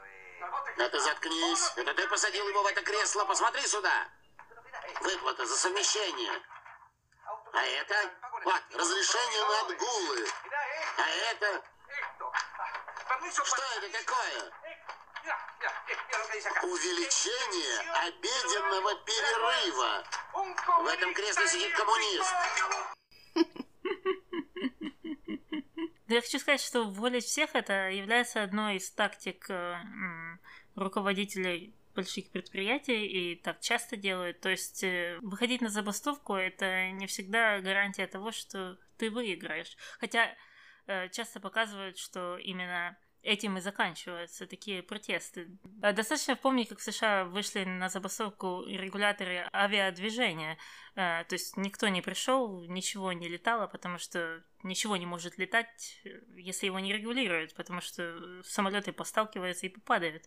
Это 0.77 1.01
заткнись. 1.01 1.73
Это 1.77 1.95
ты 1.95 2.07
посадил 2.09 2.49
его 2.49 2.63
в 2.63 2.67
это 2.67 2.83
кресло. 2.83 3.25
Посмотри 3.25 3.67
сюда. 3.67 4.09
Выплата 5.01 5.47
за 5.47 5.57
совмещение. 5.57 6.43
А 7.53 7.63
это? 7.63 8.11
Вот, 8.45 8.63
разрешение 8.75 9.45
на 9.45 9.61
отгулы. 9.61 10.29
А 10.99 11.09
это? 11.33 11.63
Что 13.45 13.63
это 13.77 13.99
такое? 13.99 14.53
Увеличение 16.63 17.81
обеденного 18.07 18.95
перерыва. 19.05 20.05
В 20.83 20.87
этом 20.87 21.15
кресле 21.15 21.49
сидит 21.49 21.75
коммунист. 21.77 22.35
Да 26.09 26.15
я 26.15 26.21
хочу 26.21 26.39
сказать, 26.39 26.61
что 26.61 26.83
уволить 26.83 27.25
всех 27.25 27.55
это 27.55 27.91
является 27.91 28.43
одной 28.43 28.77
из 28.77 28.91
тактик 28.91 29.51
э, 29.51 29.77
руководителей 30.77 31.75
больших 31.97 32.31
предприятий 32.31 33.07
и 33.07 33.37
так 33.37 33.61
часто 33.61 33.97
делают. 33.97 34.41
То 34.41 34.51
есть 34.51 34.85
э, 34.85 35.19
выходить 35.23 35.63
на 35.63 35.69
забастовку 35.69 36.35
это 36.35 36.91
не 36.93 37.07
всегда 37.07 37.61
гарантия 37.61 38.07
того, 38.07 38.31
что 38.31 38.79
ты 38.99 39.11
выиграешь. 39.11 39.77
Хотя 39.99 40.33
э, 40.87 41.09
часто 41.09 41.41
показывают, 41.41 41.99
что 41.99 42.37
именно 42.37 42.97
этим 43.27 43.59
и 43.59 43.61
заканчиваются 43.61 44.47
такие 44.47 44.83
протесты. 44.83 45.49
А 45.83 45.93
достаточно 45.93 46.37
вспомнить, 46.37 46.69
как 46.69 46.79
в 46.79 46.83
США 46.83 47.25
вышли 47.25 47.65
на 47.65 47.89
забастовку 47.89 48.65
регуляторы 48.67 49.49
авиадвижения. 49.53 50.57
Э, 50.95 51.25
то 51.29 51.35
есть 51.35 51.57
никто 51.57 51.89
не 51.89 52.03
пришел, 52.03 52.65
ничего 52.65 53.13
не 53.13 53.29
летало, 53.29 53.67
потому 53.67 53.99
что 53.99 54.43
ничего 54.63 54.97
не 54.97 55.07
может 55.07 55.39
летать, 55.39 56.01
если 56.37 56.67
его 56.67 56.79
не 56.79 56.93
регулируют, 56.93 57.55
потому 57.55 57.81
что 57.81 58.43
самолеты 58.45 58.93
посталкиваются 58.93 59.67
и 59.67 59.71
попадают. 59.71 60.25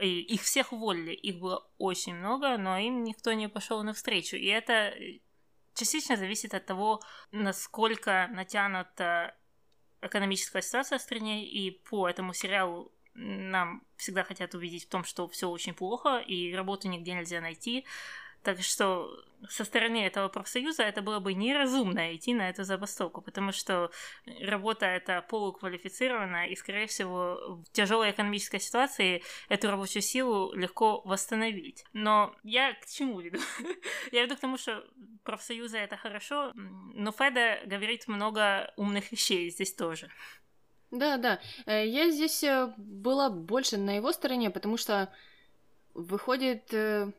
И 0.00 0.20
их 0.20 0.42
всех 0.42 0.72
уволили, 0.72 1.12
их 1.12 1.38
было 1.38 1.70
очень 1.78 2.14
много, 2.14 2.58
но 2.58 2.76
им 2.76 3.04
никто 3.04 3.32
не 3.32 3.48
пошел 3.48 3.82
навстречу. 3.82 4.36
И 4.36 4.46
это 4.46 4.94
частично 5.74 6.16
зависит 6.16 6.54
от 6.54 6.66
того, 6.66 7.00
насколько 7.30 8.28
натянута 8.32 9.36
экономическая 10.02 10.62
ситуация 10.62 10.98
в 10.98 11.02
стране, 11.02 11.46
и 11.46 11.70
по 11.70 12.08
этому 12.08 12.34
сериалу 12.34 12.92
нам 13.14 13.82
всегда 13.96 14.24
хотят 14.24 14.54
увидеть 14.54 14.84
в 14.84 14.88
том, 14.88 15.04
что 15.04 15.28
все 15.28 15.48
очень 15.48 15.74
плохо, 15.74 16.18
и 16.18 16.54
работу 16.54 16.88
нигде 16.88 17.14
нельзя 17.14 17.40
найти. 17.40 17.84
Так 18.42 18.60
что 18.60 19.24
со 19.48 19.64
стороны 19.64 20.04
этого 20.04 20.28
профсоюза 20.28 20.82
это 20.82 21.02
было 21.02 21.18
бы 21.18 21.34
неразумно 21.34 22.14
идти 22.14 22.34
на 22.34 22.48
эту 22.48 22.64
забастовку, 22.64 23.22
потому 23.22 23.52
что 23.52 23.90
работа 24.40 24.86
это 24.86 25.22
полуквалифицированная, 25.28 26.46
и, 26.46 26.56
скорее 26.56 26.86
всего, 26.86 27.62
в 27.64 27.72
тяжелой 27.72 28.10
экономической 28.10 28.60
ситуации 28.60 29.22
эту 29.48 29.70
рабочую 29.70 30.02
силу 30.02 30.52
легко 30.54 31.02
восстановить. 31.04 31.84
Но 31.92 32.34
я 32.42 32.74
к 32.74 32.86
чему 32.86 33.20
веду? 33.20 33.38
я 34.12 34.22
веду 34.22 34.36
к 34.36 34.40
тому, 34.40 34.58
что 34.58 34.84
профсоюзы 35.24 35.78
это 35.78 35.96
хорошо, 35.96 36.52
но 36.54 37.12
Феда 37.12 37.58
говорит 37.66 38.08
много 38.08 38.72
умных 38.76 39.10
вещей 39.12 39.50
здесь 39.50 39.74
тоже. 39.74 40.10
Да, 40.90 41.16
да. 41.16 41.40
Э, 41.66 41.86
я 41.86 42.10
здесь 42.10 42.44
э, 42.44 42.72
была 42.76 43.30
больше 43.30 43.78
на 43.78 43.96
его 43.96 44.12
стороне, 44.12 44.50
потому 44.50 44.76
что 44.76 45.10
выходит 45.94 46.72
э, 46.74 47.12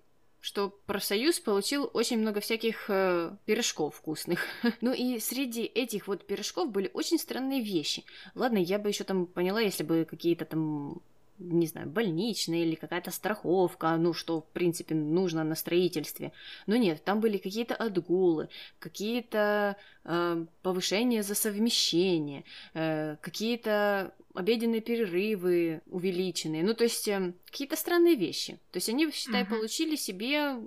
что 0.44 0.78
профсоюз 0.88 1.39
получил 1.39 1.89
очень 1.94 2.20
много 2.20 2.41
всяких 2.41 2.89
э, 2.89 3.32
пирожков 3.46 3.96
вкусных. 3.96 4.46
ну 4.82 4.91
и 4.91 5.18
среди 5.20 5.64
этих 5.64 6.10
вот 6.10 6.28
пирожков 6.28 6.70
были 6.70 6.91
очень 6.94 7.18
странные 7.18 7.62
вещи. 7.62 8.04
Ладно, 8.36 8.58
я 8.58 8.78
бы 8.78 8.89
еще 8.89 9.06
там 9.06 9.26
поняла, 9.26 9.62
если 9.62 9.84
бы 9.84 10.04
какие-то 10.04 10.44
там 10.44 11.02
не 11.39 11.66
знаю, 11.66 11.88
больничная 11.88 12.60
или 12.60 12.76
какая-то 12.76 13.10
страховка, 13.12 13.96
ну, 13.98 14.14
что, 14.14 14.41
в 14.41 14.46
принципе, 14.50 14.96
нужно 14.96 15.44
на 15.44 15.56
строительстве. 15.56 16.32
Но 16.68 16.76
нет, 16.76 17.04
там 17.04 17.22
были 17.22 17.38
какие-то 17.38 17.76
отгулы, 17.76 18.50
какие-то 18.80 19.76
э, 20.04 20.46
повышения 20.62 21.24
за 21.24 21.36
совмещение, 21.36 22.44
э, 22.74 23.16
какие-то 23.22 24.14
обеденные 24.34 24.82
перерывы 24.82 25.82
увеличенные, 25.86 26.64
ну, 26.64 26.74
то 26.74 26.84
есть 26.84 27.08
э, 27.08 27.34
какие-то 27.46 27.76
странные 27.76 28.16
вещи. 28.16 28.60
То 28.72 28.78
есть 28.78 28.90
они, 28.90 29.12
считай, 29.12 29.44
uh-huh. 29.44 29.50
получили 29.50 29.96
себе 29.96 30.58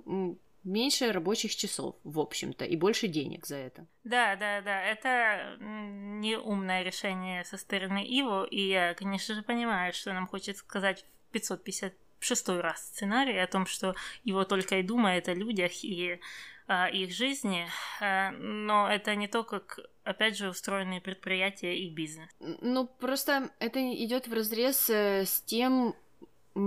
меньше 0.67 1.11
рабочих 1.11 1.55
часов, 1.55 1.95
в 2.03 2.19
общем-то, 2.19 2.65
и 2.65 2.75
больше 2.75 3.07
денег 3.07 3.45
за 3.45 3.55
это. 3.55 3.87
Да, 4.03 4.35
да, 4.35 4.61
да, 4.61 4.83
это 4.83 5.57
не 5.59 6.37
умное 6.37 6.83
решение 6.83 7.43
со 7.45 7.57
стороны 7.57 8.05
Иво, 8.05 8.45
и 8.45 8.69
я, 8.69 8.93
конечно 8.93 9.33
же, 9.33 9.41
понимаю, 9.41 9.93
что 9.93 10.13
нам 10.13 10.27
хочет 10.27 10.57
сказать 10.57 11.05
в 11.29 11.31
556 11.31 12.49
раз 12.49 12.85
сценарий 12.87 13.37
о 13.37 13.47
том, 13.47 13.65
что 13.65 13.95
его 14.23 14.43
только 14.43 14.79
и 14.79 14.83
думает 14.83 15.29
о 15.29 15.33
людях 15.33 15.83
и 15.83 16.19
о 16.67 16.87
их 16.89 17.11
жизни, 17.11 17.65
э, 18.01 18.31
но 18.31 18.89
это 18.89 19.15
не 19.15 19.27
то, 19.27 19.43
как 19.43 19.79
опять 20.03 20.37
же 20.37 20.49
устроены 20.49 21.01
предприятия 21.01 21.77
и 21.77 21.89
бизнес. 21.89 22.29
Ну, 22.39 22.85
просто 22.85 23.49
это 23.59 23.79
идет 23.93 24.27
в 24.27 24.33
разрез 24.33 24.89
э, 24.89 25.25
с 25.25 25.41
тем, 25.41 25.95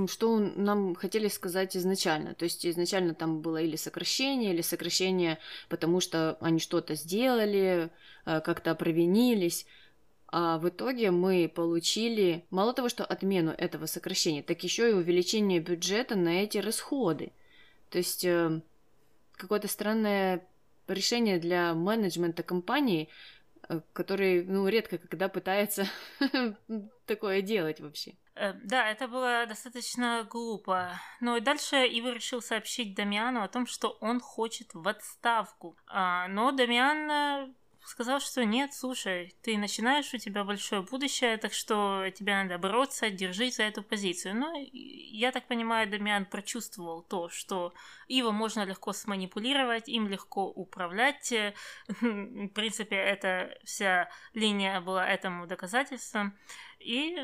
что 0.09 0.39
нам 0.39 0.95
хотели 0.95 1.29
сказать 1.29 1.77
изначально. 1.77 2.35
То 2.35 2.45
есть 2.45 2.65
изначально 2.65 3.15
там 3.15 3.41
было 3.41 3.61
или 3.61 3.77
сокращение, 3.77 4.53
или 4.53 4.63
сокращение, 4.63 5.39
потому 5.69 6.01
что 6.01 6.39
они 6.41 6.61
что-то 6.61 6.95
сделали, 6.95 7.91
э, 8.25 8.41
как-то 8.41 8.75
провинились. 8.75 9.67
А 10.29 10.59
в 10.59 10.69
итоге 10.69 11.11
мы 11.11 11.51
получили 11.53 12.45
мало 12.51 12.73
того, 12.73 12.89
что 12.89 13.05
отмену 13.05 13.51
этого 13.51 13.87
сокращения, 13.87 14.43
так 14.43 14.63
еще 14.63 14.91
и 14.91 14.95
увеличение 14.95 15.61
бюджета 15.61 16.15
на 16.15 16.43
эти 16.43 16.59
расходы. 16.59 17.33
То 17.91 17.99
есть 17.99 18.25
э, 18.25 18.61
какое-то 19.41 19.69
странное 19.69 20.47
решение 20.87 21.39
для 21.39 21.75
менеджмента 21.75 22.43
компании, 22.43 23.09
э, 23.69 23.81
который, 23.93 24.45
ну, 24.45 24.69
редко 24.69 24.99
когда 24.99 25.29
пытается 25.29 25.87
такое 27.07 27.43
делать 27.43 27.81
вообще. 27.81 28.15
Э, 28.35 28.53
да, 28.65 28.91
это 28.91 29.09
было 29.09 29.47
достаточно 29.47 30.27
глупо. 30.31 30.93
Но 31.21 31.37
и 31.37 31.41
дальше 31.41 31.77
Ива 31.87 32.13
решил 32.13 32.41
сообщить 32.41 32.95
Дамиану 32.95 33.43
о 33.43 33.49
том, 33.49 33.67
что 33.67 33.97
он 34.01 34.21
хочет 34.21 34.73
в 34.75 34.87
отставку. 34.89 35.77
А, 35.87 36.29
но 36.29 36.53
Дамиан 36.53 37.11
э, 37.11 37.55
сказал, 37.85 38.21
что 38.21 38.45
нет, 38.45 38.73
слушай, 38.75 39.35
ты 39.43 39.57
начинаешь, 39.59 40.13
у 40.15 40.19
тебя 40.19 40.45
большое 40.45 40.83
будущее, 40.83 41.37
так 41.37 41.53
что 41.53 42.05
тебе 42.15 42.35
надо 42.35 42.59
бороться, 42.59 43.11
держись 43.11 43.57
за 43.57 43.65
эту 43.65 43.83
позицию. 43.83 44.37
Ну, 44.37 44.53
я 44.73 45.33
так 45.33 45.47
понимаю, 45.47 45.89
Дамиан 45.89 46.27
прочувствовал 46.27 47.03
то, 47.03 47.29
что 47.29 47.73
его 48.09 48.33
можно 48.33 48.65
легко 48.65 48.93
сманипулировать, 48.93 49.89
им 49.89 50.09
легко 50.09 50.47
управлять. 50.47 51.33
В 51.89 52.49
принципе, 52.49 52.97
эта 52.97 53.59
вся 53.65 54.09
линия 54.35 54.81
была 54.81 55.07
этому 55.07 55.47
доказательством 55.47 56.37
и 56.81 57.15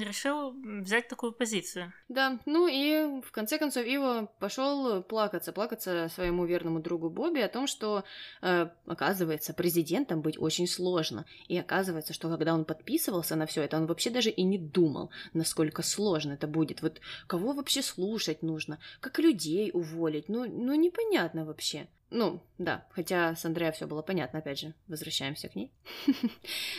решил 0.00 0.54
взять 0.82 1.08
такую 1.08 1.32
позицию. 1.32 1.92
Да, 2.08 2.38
ну 2.46 2.66
и 2.68 3.20
в 3.22 3.30
конце 3.32 3.58
концов 3.58 3.84
Иво 3.86 4.30
пошел 4.40 5.02
плакаться, 5.02 5.52
плакаться 5.52 6.08
своему 6.14 6.46
верному 6.46 6.80
другу 6.80 7.10
Бобби 7.10 7.40
о 7.40 7.48
том, 7.48 7.66
что, 7.66 8.04
э, 8.42 8.68
оказывается, 8.86 9.52
президент 9.54 9.86
президентом 9.86 10.20
быть 10.22 10.38
очень 10.38 10.66
сложно. 10.66 11.24
И 11.48 11.58
оказывается, 11.58 12.12
что 12.12 12.28
когда 12.28 12.54
он 12.54 12.64
подписывался 12.64 13.36
на 13.36 13.46
все 13.46 13.62
это, 13.62 13.76
он 13.76 13.86
вообще 13.86 14.10
даже 14.10 14.30
и 14.30 14.42
не 14.42 14.58
думал, 14.58 15.10
насколько 15.34 15.82
сложно 15.82 16.32
это 16.32 16.46
будет. 16.46 16.82
Вот 16.82 17.00
кого 17.26 17.52
вообще 17.52 17.82
слушать 17.82 18.42
нужно, 18.42 18.78
как 19.00 19.18
людей 19.18 19.70
уволить, 19.72 20.28
ну, 20.28 20.46
ну 20.46 20.74
непонятно 20.74 21.44
вообще. 21.44 21.88
Ну, 22.10 22.40
да, 22.58 22.86
хотя 22.90 23.34
с 23.34 23.44
Андреа 23.44 23.72
все 23.72 23.86
было 23.86 24.00
понятно, 24.00 24.38
опять 24.38 24.60
же, 24.60 24.74
возвращаемся 24.88 25.48
к 25.48 25.56
ней. 25.56 25.72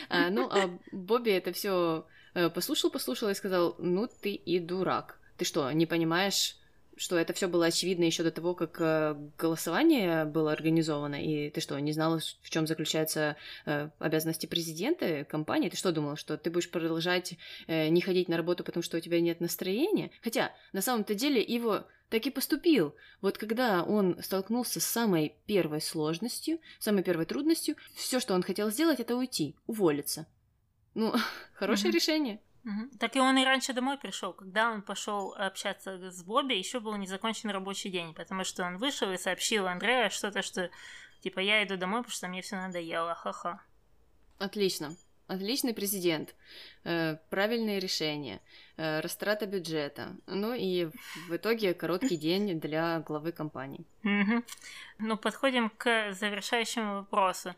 А, 0.08 0.30
ну, 0.30 0.48
а 0.50 0.70
Бобби 0.90 1.30
это 1.30 1.52
все 1.52 2.06
э, 2.34 2.48
послушал, 2.48 2.90
послушал 2.90 3.28
и 3.28 3.34
сказал, 3.34 3.74
ну 3.78 4.08
ты 4.08 4.32
и 4.32 4.58
дурак. 4.58 5.18
Ты 5.36 5.44
что, 5.44 5.70
не 5.70 5.84
понимаешь, 5.84 6.56
что 6.96 7.18
это 7.18 7.32
все 7.34 7.46
было 7.46 7.66
очевидно 7.66 8.04
еще 8.04 8.22
до 8.22 8.30
того, 8.30 8.54
как 8.54 8.80
э, 8.80 9.16
голосование 9.36 10.24
было 10.24 10.50
организовано, 10.50 11.22
и 11.22 11.50
ты 11.50 11.60
что, 11.60 11.78
не 11.78 11.92
знала, 11.92 12.20
в 12.40 12.50
чем 12.50 12.66
заключаются 12.66 13.36
э, 13.66 13.90
обязанности 13.98 14.46
президента 14.46 15.24
компании? 15.24 15.68
Ты 15.68 15.76
что 15.76 15.92
думала, 15.92 16.16
что 16.16 16.38
ты 16.38 16.50
будешь 16.50 16.70
продолжать 16.70 17.34
не 17.68 18.00
ходить 18.00 18.28
на 18.28 18.38
работу, 18.38 18.64
потому 18.64 18.82
что 18.82 18.96
у 18.96 19.00
тебя 19.00 19.20
нет 19.20 19.40
настроения? 19.40 20.10
Хотя, 20.22 20.52
на 20.72 20.80
самом-то 20.80 21.14
деле, 21.14 21.42
его 21.42 21.84
так 22.08 22.26
и 22.26 22.30
поступил. 22.30 22.94
Вот 23.20 23.38
когда 23.38 23.82
он 23.82 24.22
столкнулся 24.22 24.80
с 24.80 24.84
самой 24.84 25.36
первой 25.46 25.80
сложностью, 25.80 26.58
самой 26.78 27.02
первой 27.02 27.26
трудностью, 27.26 27.76
все, 27.94 28.20
что 28.20 28.34
он 28.34 28.42
хотел 28.42 28.70
сделать, 28.70 29.00
это 29.00 29.16
уйти, 29.16 29.56
уволиться. 29.66 30.26
Ну, 30.94 31.14
хорошее 31.54 31.90
mm-hmm. 31.90 31.94
решение. 31.94 32.40
Угу. 32.64 32.98
Так 32.98 33.16
и 33.16 33.20
он 33.20 33.38
и 33.38 33.44
раньше 33.44 33.72
домой 33.72 33.98
пришел, 33.98 34.32
когда 34.32 34.70
он 34.70 34.82
пошел 34.82 35.32
общаться 35.34 36.10
с 36.10 36.22
Бобби, 36.22 36.54
еще 36.54 36.80
был 36.80 36.96
незакончен 36.96 37.50
рабочий 37.50 37.88
день, 37.88 38.14
потому 38.14 38.44
что 38.44 38.64
он 38.64 38.78
вышел 38.78 39.10
и 39.12 39.16
сообщил 39.16 39.66
Андрею 39.66 40.10
что-то, 40.10 40.42
что 40.42 40.70
типа 41.20 41.40
я 41.40 41.64
иду 41.64 41.76
домой, 41.76 42.00
потому 42.00 42.14
что 42.14 42.28
мне 42.28 42.42
все 42.42 42.56
надоело, 42.56 43.14
ха-ха. 43.14 43.62
Отлично. 44.38 44.96
Отличный 45.28 45.74
президент, 45.74 46.34
э, 46.84 47.16
правильные 47.28 47.80
решения, 47.80 48.40
э, 48.78 49.00
растрата 49.00 49.44
бюджета, 49.44 50.16
ну 50.26 50.54
и 50.54 50.86
в 51.28 51.36
итоге 51.36 51.74
короткий 51.74 52.16
день 52.26 52.58
для 52.58 53.00
главы 53.00 53.32
компании. 53.32 53.84
Ну, 54.98 55.16
подходим 55.18 55.68
к 55.68 56.12
завершающему 56.14 56.94
вопросу. 56.94 57.54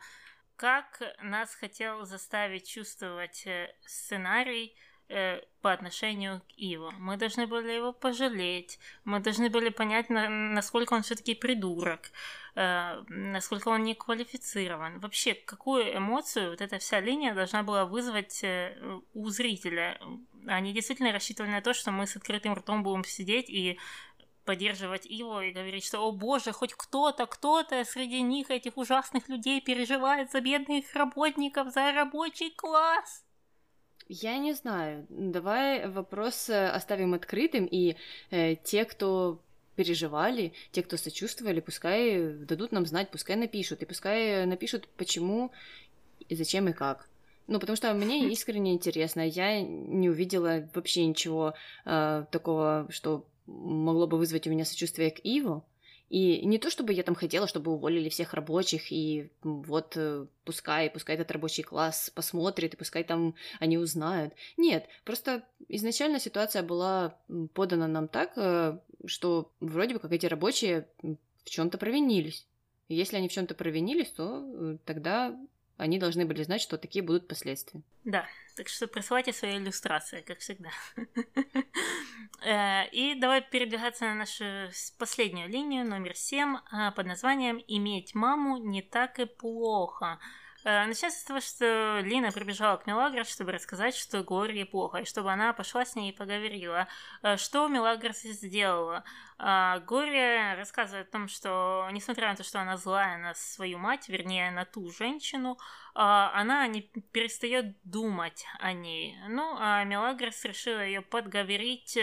Как 0.57 1.01
нас 1.23 1.55
хотел 1.55 2.05
заставить 2.05 2.67
чувствовать 2.67 3.47
э, 3.47 3.73
сценарий 3.85 4.75
Э, 5.13 5.41
по 5.61 5.73
отношению 5.73 6.39
к 6.39 6.53
Иву. 6.57 6.91
Мы 6.97 7.17
должны 7.17 7.45
были 7.45 7.71
его 7.71 7.93
пожалеть, 7.93 8.79
мы 9.03 9.19
должны 9.19 9.49
были 9.49 9.69
понять, 9.69 10.09
на, 10.09 10.29
насколько 10.29 10.93
он 10.93 11.03
все-таки 11.03 11.35
придурок, 11.35 12.11
э, 12.55 13.03
насколько 13.09 13.67
он 13.67 13.83
не 13.83 13.93
квалифицирован. 13.93 14.99
Вообще, 14.99 15.33
какую 15.33 15.95
эмоцию 15.95 16.51
вот 16.51 16.61
эта 16.61 16.79
вся 16.79 17.01
линия 17.01 17.35
должна 17.35 17.61
была 17.61 17.85
вызвать 17.85 18.39
э, 18.43 18.75
у 19.13 19.29
зрителя? 19.29 19.99
Они 20.47 20.73
действительно 20.73 21.11
рассчитывали 21.11 21.51
на 21.51 21.61
то, 21.61 21.73
что 21.73 21.91
мы 21.91 22.07
с 22.07 22.15
открытым 22.15 22.53
ртом 22.53 22.81
будем 22.81 23.03
сидеть 23.03 23.49
и 23.49 23.77
поддерживать 24.45 25.05
его 25.05 25.41
и 25.41 25.51
говорить, 25.51 25.85
что, 25.85 25.99
о 25.99 26.11
боже, 26.11 26.53
хоть 26.53 26.73
кто-то, 26.73 27.25
кто-то 27.25 27.83
среди 27.83 28.21
них, 28.21 28.49
этих 28.49 28.77
ужасных 28.77 29.29
людей, 29.29 29.61
переживает 29.61 30.31
за 30.31 30.39
бедных 30.39 30.95
работников, 30.95 31.71
за 31.73 31.91
рабочий 31.91 32.49
класс. 32.49 33.25
Я 34.07 34.37
не 34.37 34.53
знаю. 34.53 35.05
Давай 35.09 35.87
вопрос 35.87 36.49
э, 36.49 36.67
оставим 36.67 37.13
открытым, 37.13 37.65
и 37.65 37.95
э, 38.29 38.55
те, 38.55 38.85
кто 38.85 39.41
переживали, 39.75 40.53
те, 40.71 40.83
кто 40.83 40.97
сочувствовали, 40.97 41.59
пускай 41.59 42.33
дадут 42.33 42.71
нам 42.71 42.85
знать, 42.85 43.09
пускай 43.09 43.35
напишут, 43.35 43.81
и 43.81 43.85
пускай 43.85 44.45
напишут, 44.45 44.87
почему, 44.97 45.51
и 46.27 46.35
зачем, 46.35 46.67
и 46.67 46.73
как. 46.73 47.07
Ну, 47.47 47.59
потому 47.59 47.75
что 47.75 47.93
мне 47.93 48.29
искренне 48.29 48.73
интересно. 48.73 49.27
Я 49.27 49.61
не 49.61 50.09
увидела 50.09 50.69
вообще 50.73 51.05
ничего 51.05 51.53
э, 51.85 52.25
такого, 52.31 52.87
что 52.89 53.25
могло 53.45 54.07
бы 54.07 54.17
вызвать 54.17 54.47
у 54.47 54.49
меня 54.49 54.65
сочувствие 54.65 55.11
к 55.11 55.19
Иву. 55.23 55.65
И 56.11 56.45
не 56.45 56.57
то, 56.57 56.69
чтобы 56.69 56.91
я 56.91 57.03
там 57.03 57.15
хотела, 57.15 57.47
чтобы 57.47 57.71
уволили 57.71 58.09
всех 58.09 58.33
рабочих, 58.33 58.91
и 58.91 59.31
вот 59.43 59.93
э, 59.95 60.25
пускай, 60.43 60.89
пускай 60.89 61.15
этот 61.15 61.31
рабочий 61.31 61.63
класс 61.63 62.11
посмотрит, 62.13 62.73
и 62.73 62.77
пускай 62.77 63.05
там 63.05 63.33
они 63.61 63.77
узнают. 63.77 64.33
Нет, 64.57 64.89
просто 65.05 65.41
изначально 65.69 66.19
ситуация 66.19 66.63
была 66.63 67.15
подана 67.53 67.87
нам 67.87 68.09
так, 68.09 68.33
э, 68.35 68.77
что 69.05 69.53
вроде 69.61 69.93
бы 69.93 70.01
как 70.01 70.11
эти 70.11 70.25
рабочие 70.25 70.85
в 71.01 71.49
чем-то 71.49 71.77
провинились. 71.77 72.45
Если 72.89 73.15
они 73.15 73.29
в 73.29 73.31
чем-то 73.31 73.55
провинились, 73.55 74.09
то 74.09 74.43
э, 74.45 74.77
тогда 74.83 75.39
они 75.77 75.97
должны 75.97 76.25
были 76.25 76.43
знать, 76.43 76.59
что 76.59 76.77
такие 76.77 77.05
будут 77.05 77.29
последствия. 77.29 77.83
Да, 78.03 78.25
так 78.61 78.69
что 78.69 78.87
присылайте 78.87 79.33
свои 79.33 79.57
иллюстрации, 79.57 80.21
как 80.21 80.39
всегда. 80.39 80.69
Э, 82.43 82.87
и 82.91 83.13
давай 83.13 83.41
передвигаться 83.41 84.05
на 84.05 84.15
нашу 84.15 84.45
последнюю 84.97 85.47
линию, 85.47 85.85
номер 85.85 86.15
7, 86.15 86.57
а, 86.71 86.89
под 86.89 87.05
названием 87.05 87.63
«Иметь 87.67 88.15
маму 88.15 88.57
не 88.57 88.81
так 88.81 89.19
и 89.19 89.25
плохо». 89.25 90.19
Э, 90.63 90.85
начать 90.85 91.13
с 91.13 91.23
того, 91.23 91.39
что 91.39 92.01
Лина 92.03 92.31
прибежала 92.31 92.77
к 92.77 92.85
Мелагрос, 92.85 93.29
чтобы 93.29 93.51
рассказать, 93.51 93.95
что 93.95 94.23
Глории 94.23 94.63
плохо, 94.63 94.99
и 94.99 95.05
чтобы 95.05 95.31
она 95.31 95.53
пошла 95.53 95.85
с 95.85 95.95
ней 95.95 96.11
и 96.11 96.15
поговорила. 96.15 96.87
Э, 97.23 97.37
что 97.37 97.67
Мелагрос 97.67 98.21
сделала? 98.21 99.03
Э, 99.39 99.79
Глория 99.87 100.55
рассказывает 100.55 101.07
о 101.09 101.11
том, 101.11 101.27
что, 101.27 101.87
несмотря 101.91 102.29
на 102.29 102.35
то, 102.35 102.43
что 102.43 102.61
она 102.61 102.77
злая 102.77 103.17
на 103.17 103.33
свою 103.33 103.79
мать, 103.79 104.07
вернее, 104.07 104.51
на 104.51 104.65
ту 104.65 104.91
женщину, 104.91 105.57
она 105.93 106.67
не 106.67 106.81
перестает 106.81 107.75
думать 107.83 108.45
о 108.59 108.71
ней. 108.71 109.17
Ну, 109.27 109.57
а 109.59 109.83
Мелагрос 109.83 110.45
решила 110.45 110.85
ее 110.85 111.01
подговорить 111.01 111.97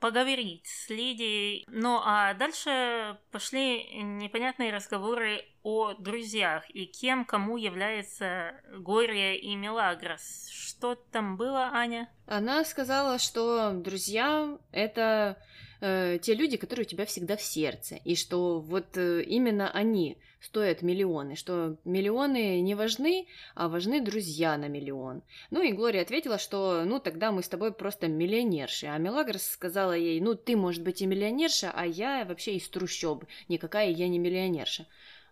поговорить 0.00 0.66
с 0.66 0.88
Лидией. 0.90 1.64
Ну 1.68 2.00
а 2.04 2.34
дальше 2.34 3.18
пошли 3.30 3.84
непонятные 4.02 4.72
разговоры 4.72 5.42
о 5.62 5.94
друзьях 5.94 6.64
и 6.70 6.86
кем 6.86 7.24
кому 7.24 7.56
является 7.56 8.60
Глория 8.78 9.34
и 9.34 9.54
Мелагрос. 9.56 10.48
Что 10.50 10.94
там 10.94 11.36
было, 11.36 11.70
Аня? 11.72 12.08
Она 12.26 12.64
сказала, 12.64 13.18
что 13.18 13.72
друзья— 13.72 14.58
это 14.72 15.42
э, 15.80 16.18
те 16.22 16.34
люди, 16.34 16.56
которые 16.56 16.86
у 16.86 16.88
тебя 16.88 17.06
всегда 17.06 17.36
в 17.36 17.42
сердце, 17.42 17.96
и 17.96 18.14
что 18.14 18.60
вот 18.60 18.96
э, 18.96 19.22
именно 19.22 19.70
они 19.70 20.18
стоят 20.46 20.82
миллионы, 20.82 21.34
что 21.34 21.76
миллионы 21.84 22.60
не 22.60 22.74
важны, 22.74 23.26
а 23.54 23.68
важны 23.68 24.00
друзья 24.00 24.56
на 24.56 24.68
миллион. 24.68 25.22
Ну 25.50 25.62
и 25.62 25.72
Глория 25.72 26.02
ответила, 26.02 26.38
что 26.38 26.84
ну 26.84 27.00
тогда 27.00 27.32
мы 27.32 27.42
с 27.42 27.48
тобой 27.48 27.72
просто 27.72 28.06
миллионерши, 28.06 28.86
а 28.86 28.96
Мелагрос 28.98 29.42
сказала 29.42 29.92
ей, 29.92 30.20
ну 30.20 30.34
ты 30.34 30.56
может 30.56 30.82
быть 30.82 31.02
и 31.02 31.06
миллионерша, 31.06 31.72
а 31.74 31.84
я 31.84 32.24
вообще 32.24 32.56
из 32.56 32.68
трущоб, 32.68 33.24
никакая 33.48 33.90
я 33.90 34.08
не 34.08 34.18
миллионерша. 34.18 34.86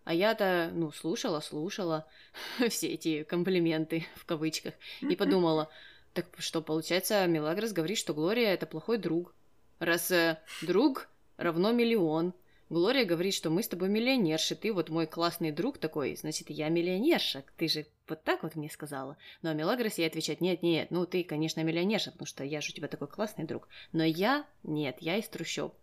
А 0.04 0.12
я-то, 0.12 0.70
ну, 0.74 0.92
слушала, 0.92 1.40
слушала 1.40 2.06
все 2.68 2.88
эти 2.88 3.22
комплименты 3.22 4.06
в 4.16 4.26
кавычках 4.26 4.74
и 5.00 5.16
подумала, 5.16 5.70
так 6.12 6.26
что, 6.38 6.60
получается, 6.60 7.26
Мелагрос 7.26 7.72
говорит, 7.72 7.98
что 7.98 8.14
Глория— 8.14 8.48
это 8.54 8.66
плохой 8.66 8.98
друг. 8.98 9.34
Раз 9.78 10.10
э, 10.10 10.38
друг 10.60 11.08
равно 11.36 11.72
миллион, 11.72 12.34
Глория 12.70 13.04
говорит, 13.04 13.34
что 13.34 13.50
мы 13.50 13.62
с 13.62 13.68
тобой 13.68 13.88
миллионерши, 13.88 14.54
ты 14.54 14.72
вот 14.72 14.88
мой 14.88 15.06
классный 15.06 15.52
друг 15.52 15.78
такой, 15.78 16.16
значит, 16.16 16.48
я 16.50 16.68
миллионерша, 16.68 17.44
ты 17.56 17.68
же 17.68 17.86
вот 18.08 18.24
так 18.24 18.42
вот 18.42 18.54
мне 18.54 18.70
сказала. 18.70 19.16
Ну, 19.42 19.50
а 19.50 19.54
Мелагрос 19.54 19.98
ей 19.98 20.06
отвечает, 20.06 20.40
нет, 20.40 20.62
нет, 20.62 20.90
ну 20.90 21.04
ты, 21.04 21.24
конечно, 21.24 21.62
миллионерша, 21.62 22.10
потому 22.10 22.26
что 22.26 22.42
я 22.42 22.60
же 22.60 22.70
у 22.70 22.74
тебя 22.74 22.88
такой 22.88 23.08
классный 23.08 23.44
друг, 23.44 23.68
но 23.92 24.02
я, 24.02 24.46
нет, 24.62 24.96
я 25.00 25.16
из 25.16 25.28
трущоб. 25.28 25.74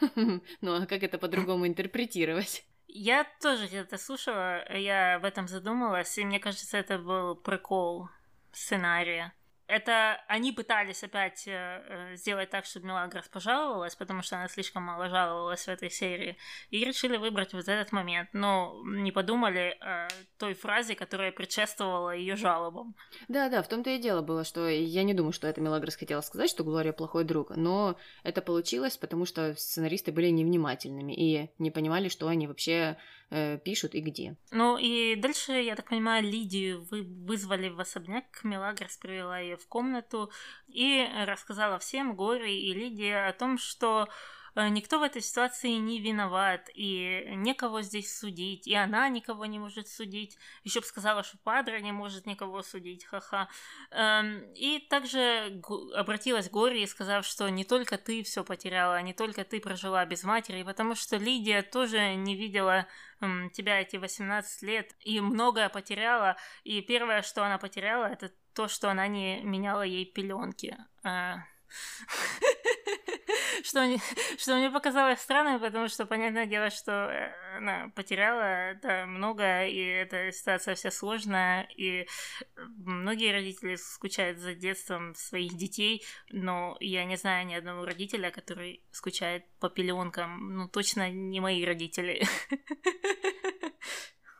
Ну, 0.60 0.82
а 0.82 0.86
как 0.86 1.02
это 1.02 1.18
по-другому 1.18 1.66
интерпретировать? 1.66 2.64
Я 2.86 3.26
тоже 3.40 3.66
это 3.74 3.98
слушала, 3.98 4.62
я 4.72 5.16
об 5.16 5.24
этом 5.24 5.48
задумалась, 5.48 6.16
и 6.18 6.24
мне 6.24 6.38
кажется, 6.38 6.76
это 6.76 6.98
был 6.98 7.34
прикол 7.34 8.08
сценария 8.52 9.32
это 9.72 10.20
они 10.28 10.52
пытались 10.52 11.02
опять 11.02 11.48
э, 11.48 11.82
э, 11.88 12.16
сделать 12.16 12.50
так, 12.50 12.66
чтобы 12.66 12.88
Мелагрос 12.88 13.26
пожаловалась, 13.28 13.96
потому 13.96 14.22
что 14.22 14.36
она 14.36 14.48
слишком 14.48 14.82
мало 14.82 15.08
жаловалась 15.08 15.64
в 15.64 15.68
этой 15.68 15.90
серии, 15.90 16.36
и 16.68 16.84
решили 16.84 17.16
выбрать 17.16 17.54
вот 17.54 17.66
этот 17.66 17.90
момент, 17.90 18.28
но 18.34 18.82
не 18.84 19.12
подумали 19.12 19.76
о 19.80 20.08
той 20.38 20.52
фразе, 20.52 20.94
которая 20.94 21.32
предшествовала 21.32 22.10
ее 22.10 22.36
жалобам. 22.36 22.94
Да-да, 23.28 23.62
в 23.62 23.68
том-то 23.68 23.90
и 23.90 23.98
дело 23.98 24.20
было, 24.20 24.44
что 24.44 24.68
я 24.68 25.04
не 25.04 25.14
думаю, 25.14 25.32
что 25.32 25.48
это 25.48 25.62
Мелагрос 25.62 25.96
хотела 25.96 26.20
сказать, 26.20 26.50
что 26.50 26.64
Глория 26.64 26.92
плохой 26.92 27.24
друг, 27.24 27.56
но 27.56 27.96
это 28.24 28.42
получилось, 28.42 28.98
потому 28.98 29.24
что 29.24 29.54
сценаристы 29.54 30.12
были 30.12 30.28
невнимательными 30.28 31.14
и 31.14 31.50
не 31.58 31.70
понимали, 31.70 32.08
что 32.08 32.28
они 32.28 32.46
вообще 32.46 32.98
э, 33.32 33.58
пишут 33.58 33.94
и 33.94 34.00
где. 34.00 34.36
Ну 34.50 34.76
и 34.78 35.16
дальше, 35.16 35.52
я 35.52 35.74
так 35.74 35.88
понимаю, 35.88 36.22
Лидию 36.22 36.86
вы 36.90 37.02
вызвали 37.02 37.68
в 37.68 37.80
особняк, 37.80 38.44
Мелагрос 38.44 38.96
привела 38.98 39.38
ее 39.38 39.56
в 39.56 39.66
комнату 39.66 40.30
и 40.68 41.08
рассказала 41.26 41.78
всем, 41.78 42.14
Горе 42.14 42.60
и 42.60 42.74
Лидии, 42.74 43.10
о 43.10 43.32
том, 43.32 43.58
что 43.58 44.08
никто 44.56 44.98
в 44.98 45.02
этой 45.02 45.22
ситуации 45.22 45.70
не 45.70 46.00
виноват, 46.00 46.68
и 46.74 47.24
некого 47.36 47.82
здесь 47.82 48.16
судить, 48.16 48.66
и 48.66 48.74
она 48.74 49.08
никого 49.08 49.46
не 49.46 49.58
может 49.58 49.88
судить. 49.88 50.36
Еще 50.64 50.80
бы 50.80 50.86
сказала, 50.86 51.22
что 51.22 51.38
Падра 51.38 51.78
не 51.80 51.92
может 51.92 52.26
никого 52.26 52.62
судить, 52.62 53.04
ха-ха. 53.04 53.48
Эм, 53.90 54.52
и 54.54 54.78
также 54.90 55.60
обратилась 55.94 56.48
к 56.48 56.52
Горе, 56.52 56.86
сказав, 56.86 57.24
что 57.24 57.48
не 57.48 57.64
только 57.64 57.96
ты 57.96 58.22
все 58.22 58.44
потеряла, 58.44 59.00
не 59.02 59.14
только 59.14 59.44
ты 59.44 59.60
прожила 59.60 60.04
без 60.04 60.24
матери, 60.24 60.62
потому 60.62 60.94
что 60.94 61.16
Лидия 61.16 61.62
тоже 61.62 62.14
не 62.14 62.36
видела 62.36 62.86
тебя 63.52 63.80
эти 63.80 63.96
18 63.96 64.62
лет 64.62 64.96
и 65.00 65.20
многое 65.20 65.68
потеряла. 65.68 66.36
И 66.64 66.80
первое, 66.82 67.22
что 67.22 67.44
она 67.44 67.58
потеряла, 67.58 68.06
это 68.06 68.32
то, 68.52 68.68
что 68.68 68.90
она 68.90 69.06
не 69.06 69.40
меняла 69.42 69.82
ей 69.82 70.04
пеленки. 70.04 70.76
Что, 73.64 73.82
мне, 73.82 73.98
что 74.38 74.56
мне 74.56 74.70
показалось 74.70 75.20
странным, 75.20 75.60
потому 75.60 75.88
что, 75.88 76.06
понятное 76.06 76.46
дело, 76.46 76.70
что 76.70 76.92
э, 76.92 77.56
она 77.56 77.90
потеряла 77.94 78.72
это 78.72 79.06
много, 79.06 79.66
и 79.66 79.78
эта 79.78 80.32
ситуация 80.32 80.74
вся 80.74 80.90
сложная, 80.90 81.68
и 81.76 82.06
многие 82.56 83.32
родители 83.32 83.76
скучают 83.76 84.38
за 84.38 84.54
детством 84.54 85.14
своих 85.14 85.56
детей, 85.56 86.04
но 86.30 86.76
я 86.80 87.04
не 87.04 87.16
знаю 87.16 87.46
ни 87.46 87.54
одного 87.54 87.84
родителя, 87.84 88.30
который 88.30 88.84
скучает 88.90 89.44
по 89.60 89.68
пеленкам. 89.68 90.56
Ну, 90.56 90.68
точно 90.68 91.10
не 91.10 91.40
мои 91.40 91.64
родители. 91.64 92.26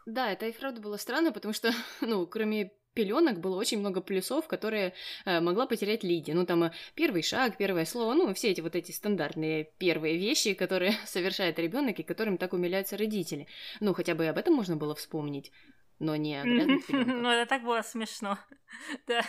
Да, 0.05 0.33
это 0.33 0.47
и 0.47 0.53
правда 0.53 0.81
было 0.81 0.97
странно, 0.97 1.31
потому 1.31 1.55
что, 1.55 1.73
ну, 2.01 2.27
кроме 2.27 2.73
пеленок 2.95 3.40
было 3.40 3.57
очень 3.57 3.78
много 3.78 4.01
плюсов, 4.01 4.47
которые 4.49 4.93
э, 5.24 5.40
могла 5.40 5.66
потерять 5.66 6.05
Лидия. 6.05 6.34
Ну, 6.34 6.47
там 6.47 6.64
э, 6.64 6.72
первый 6.95 7.22
шаг, 7.22 7.57
первое 7.57 7.84
слово, 7.84 8.14
ну, 8.14 8.32
все 8.34 8.51
эти 8.51 8.61
вот 8.61 8.76
эти 8.76 8.93
стандартные 8.93 9.68
первые 9.78 10.16
вещи, 10.16 10.55
которые 10.55 10.95
совершает 11.07 11.59
ребенок 11.59 11.99
и 11.99 12.03
которым 12.03 12.38
так 12.38 12.53
умиляются 12.53 12.97
родители. 12.97 13.47
Ну, 13.80 13.95
хотя 13.95 14.14
бы 14.14 14.26
об 14.26 14.38
этом 14.38 14.55
можно 14.55 14.76
было 14.76 14.95
вспомнить, 14.95 15.53
но 16.03 16.16
не 16.16 16.42
грязных 16.42 16.88
Ну, 16.88 17.28
это 17.28 17.48
так 17.48 17.62
было 17.62 17.82
смешно. 17.82 18.38
Да. 19.07 19.22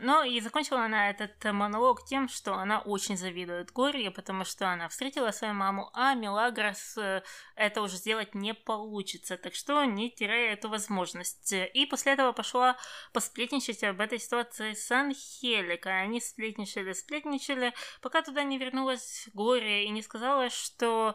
Но 0.00 0.24
и 0.24 0.40
закончила 0.40 0.84
она 0.84 1.10
этот 1.10 1.42
монолог 1.44 2.04
тем, 2.04 2.28
что 2.28 2.54
она 2.54 2.80
очень 2.80 3.16
завидует 3.16 3.72
Горе, 3.72 4.10
потому 4.10 4.44
что 4.44 4.68
она 4.68 4.88
встретила 4.88 5.30
свою 5.30 5.54
маму, 5.54 5.88
а 5.94 6.14
Мелагрос 6.14 6.98
э, 6.98 7.22
это 7.54 7.80
уже 7.80 7.96
сделать 7.96 8.34
не 8.34 8.52
получится, 8.52 9.38
так 9.38 9.54
что 9.54 9.84
не 9.84 10.10
теряя 10.10 10.52
эту 10.52 10.68
возможность. 10.68 11.52
И 11.52 11.86
после 11.86 12.12
этого 12.12 12.32
пошла 12.32 12.76
посплетничать 13.12 13.84
об 13.84 14.00
этой 14.00 14.18
ситуации 14.18 14.74
с 14.74 14.90
Анхеликой. 14.90 16.02
Они 16.02 16.20
сплетничали, 16.20 16.92
сплетничали, 16.92 17.72
пока 18.02 18.20
туда 18.22 18.42
не 18.42 18.58
вернулась 18.58 19.28
Горе 19.32 19.86
и 19.86 19.90
не 19.90 20.02
сказала, 20.02 20.50
что 20.50 21.14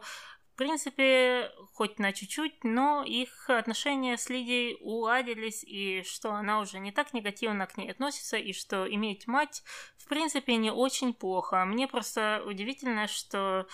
принципе, 0.62 1.50
хоть 1.72 1.98
на 1.98 2.12
чуть-чуть, 2.12 2.62
но 2.62 3.02
их 3.02 3.50
отношения 3.50 4.16
с 4.16 4.28
Лидией 4.28 4.78
уладились, 4.80 5.64
и 5.64 6.04
что 6.04 6.32
она 6.32 6.60
уже 6.60 6.78
не 6.78 6.92
так 6.92 7.12
негативно 7.12 7.66
к 7.66 7.76
ней 7.76 7.90
относится, 7.90 8.36
и 8.36 8.52
что 8.52 8.86
иметь 8.88 9.26
мать, 9.26 9.64
в 9.98 10.08
принципе, 10.08 10.56
не 10.56 10.70
очень 10.70 11.14
плохо. 11.14 11.64
Мне 11.64 11.88
просто 11.88 12.42
удивительно, 12.46 13.08
что 13.08 13.66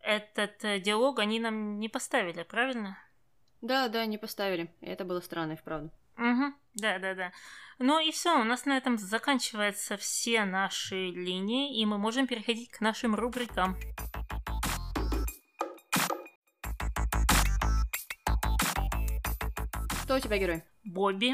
этот 0.00 0.82
диалог 0.82 1.18
они 1.18 1.40
нам 1.40 1.78
не 1.80 1.88
поставили, 1.88 2.42
правильно? 2.42 2.98
Да, 3.62 3.88
да, 3.88 4.04
не 4.04 4.18
поставили. 4.18 4.70
Это 4.82 5.04
было 5.04 5.20
странно 5.20 5.52
и 5.52 5.56
вправду. 5.56 5.90
Угу, 6.18 6.52
да, 6.74 6.98
да, 6.98 7.14
да. 7.14 7.32
Ну 7.78 7.98
и 7.98 8.12
все, 8.12 8.38
у 8.38 8.44
нас 8.44 8.66
на 8.66 8.76
этом 8.76 8.98
заканчиваются 8.98 9.96
все 9.96 10.44
наши 10.44 11.10
линии, 11.10 11.80
и 11.80 11.86
мы 11.86 11.96
можем 11.96 12.26
переходить 12.26 12.70
к 12.70 12.82
нашим 12.82 13.14
рубрикам. 13.14 13.76
Кто 20.14 20.20
у 20.20 20.28
тебя 20.28 20.38
герой? 20.38 20.62
Бобби. 20.84 21.32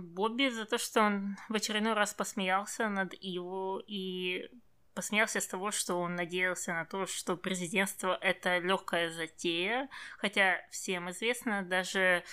Бобби 0.00 0.48
за 0.48 0.64
то, 0.64 0.78
что 0.78 1.02
он 1.02 1.36
в 1.50 1.54
очередной 1.54 1.92
раз 1.92 2.14
посмеялся 2.14 2.88
над 2.88 3.12
Иву 3.20 3.78
и 3.86 4.48
посмеялся 4.94 5.38
с 5.38 5.46
того, 5.46 5.70
что 5.70 5.96
он 5.96 6.14
надеялся 6.14 6.72
на 6.72 6.86
то, 6.86 7.04
что 7.04 7.36
президентство 7.36 8.16
это 8.18 8.56
легкая 8.56 9.10
затея, 9.10 9.90
хотя 10.16 10.62
всем 10.70 11.10
известно, 11.10 11.62
даже 11.62 12.24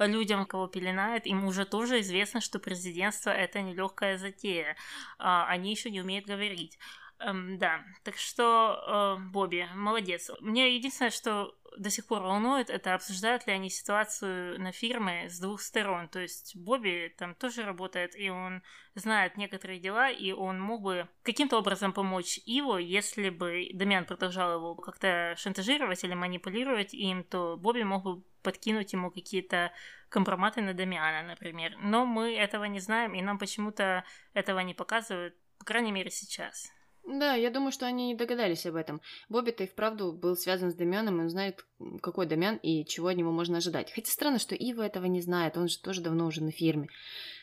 людям, 0.00 0.44
кого 0.44 0.66
пеленает, 0.66 1.24
им 1.24 1.44
уже 1.44 1.64
тоже 1.64 2.00
известно, 2.00 2.40
что 2.40 2.58
президентство 2.58 3.30
это 3.30 3.60
не 3.60 3.74
легкая 3.74 4.18
затея. 4.18 4.74
А, 5.18 5.46
они 5.46 5.70
еще 5.70 5.88
не 5.88 6.00
умеют 6.00 6.26
говорить. 6.26 6.80
Эм, 7.20 7.58
да, 7.58 7.84
так 8.02 8.16
что 8.16 9.18
э, 9.20 9.22
Бобби, 9.30 9.68
молодец. 9.76 10.32
Мне 10.40 10.74
единственное, 10.74 11.12
что 11.12 11.54
до 11.76 11.90
сих 11.90 12.06
пор 12.06 12.22
волнует, 12.22 12.70
это 12.70 12.94
обсуждают 12.94 13.46
ли 13.46 13.52
они 13.52 13.70
ситуацию 13.70 14.60
на 14.60 14.72
фирме 14.72 15.28
с 15.28 15.38
двух 15.38 15.60
сторон. 15.60 16.08
То 16.08 16.20
есть 16.20 16.56
Бобби 16.56 17.14
там 17.18 17.34
тоже 17.34 17.62
работает, 17.62 18.16
и 18.16 18.30
он 18.30 18.62
знает 18.94 19.36
некоторые 19.36 19.80
дела, 19.80 20.10
и 20.10 20.32
он 20.32 20.60
мог 20.60 20.82
бы 20.82 21.08
каким-то 21.22 21.58
образом 21.58 21.92
помочь 21.92 22.38
Иву, 22.46 22.78
если 22.78 23.30
бы 23.30 23.68
Дамиан 23.74 24.04
продолжал 24.04 24.54
его 24.54 24.74
как-то 24.74 25.34
шантажировать 25.36 26.04
или 26.04 26.14
манипулировать 26.14 26.94
им, 26.94 27.24
то 27.24 27.56
Бобби 27.56 27.82
мог 27.82 28.04
бы 28.04 28.22
подкинуть 28.42 28.92
ему 28.92 29.10
какие-то 29.10 29.72
компроматы 30.08 30.60
на 30.60 30.74
Дамиана, 30.74 31.26
например. 31.26 31.76
Но 31.78 32.06
мы 32.06 32.36
этого 32.36 32.64
не 32.64 32.78
знаем, 32.78 33.14
и 33.14 33.22
нам 33.22 33.38
почему-то 33.38 34.04
этого 34.32 34.60
не 34.60 34.74
показывают, 34.74 35.34
по 35.58 35.64
крайней 35.64 35.92
мере, 35.92 36.10
сейчас. 36.10 36.73
Да, 37.06 37.34
я 37.34 37.50
думаю, 37.50 37.70
что 37.70 37.86
они 37.86 38.08
не 38.08 38.14
догадались 38.14 38.64
об 38.64 38.76
этом. 38.76 39.02
Бобби-то 39.28 39.64
и 39.64 39.66
вправду 39.66 40.12
был 40.12 40.36
связан 40.36 40.70
с 40.70 40.74
Дамианом, 40.74 41.18
и 41.20 41.24
он 41.24 41.28
знает, 41.28 41.66
какой 42.00 42.26
Дамиан 42.26 42.56
и 42.56 42.84
чего 42.86 43.08
от 43.08 43.16
него 43.16 43.30
можно 43.30 43.58
ожидать. 43.58 43.92
Хотя 43.92 44.10
странно, 44.10 44.38
что 44.38 44.54
Ива 44.54 44.82
этого 44.82 45.04
не 45.04 45.20
знает, 45.20 45.58
он 45.58 45.68
же 45.68 45.78
тоже 45.78 46.00
давно 46.00 46.26
уже 46.26 46.42
на 46.42 46.50
фирме. 46.50 46.88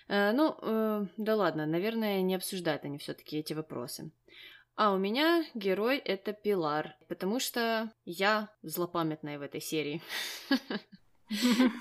Э, 0.07 0.32
ну, 0.32 0.57
э, 0.62 1.05
да 1.18 1.36
ладно, 1.36 1.66
наверное, 1.68 2.22
не 2.22 2.36
обсуждают 2.36 2.86
они 2.86 2.97
все 2.97 3.14
таки 3.14 3.38
эти 3.38 3.53
вопросы. 3.53 4.12
А 4.76 4.93
у 4.93 4.97
меня 4.97 5.45
герой 5.53 5.97
это 5.97 6.34
Пилар, 6.34 6.95
потому 7.07 7.39
что 7.39 7.91
я 8.03 8.49
злопамятная 8.64 9.38
в 9.38 9.43
этой 9.43 9.62
серии. 9.62 10.01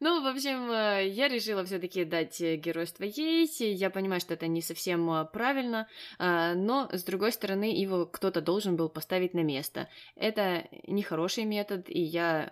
Ну, 0.00 0.22
в 0.22 0.26
общем, 0.26 0.70
э, 0.70 1.08
я 1.08 1.28
решила 1.28 1.64
все-таки 1.64 2.04
дать 2.04 2.40
э, 2.40 2.56
геройство 2.56 3.04
ей. 3.04 3.46
Я 3.58 3.90
понимаю, 3.90 4.20
что 4.20 4.34
это 4.34 4.46
не 4.46 4.62
совсем 4.62 5.10
э, 5.10 5.24
правильно, 5.26 5.88
но, 6.18 6.88
с 6.92 7.04
другой 7.04 7.32
стороны, 7.32 7.72
его 7.76 8.06
кто-то 8.06 8.40
должен 8.40 8.76
был 8.76 8.88
поставить 8.88 9.34
на 9.34 9.42
место. 9.42 9.88
Это 10.14 10.66
нехороший 10.86 11.44
метод, 11.44 11.88
и 11.88 12.00
я 12.00 12.50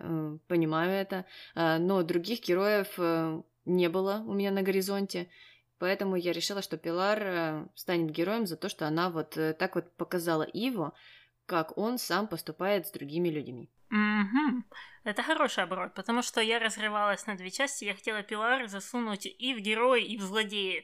понимаю 0.48 0.90
это, 0.90 1.24
но 1.54 2.02
других 2.02 2.42
героев 2.42 2.98
не 3.64 3.88
было 3.88 4.22
у 4.26 4.32
меня 4.34 4.50
на 4.50 4.62
горизонте. 4.62 5.28
Поэтому 5.78 6.16
я 6.16 6.32
решила, 6.32 6.62
что 6.62 6.76
Пилар 6.76 7.68
станет 7.74 8.10
героем 8.10 8.46
за 8.46 8.56
то, 8.56 8.68
что 8.68 8.86
она 8.86 9.10
вот 9.10 9.36
так 9.58 9.74
вот 9.74 9.90
показала 9.96 10.42
Иво, 10.42 10.92
как 11.46 11.76
он 11.78 11.98
сам 11.98 12.26
поступает 12.26 12.86
с 12.86 12.90
другими 12.90 13.28
людьми. 13.28 13.70
Угу. 13.94 14.64
Это 15.04 15.22
хороший 15.22 15.62
оборот, 15.62 15.94
потому 15.94 16.22
что 16.22 16.40
я 16.40 16.58
разрывалась 16.58 17.26
на 17.26 17.36
две 17.36 17.50
части, 17.50 17.84
я 17.84 17.94
хотела 17.94 18.24
Пилар 18.24 18.66
засунуть 18.66 19.26
и 19.26 19.54
в 19.54 19.60
героя, 19.60 20.00
и 20.00 20.16
в 20.16 20.22
злодея. 20.22 20.82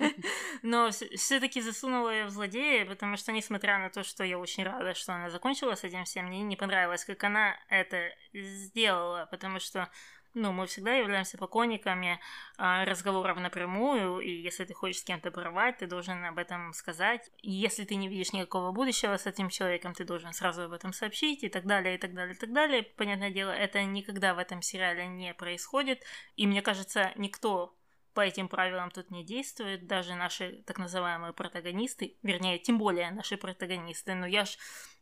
Но 0.62 0.90
все-таки 0.90 1.62
засунула 1.62 2.10
ее 2.10 2.26
в 2.26 2.30
злодея, 2.30 2.84
потому 2.84 3.16
что, 3.16 3.32
несмотря 3.32 3.78
на 3.78 3.88
то, 3.88 4.02
что 4.02 4.24
я 4.24 4.38
очень 4.38 4.62
рада, 4.62 4.92
что 4.92 5.14
она 5.14 5.30
закончила 5.30 5.74
с 5.74 5.84
этим 5.84 6.04
всем, 6.04 6.26
мне 6.26 6.42
не 6.42 6.56
понравилось, 6.56 7.06
как 7.06 7.24
она 7.24 7.56
это 7.68 8.10
сделала, 8.34 9.26
потому 9.30 9.58
что 9.58 9.88
ну, 10.34 10.52
мы 10.52 10.66
всегда 10.66 10.94
являемся 10.94 11.38
поклонниками 11.38 12.20
э, 12.58 12.84
разговоров 12.84 13.38
напрямую, 13.38 14.18
и 14.20 14.30
если 14.30 14.64
ты 14.64 14.74
хочешь 14.74 15.00
с 15.00 15.04
кем-то 15.04 15.30
порвать, 15.30 15.78
ты 15.78 15.86
должен 15.86 16.24
об 16.24 16.38
этом 16.38 16.72
сказать. 16.72 17.30
Если 17.42 17.84
ты 17.84 17.94
не 17.94 18.08
видишь 18.08 18.32
никакого 18.32 18.72
будущего 18.72 19.16
с 19.16 19.26
этим 19.26 19.48
человеком, 19.48 19.94
ты 19.94 20.04
должен 20.04 20.32
сразу 20.32 20.62
об 20.62 20.72
этом 20.72 20.92
сообщить, 20.92 21.44
и 21.44 21.48
так 21.48 21.66
далее, 21.66 21.94
и 21.94 21.98
так 21.98 22.14
далее, 22.14 22.34
и 22.34 22.38
так 22.38 22.52
далее. 22.52 22.82
Понятное 22.82 23.30
дело, 23.30 23.50
это 23.50 23.82
никогда 23.84 24.34
в 24.34 24.38
этом 24.38 24.60
сериале 24.60 25.06
не 25.06 25.34
происходит, 25.34 26.02
и 26.36 26.46
мне 26.46 26.62
кажется, 26.62 27.12
никто 27.16 27.74
по 28.14 28.20
этим 28.20 28.48
правилам 28.48 28.90
тут 28.90 29.10
не 29.10 29.24
действует, 29.24 29.86
даже 29.86 30.14
наши 30.14 30.62
так 30.66 30.78
называемые 30.78 31.32
протагонисты, 31.32 32.16
вернее, 32.22 32.58
тем 32.58 32.78
более 32.78 33.10
наши 33.10 33.36
протагонисты, 33.36 34.14
но 34.14 34.26
я 34.26 34.44
ж 34.44 34.56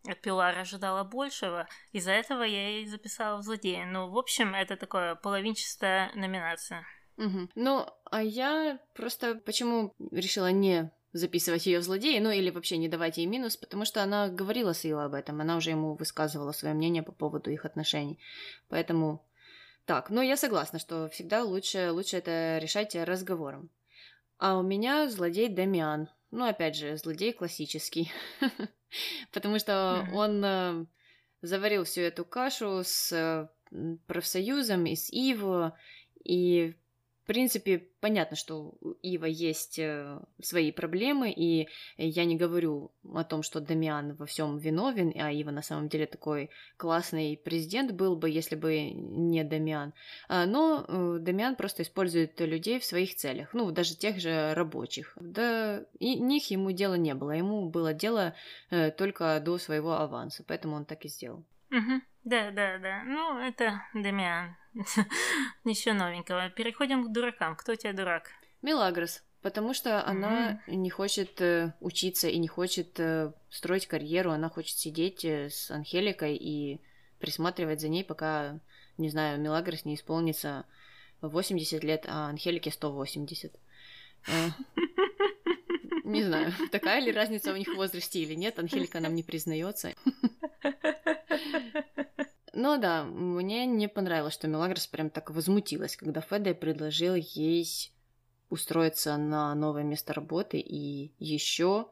от 0.06 0.20
Пилара 0.20 0.60
ожидала 0.60 1.04
большего, 1.04 1.68
из-за 1.92 2.12
этого 2.12 2.42
я 2.42 2.80
и 2.80 2.86
записала 2.86 3.38
в 3.38 3.42
злодея. 3.42 3.84
Ну, 3.86 4.10
в 4.10 4.18
общем, 4.18 4.54
это 4.54 4.76
такое 4.76 5.14
половинчатая 5.14 6.10
номинация. 6.14 6.84
Угу. 7.18 7.50
Ну, 7.54 7.86
а 8.10 8.22
я 8.22 8.78
просто 8.94 9.34
почему 9.34 9.94
решила 10.10 10.50
не 10.50 10.90
записывать 11.12 11.66
ее 11.66 11.80
в 11.80 11.82
злодеи, 11.82 12.18
ну 12.18 12.30
или 12.30 12.50
вообще 12.50 12.78
не 12.78 12.88
давать 12.88 13.18
ей 13.18 13.26
минус, 13.26 13.56
потому 13.56 13.84
что 13.84 14.02
она 14.02 14.28
говорила 14.28 14.72
с 14.72 14.84
Ила 14.84 15.04
об 15.04 15.14
этом, 15.14 15.40
она 15.40 15.56
уже 15.56 15.70
ему 15.70 15.94
высказывала 15.94 16.52
свое 16.52 16.74
мнение 16.74 17.02
по 17.02 17.12
поводу 17.12 17.50
их 17.50 17.66
отношений. 17.66 18.18
Поэтому 18.68 19.22
так, 19.84 20.10
но 20.10 20.22
я 20.22 20.36
согласна, 20.36 20.78
что 20.78 21.08
всегда 21.08 21.42
лучше, 21.42 21.90
лучше 21.90 22.18
это 22.18 22.58
решать 22.60 22.94
разговором. 22.94 23.70
А 24.38 24.58
у 24.58 24.62
меня 24.62 25.08
злодей 25.08 25.48
Дамиан. 25.48 26.08
Ну, 26.30 26.46
опять 26.46 26.76
же, 26.76 26.96
злодей 26.96 27.32
классический. 27.32 28.10
Потому 29.32 29.58
что 29.58 30.06
он 30.12 30.44
э, 30.44 30.86
заварил 31.42 31.84
всю 31.84 32.02
эту 32.02 32.24
кашу 32.24 32.82
с 32.84 33.12
э, 33.12 33.48
профсоюзом 34.06 34.86
и 34.86 34.96
с 34.96 35.10
Иво, 35.12 35.76
и 36.24 36.74
в 37.22 37.26
принципе, 37.26 37.86
понятно, 38.00 38.36
что 38.36 38.74
у 38.80 38.90
Ива 39.00 39.26
есть 39.26 39.78
э, 39.78 40.18
свои 40.42 40.72
проблемы, 40.72 41.30
и 41.30 41.68
я 41.96 42.24
не 42.24 42.36
говорю 42.36 42.90
о 43.14 43.22
том, 43.22 43.44
что 43.44 43.60
Дамиан 43.60 44.16
во 44.16 44.26
всем 44.26 44.58
виновен, 44.58 45.12
а 45.14 45.30
Ива 45.30 45.52
на 45.52 45.62
самом 45.62 45.88
деле 45.88 46.06
такой 46.06 46.50
классный 46.76 47.40
президент 47.42 47.92
был 47.92 48.16
бы, 48.16 48.28
если 48.28 48.56
бы 48.56 48.90
не 48.90 49.44
Дамиан. 49.44 49.94
А, 50.28 50.46
но 50.46 50.84
э, 50.88 51.18
Дамиан 51.20 51.54
просто 51.54 51.84
использует 51.84 52.40
людей 52.40 52.80
в 52.80 52.84
своих 52.84 53.14
целях, 53.14 53.54
ну, 53.54 53.70
даже 53.70 53.96
тех 53.96 54.18
же 54.18 54.52
рабочих. 54.54 55.16
Да 55.20 55.84
и 56.00 56.18
них 56.18 56.50
ему 56.50 56.72
дела 56.72 56.94
не 56.94 57.14
было, 57.14 57.30
ему 57.30 57.70
было 57.70 57.94
дело 57.94 58.34
э, 58.70 58.90
только 58.90 59.38
до 59.38 59.58
своего 59.58 59.92
аванса, 59.92 60.42
поэтому 60.44 60.74
он 60.74 60.84
так 60.84 61.04
и 61.04 61.08
сделал. 61.08 61.44
Угу. 61.70 62.02
Да, 62.24 62.50
да, 62.50 62.78
да. 62.78 63.04
Ну, 63.04 63.38
это 63.38 63.80
Дамиан. 63.94 64.56
Ничего 65.64 65.94
новенького. 65.94 66.50
Переходим 66.50 67.04
к 67.04 67.12
дуракам. 67.12 67.56
Кто 67.56 67.72
у 67.72 67.76
тебя 67.76 67.92
дурак? 67.92 68.30
Мелагрос. 68.62 69.22
Потому 69.42 69.74
что 69.74 70.06
она 70.06 70.62
не 70.68 70.88
хочет 70.88 71.40
э, 71.40 71.74
учиться 71.80 72.28
и 72.28 72.38
не 72.38 72.46
хочет 72.46 73.00
э, 73.00 73.32
строить 73.50 73.88
карьеру. 73.88 74.30
Она 74.30 74.48
хочет 74.48 74.78
сидеть 74.78 75.24
э, 75.24 75.50
с 75.50 75.70
Анхеликой 75.70 76.36
и 76.36 76.80
присматривать 77.18 77.80
за 77.80 77.88
ней, 77.88 78.04
пока, 78.04 78.60
не 78.98 79.08
знаю, 79.10 79.40
Мелагрос 79.40 79.84
не 79.84 79.96
исполнится 79.96 80.64
80 81.22 81.82
лет, 81.82 82.04
а 82.08 82.28
Анхелике 82.28 82.70
180. 82.70 83.52
Э, 84.28 84.48
не 86.04 86.22
знаю, 86.22 86.52
такая 86.70 87.00
ли 87.00 87.10
разница 87.10 87.52
у 87.52 87.56
них 87.56 87.68
в 87.68 87.74
возрасте 87.74 88.20
или 88.20 88.34
нет, 88.34 88.58
Анхелика 88.58 89.00
нам 89.00 89.14
не 89.14 89.24
признается. 89.24 89.94
Ну 92.54 92.78
да, 92.78 93.04
мне 93.04 93.66
не 93.66 93.88
понравилось, 93.88 94.34
что 94.34 94.48
Мелагрос 94.48 94.86
прям 94.86 95.10
так 95.10 95.30
возмутилась, 95.30 95.96
когда 95.96 96.20
Феде 96.20 96.54
предложил 96.54 97.14
ей 97.14 97.66
устроиться 98.50 99.16
на 99.16 99.54
новое 99.54 99.82
место 99.82 100.12
работы, 100.12 100.58
и 100.58 101.14
еще, 101.18 101.88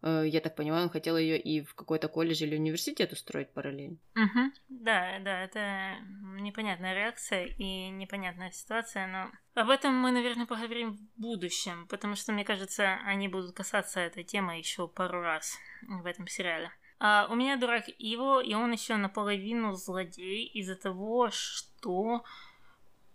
э, 0.00 0.24
я 0.26 0.40
так 0.40 0.56
понимаю, 0.56 0.84
он 0.84 0.88
хотел 0.88 1.18
ее 1.18 1.38
и 1.38 1.62
в 1.62 1.74
какой-то 1.74 2.08
колледж 2.08 2.42
или 2.42 2.56
университет 2.56 3.12
устроить 3.12 3.52
параллельно. 3.52 3.98
Угу. 4.16 4.52
Да, 4.70 5.18
да, 5.20 5.44
это 5.44 5.96
непонятная 6.40 6.94
реакция 6.94 7.44
и 7.44 7.90
непонятная 7.90 8.50
ситуация, 8.50 9.06
но 9.06 9.30
об 9.60 9.68
этом 9.68 9.94
мы, 9.94 10.10
наверное, 10.10 10.46
поговорим 10.46 10.94
в 10.94 11.20
будущем, 11.20 11.86
потому 11.88 12.16
что, 12.16 12.32
мне 12.32 12.44
кажется, 12.44 12.94
они 13.04 13.28
будут 13.28 13.54
касаться 13.54 14.00
этой 14.00 14.24
темы 14.24 14.56
еще 14.56 14.88
пару 14.88 15.20
раз 15.20 15.58
в 15.82 16.06
этом 16.06 16.26
сериале. 16.26 16.70
А, 17.00 17.28
у 17.30 17.34
меня 17.34 17.56
дурак 17.56 17.84
Иво, 17.98 18.42
и 18.42 18.54
он 18.54 18.72
еще 18.72 18.96
наполовину 18.96 19.74
злодей 19.74 20.46
из-за 20.46 20.74
того, 20.74 21.30
что 21.30 22.24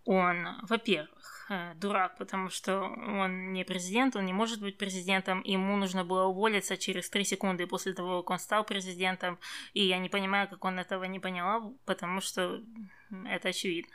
он, 0.06 0.46
во-первых, 0.62 1.46
э, 1.50 1.74
дурак, 1.76 2.16
потому 2.16 2.50
что 2.50 2.80
он 2.80 3.52
не 3.52 3.64
президент, 3.64 4.16
он 4.16 4.24
не 4.24 4.32
может 4.32 4.60
быть 4.60 4.78
президентом, 4.78 5.42
ему 5.44 5.76
нужно 5.76 6.04
было 6.04 6.24
уволиться 6.24 6.76
через 6.76 7.10
три 7.10 7.24
секунды 7.24 7.66
после 7.66 7.92
того, 7.92 8.22
как 8.22 8.30
он 8.30 8.38
стал 8.38 8.64
президентом, 8.64 9.38
и 9.74 9.84
я 9.86 9.98
не 9.98 10.08
понимаю, 10.08 10.48
как 10.48 10.64
он 10.64 10.78
этого 10.78 11.04
не 11.04 11.20
поняла, 11.20 11.72
потому 11.84 12.20
что 12.20 12.62
это 13.26 13.48
очевидно 13.48 13.94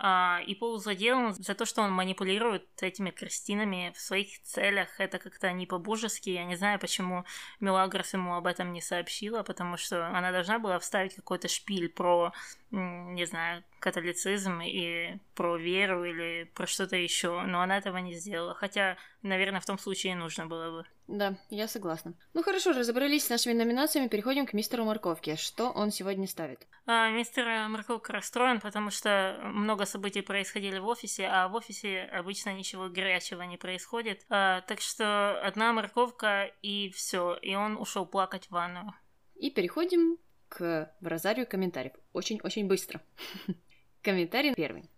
и 0.00 0.54
полузлодеем 0.54 1.32
за 1.32 1.54
то, 1.54 1.64
что 1.64 1.82
он 1.82 1.90
манипулирует 1.92 2.66
этими 2.80 3.10
крестинами 3.10 3.92
в 3.96 4.00
своих 4.00 4.40
целях. 4.42 4.88
Это 5.00 5.18
как-то 5.18 5.50
не 5.52 5.66
по-божески. 5.66 6.30
Я 6.30 6.44
не 6.44 6.54
знаю, 6.54 6.78
почему 6.78 7.24
Мелагрос 7.58 8.12
ему 8.14 8.36
об 8.36 8.46
этом 8.46 8.72
не 8.72 8.80
сообщила, 8.80 9.42
потому 9.42 9.76
что 9.76 10.06
она 10.06 10.30
должна 10.30 10.60
была 10.60 10.78
вставить 10.78 11.16
какой-то 11.16 11.48
шпиль 11.48 11.88
про, 11.88 12.32
не 12.70 13.24
знаю, 13.24 13.64
католицизм 13.80 14.60
и 14.60 15.18
про 15.34 15.56
веру 15.56 16.04
или 16.04 16.50
про 16.54 16.66
что-то 16.66 16.96
еще, 16.96 17.42
но 17.42 17.62
она 17.62 17.78
этого 17.78 17.96
не 17.98 18.14
сделала. 18.14 18.54
Хотя, 18.54 18.96
наверное, 19.22 19.60
в 19.60 19.66
том 19.66 19.78
случае 19.78 20.16
нужно 20.16 20.46
было 20.46 20.70
бы. 20.70 20.86
Да, 21.06 21.38
я 21.48 21.66
согласна. 21.68 22.14
Ну 22.34 22.42
хорошо, 22.42 22.72
разобрались 22.72 23.24
с 23.24 23.30
нашими 23.30 23.54
номинациями, 23.54 24.08
переходим 24.08 24.44
к 24.44 24.52
мистеру 24.52 24.84
Морковке. 24.84 25.36
Что 25.36 25.70
он 25.70 25.90
сегодня 25.90 26.26
ставит? 26.26 26.66
А, 26.84 27.08
мистер 27.10 27.46
Морковка 27.68 28.12
расстроен, 28.12 28.60
потому 28.60 28.90
что 28.90 29.40
много 29.42 29.86
событий 29.86 30.20
происходили 30.20 30.78
в 30.78 30.86
офисе, 30.86 31.26
а 31.26 31.48
в 31.48 31.54
офисе 31.54 32.02
обычно 32.12 32.52
ничего 32.52 32.88
горячего 32.90 33.42
не 33.42 33.56
происходит. 33.56 34.26
А, 34.28 34.60
так 34.62 34.80
что 34.80 35.40
одна 35.40 35.72
морковка 35.72 36.52
и 36.60 36.90
все, 36.90 37.34
и 37.40 37.54
он 37.54 37.78
ушел 37.78 38.04
плакать 38.04 38.46
в 38.46 38.50
ванную. 38.50 38.92
И 39.36 39.50
переходим 39.50 40.18
к 40.48 40.92
розарию 41.00 41.46
комментариев. 41.46 41.94
Очень-очень 42.12 42.66
быстро. 42.66 43.00
Комментарий 44.02 44.54
первый. 44.54 44.88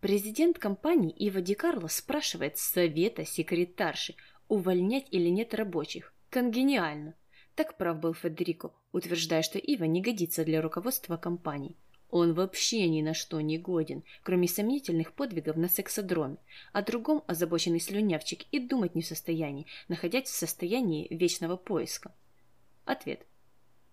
Президент 0.00 0.58
компании 0.58 1.12
Ива 1.12 1.40
Ди 1.40 1.54
Карло 1.54 1.88
спрашивает 1.88 2.58
совета 2.58 3.24
секретарши, 3.24 4.16
увольнять 4.48 5.06
или 5.10 5.28
нет 5.28 5.54
рабочих. 5.54 6.12
Конгениально. 6.30 7.14
Так 7.54 7.76
прав 7.76 8.00
был 8.00 8.14
Федерико, 8.14 8.72
утверждая, 8.92 9.42
что 9.42 9.58
Ива 9.58 9.84
не 9.84 10.00
годится 10.00 10.44
для 10.44 10.62
руководства 10.62 11.16
компании. 11.16 11.76
Он 12.12 12.34
вообще 12.34 12.88
ни 12.88 13.00
на 13.00 13.14
что 13.14 13.40
не 13.40 13.58
годен, 13.58 14.04
кроме 14.22 14.46
сомнительных 14.46 15.12
подвигов 15.14 15.56
на 15.56 15.68
сексодроме. 15.68 16.36
О 16.72 16.82
другом 16.82 17.24
озабоченный 17.26 17.80
слюнявчик 17.80 18.42
и 18.50 18.58
думать 18.58 18.94
не 18.94 19.00
в 19.00 19.06
состоянии, 19.06 19.66
находясь 19.88 20.28
в 20.28 20.34
состоянии 20.34 21.06
вечного 21.10 21.56
поиска. 21.56 22.14
Ответ. 22.84 23.26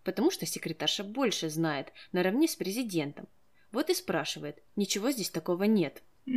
Потому 0.10 0.32
что 0.32 0.47
секретарша 0.47 1.03
больше 1.03 1.49
знает, 1.49 1.93
наравне 2.14 2.47
с 2.47 2.55
президентом. 2.55 3.28
Вот 3.72 3.91
и 3.91 3.93
спрашивает. 3.93 4.64
Ничего 4.76 5.12
здесь 5.12 5.30
такого 5.30 5.66
нет. 5.66 6.01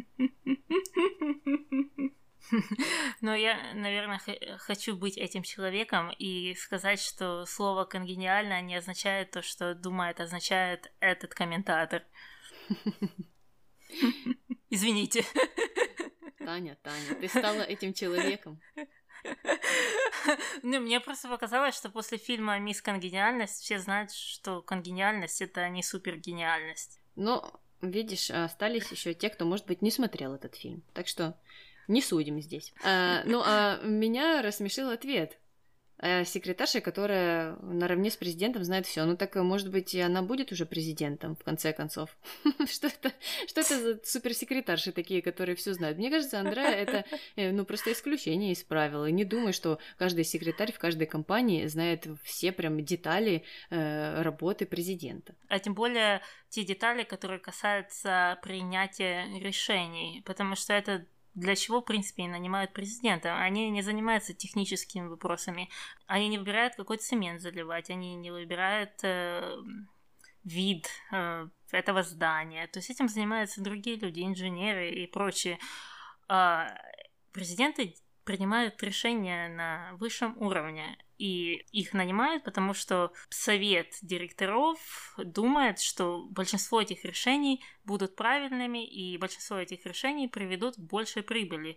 Но 3.23 3.35
я, 3.35 3.73
наверное, 3.73 4.21
хочу 4.59 4.95
быть 4.95 5.17
этим 5.17 5.43
человеком 5.43 6.11
и 6.19 6.55
сказать, 6.55 7.01
что 7.01 7.47
слово 7.47 7.87
«конгениально» 7.87 8.61
не 8.61 8.75
означает 8.75 9.31
то, 9.31 9.41
что 9.41 9.75
думает, 9.75 10.21
означает 10.21 10.93
этот 11.01 11.33
комментатор. 11.33 12.05
Извините. 14.69 15.25
Таня, 16.37 16.77
Таня, 16.83 17.15
ты 17.19 17.27
стала 17.27 17.63
этим 17.63 17.95
человеком. 17.95 18.61
Ну, 20.63 20.81
мне 20.81 21.01
просто 21.01 21.29
показалось, 21.29 21.75
что 21.75 21.91
после 21.91 22.17
фильма 22.17 22.59
«Мисс 22.59 22.81
Конгениальность» 22.81 23.63
все 23.63 23.79
знают, 23.79 24.13
что 24.13 24.63
конгениальность— 24.63 25.43
это 25.43 25.69
не 25.69 25.83
супергениальность. 25.83 27.01
Но, 27.17 27.61
видишь, 27.81 28.31
остались 28.31 28.91
еще 28.91 29.15
те, 29.15 29.31
кто, 29.31 29.45
может 29.45 29.67
быть, 29.67 29.83
не 29.83 29.91
смотрел 29.91 30.35
этот 30.35 30.55
фильм. 30.55 30.83
Так 30.95 31.09
что 31.09 31.37
не 31.89 32.01
судим 32.01 32.41
здесь. 32.41 32.73
А, 32.85 33.23
ну, 33.25 33.43
а 33.45 33.81
меня 33.83 34.43
рассмешил 34.43 34.91
ответ. 34.91 35.39
А 36.05 36.25
секретарша, 36.25 36.81
которая 36.81 37.57
наравне 37.63 38.11
с 38.11 38.17
президентом 38.17 38.65
знает 38.65 38.87
все. 38.87 39.05
Ну 39.05 39.17
так, 39.17 39.37
может 39.37 39.71
быть, 39.71 39.95
и 39.95 40.01
она 40.01 40.21
будет 40.21 40.51
уже 40.51 40.67
президентом, 40.67 41.37
в 41.37 41.45
конце 41.45 41.73
концов. 41.73 42.11
что 42.67 42.89
это, 42.89 43.13
что 43.47 43.61
это 43.61 43.79
за 43.79 44.01
суперсекретарши 44.05 44.91
такие, 44.91 45.23
которые 45.23 45.55
все 45.55 45.75
знают? 45.75 45.99
Мне 45.99 46.11
кажется, 46.11 46.41
Андреа 46.41 46.73
это 46.73 47.05
э, 47.37 47.53
ну 47.53 47.65
просто 47.65 47.93
исключение 47.93 48.51
из 48.51 48.65
правил. 48.65 49.07
И 49.07 49.13
не 49.13 49.25
думаю, 49.25 49.53
что 49.53 49.79
каждый 49.97 50.25
секретарь 50.25 50.73
в 50.73 50.81
каждой 50.81 51.07
компании 51.07 51.69
знает 51.69 52.09
все 52.25 52.51
прям 52.51 52.85
детали 52.85 53.45
э, 53.71 54.23
работы 54.23 54.67
президента. 54.67 55.37
А 55.47 55.61
тем 55.61 55.75
более 55.75 56.21
те 56.49 56.65
детали, 56.65 57.05
которые 57.05 57.39
касаются 57.39 58.41
принятия 58.43 59.27
решений, 59.39 60.23
потому 60.27 60.57
что 60.57 60.73
это 60.73 61.07
для 61.35 61.57
чего, 61.57 61.81
в 61.81 61.85
принципе, 61.85 62.25
и 62.25 62.29
нанимают 62.29 62.73
президента. 62.73 63.39
Они 63.39 63.71
не 63.71 63.83
занимаются 63.83 64.35
техническими 64.35 65.07
вопросами. 65.07 65.71
Они 66.07 66.29
не 66.29 66.39
выбирают 66.39 66.75
какой 66.75 66.99
цемент 66.99 67.41
заливать, 67.41 67.91
они 67.91 68.15
не 68.15 68.31
выбирают 68.31 68.93
э, 69.03 69.57
вид 70.45 70.89
э, 71.11 71.49
этого 71.71 72.03
здания. 72.03 72.67
То 72.67 72.79
есть 72.79 72.91
этим 72.91 73.09
занимаются 73.09 73.63
другие 73.63 73.97
люди, 73.97 74.21
инженеры 74.21 74.91
и 74.91 75.07
прочие. 75.07 75.59
А 76.29 76.77
президенты 77.33 77.95
принимают 78.25 78.83
решения 78.83 79.49
на 79.49 79.93
высшем 79.97 80.37
уровне. 80.39 80.99
И 81.19 81.65
их 81.71 81.93
нанимают, 81.93 82.43
потому 82.43 82.75
что 82.75 83.13
совет 83.29 83.95
директоров 84.03 85.15
думает, 85.19 85.79
что 85.79 86.27
большинство 86.31 86.81
этих 86.81 87.05
решений 87.05 87.65
будут 87.85 88.17
правильными, 88.17 88.85
и 88.85 89.17
большинство 89.19 89.57
этих 89.57 89.87
решений 89.87 90.27
приведут 90.27 90.77
к 90.77 90.81
большей 90.81 91.23
прибыли. 91.23 91.77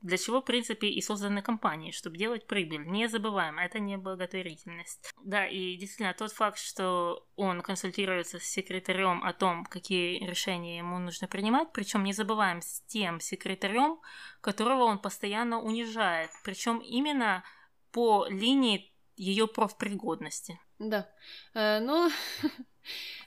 Для 0.00 0.16
чего, 0.16 0.40
в 0.40 0.44
принципе, 0.44 0.88
и 0.88 1.02
созданы 1.02 1.42
компании, 1.42 1.90
чтобы 1.90 2.16
делать 2.16 2.46
прибыль. 2.46 2.86
Не 2.86 3.06
забываем, 3.08 3.58
это 3.58 3.78
не 3.78 3.98
благотворительность. 3.98 5.12
Да, 5.22 5.46
и 5.46 5.76
действительно, 5.76 6.14
тот 6.14 6.32
факт, 6.32 6.58
что 6.58 7.26
он 7.36 7.60
консультируется 7.60 8.38
с 8.38 8.44
секретарем 8.44 9.22
о 9.22 9.32
том, 9.32 9.64
какие 9.66 10.24
решения 10.24 10.78
ему 10.78 10.98
нужно 10.98 11.28
принимать, 11.28 11.72
причем 11.72 12.04
не 12.04 12.12
забываем 12.12 12.62
с 12.62 12.80
тем 12.86 13.20
секретарем, 13.20 14.00
которого 14.40 14.84
он 14.84 14.98
постоянно 14.98 15.60
унижает, 15.60 16.30
причем 16.44 16.78
именно 16.78 17.44
по 17.92 18.26
линии 18.28 18.94
ее 19.16 19.46
профпригодности. 19.46 20.58
Да. 20.78 21.10
Э, 21.52 21.78
но 21.80 22.10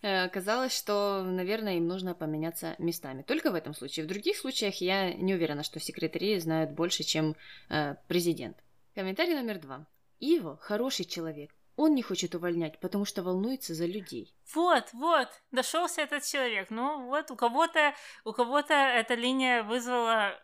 э, 0.02 0.24
оказалось, 0.24 0.78
что, 0.78 1.24
наверное, 1.24 1.78
им 1.78 1.88
нужно 1.88 2.14
поменяться 2.16 2.76
местами. 2.80 3.24
Только 3.24 3.52
в 3.52 3.56
этом 3.56 3.74
случае. 3.74 4.06
В 4.06 4.10
других 4.10 4.38
случаях 4.38 4.76
я 4.82 5.14
не 5.14 5.34
уверена, 5.34 5.64
что 5.64 5.80
секретари 5.80 6.40
знают 6.40 6.72
больше, 6.72 7.04
чем 7.04 7.36
э, 7.70 7.96
президент. 8.08 8.58
Комментарий 8.96 9.34
номер 9.36 9.60
два. 9.60 9.86
Иво 10.20 10.58
хороший 10.58 11.06
человек. 11.06 11.52
Он 11.76 11.96
не 11.96 12.02
хочет 12.02 12.36
увольнять, 12.36 12.80
потому 12.80 13.06
что 13.06 13.24
волнуется 13.24 13.74
за 13.74 13.86
людей. 13.86 14.34
Вот, 14.54 14.90
вот, 14.94 15.28
дошелся 15.52 16.02
этот 16.02 16.24
человек. 16.24 16.70
Ну, 16.70 17.08
вот 17.08 17.32
у 17.32 17.36
кого-то, 17.36 17.94
у 18.26 18.32
кого-то 18.32 18.74
эта 18.74 19.16
линия 19.16 19.64
вызвала 19.64 20.40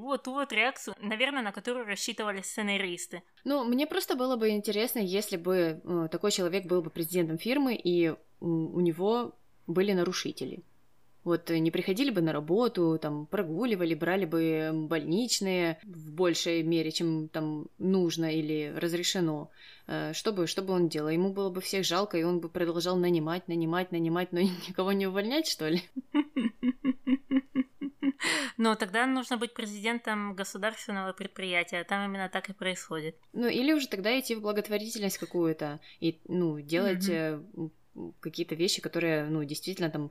вот 0.00 0.24
ту 0.24 0.32
вот 0.32 0.52
реакцию, 0.52 0.94
наверное, 1.00 1.42
на 1.42 1.52
которую 1.52 1.86
рассчитывали 1.86 2.42
сценаристы. 2.42 3.22
Ну, 3.44 3.64
мне 3.64 3.86
просто 3.86 4.14
было 4.14 4.36
бы 4.36 4.50
интересно, 4.50 4.98
если 4.98 5.36
бы 5.36 5.80
э, 5.82 6.08
такой 6.10 6.30
человек 6.30 6.66
был 6.66 6.82
бы 6.82 6.90
президентом 6.90 7.38
фирмы, 7.38 7.74
и 7.74 8.14
у 8.40 8.80
него 8.80 9.34
были 9.66 9.92
нарушители. 9.92 10.62
Вот 11.24 11.50
э, 11.50 11.58
не 11.58 11.70
приходили 11.70 12.10
бы 12.10 12.20
на 12.20 12.32
работу, 12.32 12.98
там 13.00 13.26
прогуливали, 13.26 13.94
брали 13.94 14.24
бы 14.24 14.70
больничные 14.72 15.78
в 15.84 16.12
большей 16.12 16.62
мере, 16.62 16.90
чем 16.90 17.28
там 17.28 17.66
нужно 17.78 18.32
или 18.34 18.72
разрешено. 18.76 19.50
Э, 19.86 20.12
что 20.14 20.32
бы, 20.32 20.46
что 20.46 20.62
бы 20.62 20.72
он 20.72 20.88
делал? 20.88 21.08
Ему 21.08 21.32
было 21.32 21.50
бы 21.50 21.60
всех 21.60 21.84
жалко, 21.84 22.18
и 22.18 22.22
он 22.22 22.40
бы 22.40 22.48
продолжал 22.48 22.96
нанимать, 22.96 23.48
нанимать, 23.48 23.92
нанимать, 23.92 24.32
но 24.32 24.40
никого 24.68 24.92
не 24.92 25.06
увольнять, 25.06 25.48
что 25.48 25.68
ли? 25.68 25.82
Но 28.56 28.74
тогда 28.74 29.06
нужно 29.06 29.36
быть 29.36 29.54
президентом 29.54 30.34
государственного 30.34 31.12
предприятия, 31.12 31.84
там 31.84 32.10
именно 32.10 32.28
так 32.28 32.48
и 32.48 32.52
происходит. 32.52 33.16
Ну, 33.32 33.46
или 33.46 33.72
уже 33.72 33.88
тогда 33.88 34.18
идти 34.18 34.34
в 34.34 34.40
благотворительность 34.40 35.18
какую-то 35.18 35.78
и, 36.00 36.18
ну, 36.26 36.60
делать 36.60 37.08
mm-hmm. 37.08 37.70
какие-то 38.18 38.56
вещи, 38.56 38.82
которые, 38.82 39.26
ну, 39.26 39.44
действительно 39.44 39.90
там 39.90 40.10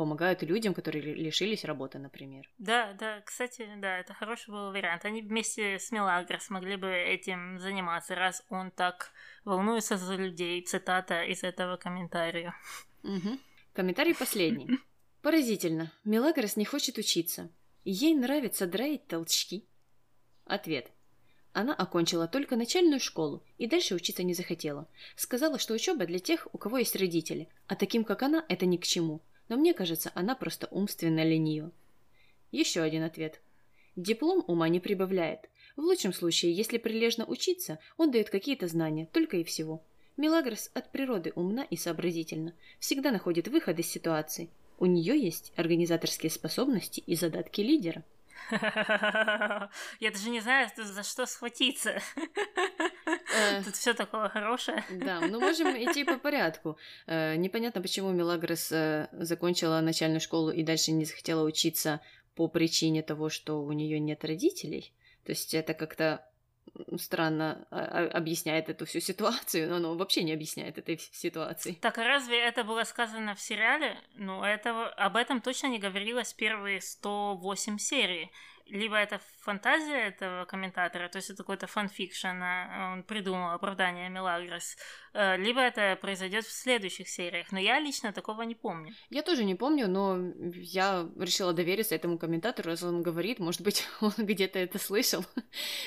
помогают 0.00 0.42
людям, 0.42 0.72
которые 0.72 1.02
лишились 1.14 1.62
работы, 1.62 1.98
например. 1.98 2.48
Да, 2.56 2.94
да, 2.94 3.20
кстати, 3.20 3.68
да, 3.76 3.98
это 3.98 4.14
хороший 4.14 4.48
был 4.48 4.70
вариант. 4.72 5.04
Они 5.04 5.20
вместе 5.20 5.78
с 5.78 5.90
Мелагрос 5.90 6.48
могли 6.48 6.76
бы 6.76 6.88
этим 6.88 7.58
заниматься, 7.58 8.14
раз 8.14 8.42
он 8.48 8.70
так 8.70 9.10
волнуется 9.44 9.98
за 9.98 10.14
людей. 10.14 10.62
Цитата 10.62 11.22
из 11.24 11.44
этого 11.44 11.76
комментария. 11.76 12.54
Угу. 13.02 13.38
Комментарий 13.74 14.14
последний. 14.14 14.70
Поразительно. 15.20 15.92
Мелагрос 16.04 16.56
не 16.56 16.64
хочет 16.64 16.96
учиться. 16.96 17.50
Ей 17.84 18.14
нравится 18.14 18.66
драить 18.66 19.06
толчки. 19.06 19.66
Ответ. 20.46 20.90
Она 21.52 21.74
окончила 21.74 22.26
только 22.26 22.56
начальную 22.56 23.00
школу 23.00 23.44
и 23.58 23.66
дальше 23.66 23.94
учиться 23.94 24.22
не 24.22 24.32
захотела. 24.32 24.88
Сказала, 25.16 25.58
что 25.58 25.74
учеба 25.74 26.06
для 26.06 26.20
тех, 26.20 26.48
у 26.54 26.56
кого 26.56 26.78
есть 26.78 26.96
родители, 26.96 27.50
а 27.66 27.76
таким, 27.76 28.02
как 28.04 28.22
она, 28.22 28.46
это 28.48 28.64
ни 28.64 28.78
к 28.78 28.84
чему 28.84 29.20
но 29.50 29.56
мне 29.56 29.74
кажется, 29.74 30.10
она 30.14 30.34
просто 30.34 30.68
умственно 30.70 31.24
ленива. 31.24 31.72
Еще 32.52 32.80
один 32.80 33.02
ответ. 33.02 33.40
Диплом 33.96 34.44
ума 34.46 34.68
не 34.68 34.80
прибавляет. 34.80 35.50
В 35.76 35.80
лучшем 35.80 36.12
случае, 36.12 36.52
если 36.52 36.78
прилежно 36.78 37.26
учиться, 37.26 37.78
он 37.98 38.12
дает 38.12 38.30
какие-то 38.30 38.68
знания, 38.68 39.08
только 39.12 39.36
и 39.36 39.44
всего. 39.44 39.82
Мелагрос 40.16 40.70
от 40.72 40.92
природы 40.92 41.32
умна 41.34 41.64
и 41.64 41.76
сообразительна, 41.76 42.54
всегда 42.78 43.10
находит 43.10 43.48
выход 43.48 43.78
из 43.80 43.88
ситуации. 43.88 44.50
У 44.78 44.86
нее 44.86 45.20
есть 45.20 45.52
организаторские 45.56 46.30
способности 46.30 47.00
и 47.00 47.16
задатки 47.16 47.60
лидера. 47.60 48.04
Я 50.00 50.10
даже 50.10 50.30
не 50.30 50.40
знаю, 50.40 50.68
за 50.76 51.02
что 51.02 51.26
схватиться. 51.26 52.00
Тут 53.64 53.76
все 53.76 53.94
такое 53.94 54.28
хорошее. 54.28 54.84
Да, 54.90 55.20
ну 55.20 55.40
можем 55.40 55.68
идти 55.70 56.04
по 56.04 56.18
порядку. 56.18 56.78
Э, 57.06 57.36
непонятно, 57.36 57.80
почему 57.80 58.10
Мелагрос 58.10 58.72
э, 58.72 59.08
закончила 59.12 59.80
начальную 59.80 60.20
школу 60.20 60.50
и 60.50 60.62
дальше 60.62 60.92
не 60.92 61.04
захотела 61.04 61.44
учиться 61.44 62.00
по 62.34 62.48
причине 62.48 63.02
того, 63.02 63.28
что 63.28 63.62
у 63.62 63.72
нее 63.72 63.98
нет 64.00 64.24
родителей. 64.24 64.92
То 65.24 65.32
есть 65.32 65.54
это 65.54 65.74
как-то 65.74 66.24
странно 66.98 67.66
а, 67.70 67.80
а, 67.80 68.08
объясняет 68.16 68.68
эту 68.68 68.86
всю 68.86 69.00
ситуацию, 69.00 69.68
но 69.68 69.76
оно 69.76 69.94
вообще 69.94 70.22
не 70.22 70.32
объясняет 70.32 70.78
этой 70.78 70.98
ситуации. 70.98 71.72
Так 71.80 71.98
а 71.98 72.04
разве 72.04 72.38
это 72.40 72.64
было 72.64 72.84
сказано 72.84 73.34
в 73.34 73.40
сериале? 73.40 73.98
Ну, 74.14 74.42
этого, 74.42 74.88
об 74.88 75.16
этом 75.16 75.40
точно 75.40 75.68
не 75.68 75.78
говорилось 75.78 76.32
первые 76.32 76.80
108 76.80 77.78
серий 77.78 78.30
либо 78.70 78.96
это 78.96 79.20
фантазия 79.40 80.08
этого 80.08 80.44
комментатора, 80.44 81.08
то 81.08 81.18
есть 81.18 81.30
это 81.30 81.38
какой-то 81.38 81.66
fan 81.66 81.87
fiction, 81.87 82.42
а, 82.42 82.92
он 82.92 83.02
придумал 83.02 83.50
оправдание 83.50 84.08
Милагрос, 84.08 84.76
э, 85.12 85.36
либо 85.36 85.60
это 85.60 85.96
произойдет 86.00 86.44
в 86.44 86.52
следующих 86.52 87.08
сериях, 87.08 87.52
но 87.52 87.58
я 87.58 87.80
лично 87.80 88.12
такого 88.12 88.42
не 88.42 88.54
помню. 88.54 88.92
Я 89.10 89.22
тоже 89.22 89.44
не 89.44 89.54
помню, 89.54 89.88
но 89.88 90.18
я 90.54 91.08
решила 91.18 91.52
довериться 91.52 91.94
этому 91.94 92.18
комментатору, 92.18 92.70
раз 92.70 92.82
он 92.82 93.02
говорит, 93.02 93.38
может 93.38 93.62
быть, 93.62 93.86
он 94.00 94.12
где-то 94.16 94.58
это 94.58 94.78
слышал, 94.78 95.24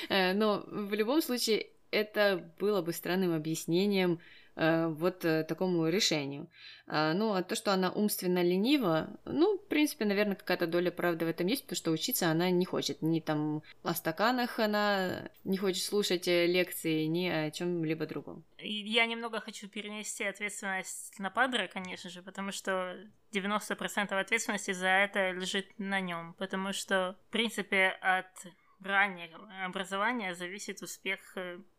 э, 0.08 0.32
но 0.34 0.64
в 0.66 0.92
любом 0.94 1.22
случае 1.22 1.68
это 1.90 2.52
было 2.58 2.82
бы 2.82 2.92
странным 2.92 3.34
объяснением 3.34 4.20
вот 4.56 5.24
э, 5.24 5.44
такому 5.44 5.88
решению. 5.88 6.48
А, 6.86 7.12
ну, 7.14 7.34
а 7.34 7.42
то, 7.42 7.56
что 7.56 7.72
она 7.72 7.90
умственно 7.90 8.42
ленива, 8.42 9.08
ну, 9.24 9.58
в 9.58 9.66
принципе, 9.66 10.04
наверное, 10.04 10.36
какая-то 10.36 10.66
доля 10.66 10.90
правды 10.90 11.24
в 11.24 11.28
этом 11.28 11.46
есть, 11.46 11.64
потому 11.64 11.76
что 11.76 11.90
учиться 11.90 12.30
она 12.30 12.50
не 12.50 12.64
хочет. 12.64 13.02
Ни 13.02 13.20
там 13.20 13.62
о 13.82 13.94
стаканах 13.94 14.58
она 14.58 15.28
не 15.44 15.56
хочет 15.56 15.82
слушать 15.82 16.28
э, 16.28 16.46
лекции, 16.46 17.04
ни 17.04 17.26
о 17.26 17.50
чем-либо 17.50 18.06
другом. 18.06 18.44
Я 18.58 19.06
немного 19.06 19.40
хочу 19.40 19.68
перенести 19.68 20.24
ответственность 20.24 21.18
на 21.18 21.30
Падре, 21.30 21.68
конечно 21.68 22.08
же, 22.08 22.22
потому 22.22 22.52
что 22.52 22.96
90% 23.32 24.14
ответственности 24.14 24.70
за 24.72 24.88
это 24.88 25.32
лежит 25.32 25.66
на 25.78 26.00
нем, 26.00 26.34
потому 26.34 26.72
что, 26.72 27.16
в 27.28 27.32
принципе, 27.32 27.88
от 28.00 28.46
раннего 28.80 29.48
образования 29.64 30.34
зависит 30.34 30.82
успех 30.82 31.36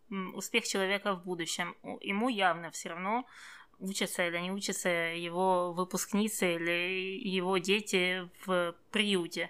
успех 0.09 0.67
человека 0.67 1.13
в 1.15 1.23
будущем. 1.23 1.75
Ему 2.01 2.29
явно 2.29 2.71
все 2.71 2.89
равно 2.89 3.25
учатся 3.79 4.27
или 4.27 4.37
не 4.37 4.51
учатся 4.51 4.89
его 4.89 5.73
выпускницы 5.73 6.55
или 6.55 7.19
его 7.27 7.57
дети 7.57 8.29
в 8.45 8.75
приюте, 8.91 9.49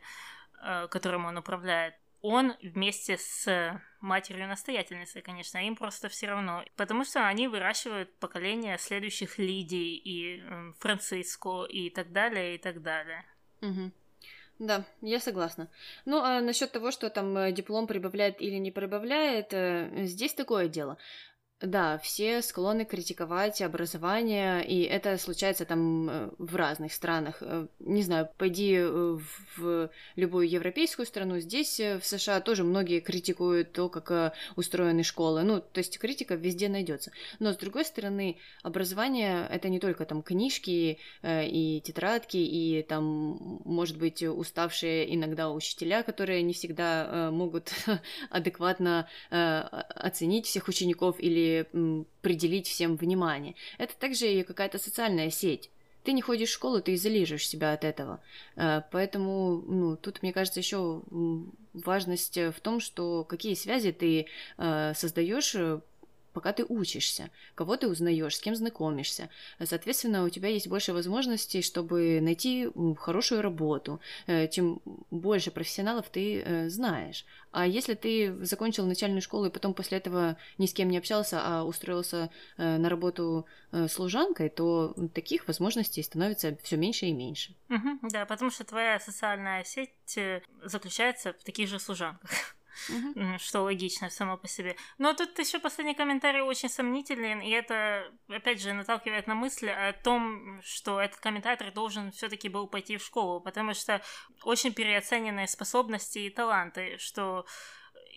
э, 0.61 0.87
которым 0.89 1.25
он 1.25 1.37
управляет. 1.37 1.95
Он 2.21 2.55
вместе 2.63 3.17
с 3.17 3.79
матерью-настоятельницей, 4.01 5.21
конечно, 5.21 5.59
им 5.59 5.75
просто 5.75 6.09
все 6.09 6.27
равно. 6.27 6.63
Потому 6.75 7.03
что 7.05 7.27
они 7.27 7.47
выращивают 7.47 8.15
поколение 8.17 8.77
следующих 8.79 9.37
Лидий 9.37 9.95
и 9.95 10.43
Франциско 10.79 11.65
и 11.65 11.89
так 11.91 12.11
далее, 12.11 12.55
и 12.55 12.57
так 12.57 12.81
далее. 12.81 13.25
Угу. 13.61 13.91
Да, 14.59 14.85
я 15.01 15.19
согласна. 15.19 15.67
Ну, 16.05 16.21
а 16.21 16.39
насчет 16.39 16.71
того, 16.71 16.91
что 16.91 17.09
там 17.09 17.37
э, 17.37 17.51
диплом 17.51 17.87
прибавляет 17.87 18.41
или 18.41 18.55
не 18.55 18.71
прибавляет, 18.71 19.49
э, 19.51 20.05
здесь 20.05 20.33
такое 20.33 20.69
дело. 20.69 20.97
Да, 21.65 21.97
все 21.97 22.43
склонны 22.43 22.85
критиковать 22.85 23.61
образование, 23.61 24.63
и 24.63 24.83
это 24.83 25.17
случается 25.17 25.65
там 25.65 26.09
э, 26.09 26.29
в 26.37 26.55
разных 26.55 26.93
странах. 26.93 27.37
Э, 27.41 27.65
не 27.79 28.03
знаю, 28.03 28.29
пойди 28.37 28.75
э, 28.75 29.17
в 29.57 29.89
любую 30.15 30.47
европейскую 30.47 31.07
страну, 31.07 31.39
здесь 31.39 31.79
в 31.79 32.01
США 32.03 32.39
тоже 32.41 32.63
многие 32.63 32.99
критикуют 32.99 33.71
то, 33.71 33.89
как 33.89 34.35
устроены 34.55 35.03
школы. 35.03 35.41
Ну, 35.41 35.59
то 35.59 35.79
есть 35.79 35.97
критика 35.97 36.35
везде 36.35 36.69
найдется. 36.69 37.11
Но 37.39 37.53
с 37.53 37.57
другой 37.57 37.85
стороны, 37.85 38.37
образование 38.61 39.47
это 39.49 39.69
не 39.69 39.79
только 39.79 40.05
там 40.05 40.21
книжки 40.21 40.99
и 41.23 41.81
тетрадки, 41.83 42.37
и 42.37 42.83
там, 42.83 43.61
может 43.65 43.97
быть, 43.97 44.21
уставшие 44.23 45.13
иногда 45.15 45.49
учителя, 45.49 46.03
которые 46.03 46.43
не 46.43 46.53
всегда 46.53 47.29
могут 47.31 47.71
адекватно 48.29 49.07
оценить 49.29 50.45
всех 50.45 50.67
учеников 50.67 51.15
или 51.19 51.54
или 51.61 52.05
пределить 52.21 52.67
всем 52.67 52.95
внимание. 52.95 53.55
Это 53.77 53.95
также 53.97 54.31
и 54.31 54.43
какая-то 54.43 54.77
социальная 54.77 55.29
сеть. 55.29 55.69
Ты 56.03 56.13
не 56.13 56.21
ходишь 56.21 56.49
в 56.49 56.53
школу, 56.53 56.81
ты 56.81 56.93
изолируешь 56.93 57.47
себя 57.47 57.73
от 57.73 57.83
этого. 57.83 58.21
Э, 58.55 58.81
поэтому, 58.91 59.63
ну, 59.67 59.95
тут, 59.97 60.21
мне 60.21 60.33
кажется, 60.33 60.59
еще 60.59 61.01
важность 61.73 62.37
в 62.37 62.59
том, 62.61 62.79
что 62.79 63.23
какие 63.23 63.55
связи 63.55 63.91
ты 63.91 64.27
э, 64.57 64.93
создаешь 64.95 65.55
пока 66.35 66.51
ты 66.51 66.65
учишься, 66.67 67.29
кого 67.55 67.77
ты 67.77 67.87
узнаешь, 67.87 68.35
с 68.35 68.41
кем 68.41 68.55
знакомишься. 68.55 69.29
Соответственно, 69.63 70.25
у 70.25 70.29
тебя 70.29 70.49
есть 70.49 70.67
больше 70.67 70.91
возможностей, 70.93 71.61
чтобы 71.61 72.19
найти 72.21 72.69
хорошую 72.97 73.41
работу, 73.41 74.01
э, 74.27 74.47
тем 74.47 74.81
больше 75.11 75.49
профессионалов 75.49 76.09
ты 76.09 76.41
э, 76.41 76.69
знаешь. 76.69 77.25
А 77.51 77.65
если 77.65 77.93
ты 77.93 78.35
закончил 78.45 78.85
начальную 78.85 79.21
школу 79.21 79.45
и 79.45 79.49
потом 79.49 79.73
после 79.73 79.97
этого 79.97 80.35
ни 80.57 80.65
с 80.65 80.73
кем 80.73 80.89
не 80.89 80.97
общался, 80.97 81.39
а 81.41 81.63
устроился 81.63 82.29
э, 82.57 82.77
на 82.77 82.89
работу 82.89 83.45
служанкой, 83.89 84.49
то 84.49 84.93
таких 85.13 85.47
возможностей 85.47 86.03
становится 86.03 86.57
все 86.63 86.77
меньше 86.77 87.05
и 87.07 87.13
меньше. 87.13 87.55
Угу, 87.69 88.09
да, 88.09 88.25
потому 88.25 88.51
что 88.51 88.63
твоя 88.63 88.99
социальная 88.99 89.63
сеть 89.63 90.19
заключается 90.63 91.33
в 91.33 91.43
таких 91.43 91.67
же 91.67 91.79
служанках. 91.79 92.29
Угу. 92.89 93.39
Что 93.39 93.61
логично 93.61 94.09
само 94.09 94.37
по 94.37 94.47
себе. 94.47 94.75
Но 94.97 95.13
тут 95.13 95.37
еще 95.39 95.59
последний 95.59 95.95
комментарий 95.95 96.41
очень 96.41 96.69
сомнителен, 96.69 97.41
и 97.41 97.49
это, 97.49 98.11
опять 98.27 98.61
же, 98.61 98.73
наталкивает 98.73 99.27
на 99.27 99.35
мысли 99.35 99.69
о 99.69 99.93
том, 99.93 100.61
что 100.63 100.99
этот 100.99 101.19
комментатор 101.19 101.71
должен 101.71 102.11
все-таки 102.11 102.49
был 102.49 102.67
пойти 102.67 102.97
в 102.97 103.03
школу, 103.03 103.41
потому 103.41 103.73
что 103.73 104.01
очень 104.43 104.73
переоцененные 104.73 105.47
способности 105.47 106.19
и 106.19 106.29
таланты, 106.29 106.97
что 106.99 107.45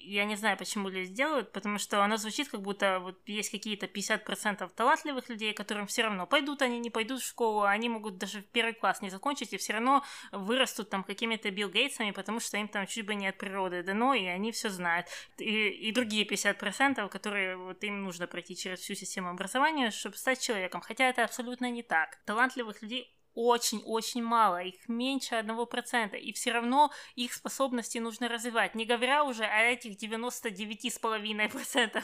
я 0.00 0.24
не 0.24 0.36
знаю, 0.36 0.56
почему 0.56 0.88
люди 0.88 1.12
делают, 1.12 1.52
потому 1.52 1.78
что 1.78 2.02
она 2.02 2.16
звучит, 2.16 2.48
как 2.48 2.62
будто 2.62 3.00
вот 3.00 3.18
есть 3.26 3.50
какие-то 3.50 3.86
50% 3.86 4.70
талантливых 4.74 5.28
людей, 5.28 5.52
которым 5.52 5.86
все 5.86 6.02
равно 6.02 6.26
пойдут 6.26 6.62
они, 6.62 6.78
не 6.78 6.90
пойдут 6.90 7.20
в 7.20 7.26
школу, 7.26 7.62
они 7.62 7.88
могут 7.88 8.18
даже 8.18 8.40
в 8.40 8.46
первый 8.46 8.74
класс 8.74 9.02
не 9.02 9.10
закончить, 9.10 9.52
и 9.52 9.56
все 9.56 9.74
равно 9.74 10.04
вырастут 10.32 10.90
там 10.90 11.04
какими-то 11.04 11.50
Билл 11.50 11.68
Гейтсами, 11.68 12.10
потому 12.10 12.40
что 12.40 12.56
им 12.56 12.68
там 12.68 12.86
чуть 12.86 13.06
бы 13.06 13.14
не 13.14 13.26
от 13.26 13.38
природы 13.38 13.82
дано, 13.82 14.14
и 14.14 14.24
они 14.24 14.52
все 14.52 14.70
знают. 14.70 15.06
И, 15.38 15.68
и 15.68 15.92
другие 15.92 16.26
50%, 16.26 17.08
которые 17.08 17.56
вот 17.56 17.82
им 17.84 18.04
нужно 18.04 18.26
пройти 18.26 18.56
через 18.56 18.80
всю 18.80 18.94
систему 18.94 19.30
образования, 19.30 19.90
чтобы 19.90 20.16
стать 20.16 20.40
человеком. 20.40 20.80
Хотя 20.80 21.08
это 21.08 21.24
абсолютно 21.24 21.70
не 21.70 21.82
так. 21.82 22.18
Талантливых 22.24 22.82
людей 22.82 23.17
очень-очень 23.38 24.24
мало, 24.24 24.62
их 24.62 24.88
меньше 24.88 25.36
одного 25.36 25.64
процента, 25.64 26.16
и 26.16 26.32
все 26.32 26.50
равно 26.50 26.90
их 27.14 27.32
способности 27.32 27.98
нужно 27.98 28.28
развивать, 28.28 28.74
не 28.74 28.84
говоря 28.84 29.22
уже 29.22 29.44
о 29.44 29.62
этих 29.62 29.92
99,5% 30.02 32.02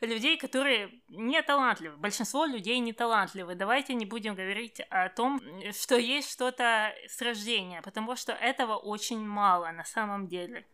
людей, 0.00 0.36
которые 0.36 1.00
не 1.08 1.40
талантливы. 1.42 1.96
Большинство 1.96 2.46
людей 2.46 2.80
не 2.80 2.92
талантливы. 2.92 3.54
Давайте 3.54 3.94
не 3.94 4.06
будем 4.06 4.34
говорить 4.34 4.80
о 4.90 5.08
том, 5.08 5.40
что 5.72 5.96
есть 5.96 6.32
что-то 6.32 6.92
с 7.06 7.22
рождения, 7.22 7.80
потому 7.82 8.16
что 8.16 8.32
этого 8.32 8.76
очень 8.76 9.20
мало 9.20 9.70
на 9.70 9.84
самом 9.84 10.26
деле. 10.26 10.66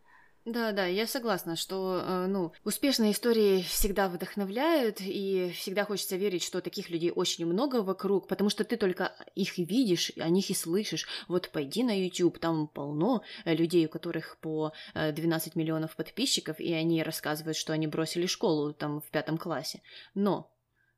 Да, 0.49 0.71
да, 0.71 0.87
я 0.87 1.05
согласна, 1.05 1.55
что, 1.55 2.01
э, 2.03 2.25
ну, 2.25 2.53
успешные 2.63 3.11
истории 3.11 3.61
всегда 3.61 4.09
вдохновляют, 4.09 4.97
и 4.99 5.51
всегда 5.53 5.85
хочется 5.85 6.15
верить, 6.15 6.41
что 6.41 6.59
таких 6.59 6.89
людей 6.89 7.11
очень 7.11 7.45
много 7.45 7.83
вокруг, 7.83 8.27
потому 8.27 8.49
что 8.49 8.63
ты 8.63 8.75
только 8.75 9.13
их 9.35 9.59
и 9.59 9.63
видишь, 9.63 10.11
о 10.17 10.27
них 10.27 10.49
и 10.49 10.55
слышишь. 10.55 11.07
Вот 11.27 11.49
пойди 11.51 11.83
на 11.83 11.95
YouTube, 11.95 12.39
там 12.39 12.67
полно 12.67 13.21
э, 13.45 13.53
людей, 13.53 13.85
у 13.85 13.89
которых 13.89 14.39
по 14.41 14.73
12 14.95 15.55
э, 15.55 15.59
миллионов 15.59 15.95
подписчиков, 15.95 16.59
и 16.59 16.73
они 16.73 17.03
рассказывают, 17.03 17.55
что 17.55 17.73
они 17.73 17.85
бросили 17.85 18.25
школу 18.25 18.73
там 18.73 19.01
в 19.01 19.11
пятом 19.11 19.37
классе. 19.37 19.83
Но, 20.15 20.51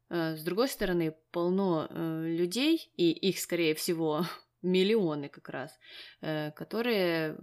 с 0.10 0.41
другой 0.44 0.69
стороны, 0.69 1.14
полно 1.32 1.90
людей, 1.91 2.90
и 2.95 3.11
их, 3.11 3.38
скорее 3.40 3.76
всего, 3.76 4.26
миллионы 4.61 5.28
как 5.28 5.49
раз, 5.49 5.78
которые 6.22 7.38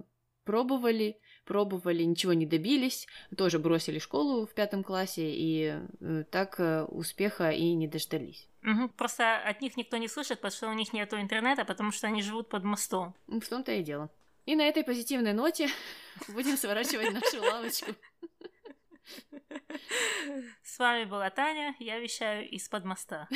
пробовали, 0.48 1.20
пробовали, 1.48 2.02
ничего 2.02 2.34
не 2.34 2.44
добились, 2.44 3.08
тоже 3.36 3.58
бросили 3.58 3.98
школу 3.98 4.46
в 4.46 4.50
пятом 4.50 4.84
классе 4.84 5.30
и 5.32 5.80
э, 6.00 6.24
так 6.30 6.60
э, 6.60 6.84
успеха 6.84 7.50
и 7.50 7.72
не 7.72 7.88
дождались. 7.88 8.46
Угу, 8.62 8.90
просто 8.90 9.38
от 9.38 9.62
них 9.62 9.78
никто 9.78 9.96
не 9.96 10.08
слышит, 10.08 10.40
потому 10.40 10.52
что 10.52 10.68
у 10.68 10.74
них 10.74 10.92
нет 10.92 11.14
интернета, 11.14 11.64
потому 11.64 11.90
что 11.90 12.06
они 12.06 12.22
живут 12.22 12.50
под 12.50 12.64
мостом. 12.64 13.14
В 13.26 13.48
том-то 13.48 13.72
и 13.72 13.82
дело. 13.82 14.10
И 14.44 14.56
на 14.56 14.62
этой 14.62 14.84
позитивной 14.84 15.32
ноте 15.32 15.70
будем 16.28 16.58
сворачивать 16.58 17.12
нашу 17.14 17.40
лавочку. 17.40 17.94
С 20.62 20.78
вами 20.78 21.04
была 21.04 21.30
Таня, 21.30 21.74
я 21.78 21.98
вещаю 21.98 22.46
из-под 22.50 22.84
моста. 22.84 23.26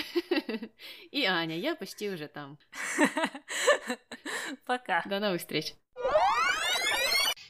И 1.11 1.25
Аня, 1.25 1.59
я 1.59 1.75
почти 1.75 2.11
уже 2.11 2.29
там. 2.29 2.59
Пока. 4.67 5.03
До 5.07 5.19
новых 5.19 5.41
встреч. 5.41 5.75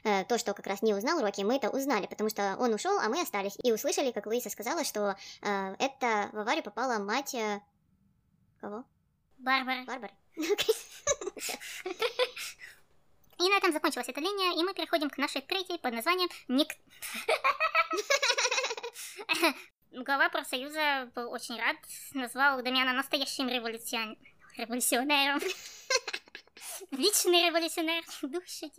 Э, 0.04 0.24
то, 0.24 0.38
что 0.38 0.54
как 0.54 0.66
раз 0.66 0.82
не 0.82 0.94
узнал 0.94 1.20
Рокки, 1.20 1.42
мы 1.42 1.56
это 1.56 1.70
узнали, 1.70 2.06
потому 2.06 2.28
что 2.28 2.56
он 2.58 2.74
ушел, 2.74 2.98
а 2.98 3.08
мы 3.08 3.20
остались. 3.20 3.56
И 3.62 3.72
услышали, 3.72 4.10
как 4.10 4.26
Луиса 4.26 4.50
сказала, 4.50 4.84
что 4.84 5.16
э, 5.42 5.76
это 5.78 6.30
в 6.32 6.38
аварию 6.38 6.64
попала 6.64 6.98
мать... 6.98 7.34
Э... 7.34 7.60
Кого? 8.60 8.84
Барбары. 9.38 9.84
Барбары. 9.84 10.12
И 13.38 13.48
на 13.48 13.56
этом 13.56 13.72
закончилась 13.72 14.08
эта 14.08 14.20
линия, 14.20 14.52
и 14.52 14.62
мы 14.62 14.72
переходим 14.72 15.10
к 15.10 15.18
нашей 15.18 15.42
третьей 15.42 15.78
под 15.78 15.94
названием 15.94 16.28
Ник... 16.46 16.76
Глава 20.04 20.28
профсоюза 20.28 21.10
был 21.14 21.30
очень 21.30 21.58
рад, 21.58 21.76
назвал 22.14 22.62
Дамиана 22.62 22.92
настоящим 22.92 23.48
революцион... 23.48 24.16
революционером. 24.56 25.40
Вечный 26.90 27.48
революционер, 27.48 28.02
душа 28.22 28.66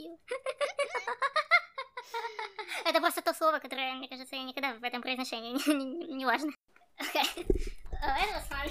Это 2.85 2.99
просто 2.99 3.21
то 3.21 3.33
слово, 3.33 3.59
которое, 3.59 3.93
мне 3.93 4.07
кажется, 4.07 4.35
я 4.35 4.43
никогда 4.43 4.73
в 4.73 4.83
этом 4.83 5.01
произношении 5.01 5.53
не, 6.13 6.25
важно. 6.25 6.51
Okay. 6.99 7.25
Oh, 8.03 8.15
это 8.19 8.33
was 8.35 8.47
fun. 8.49 8.69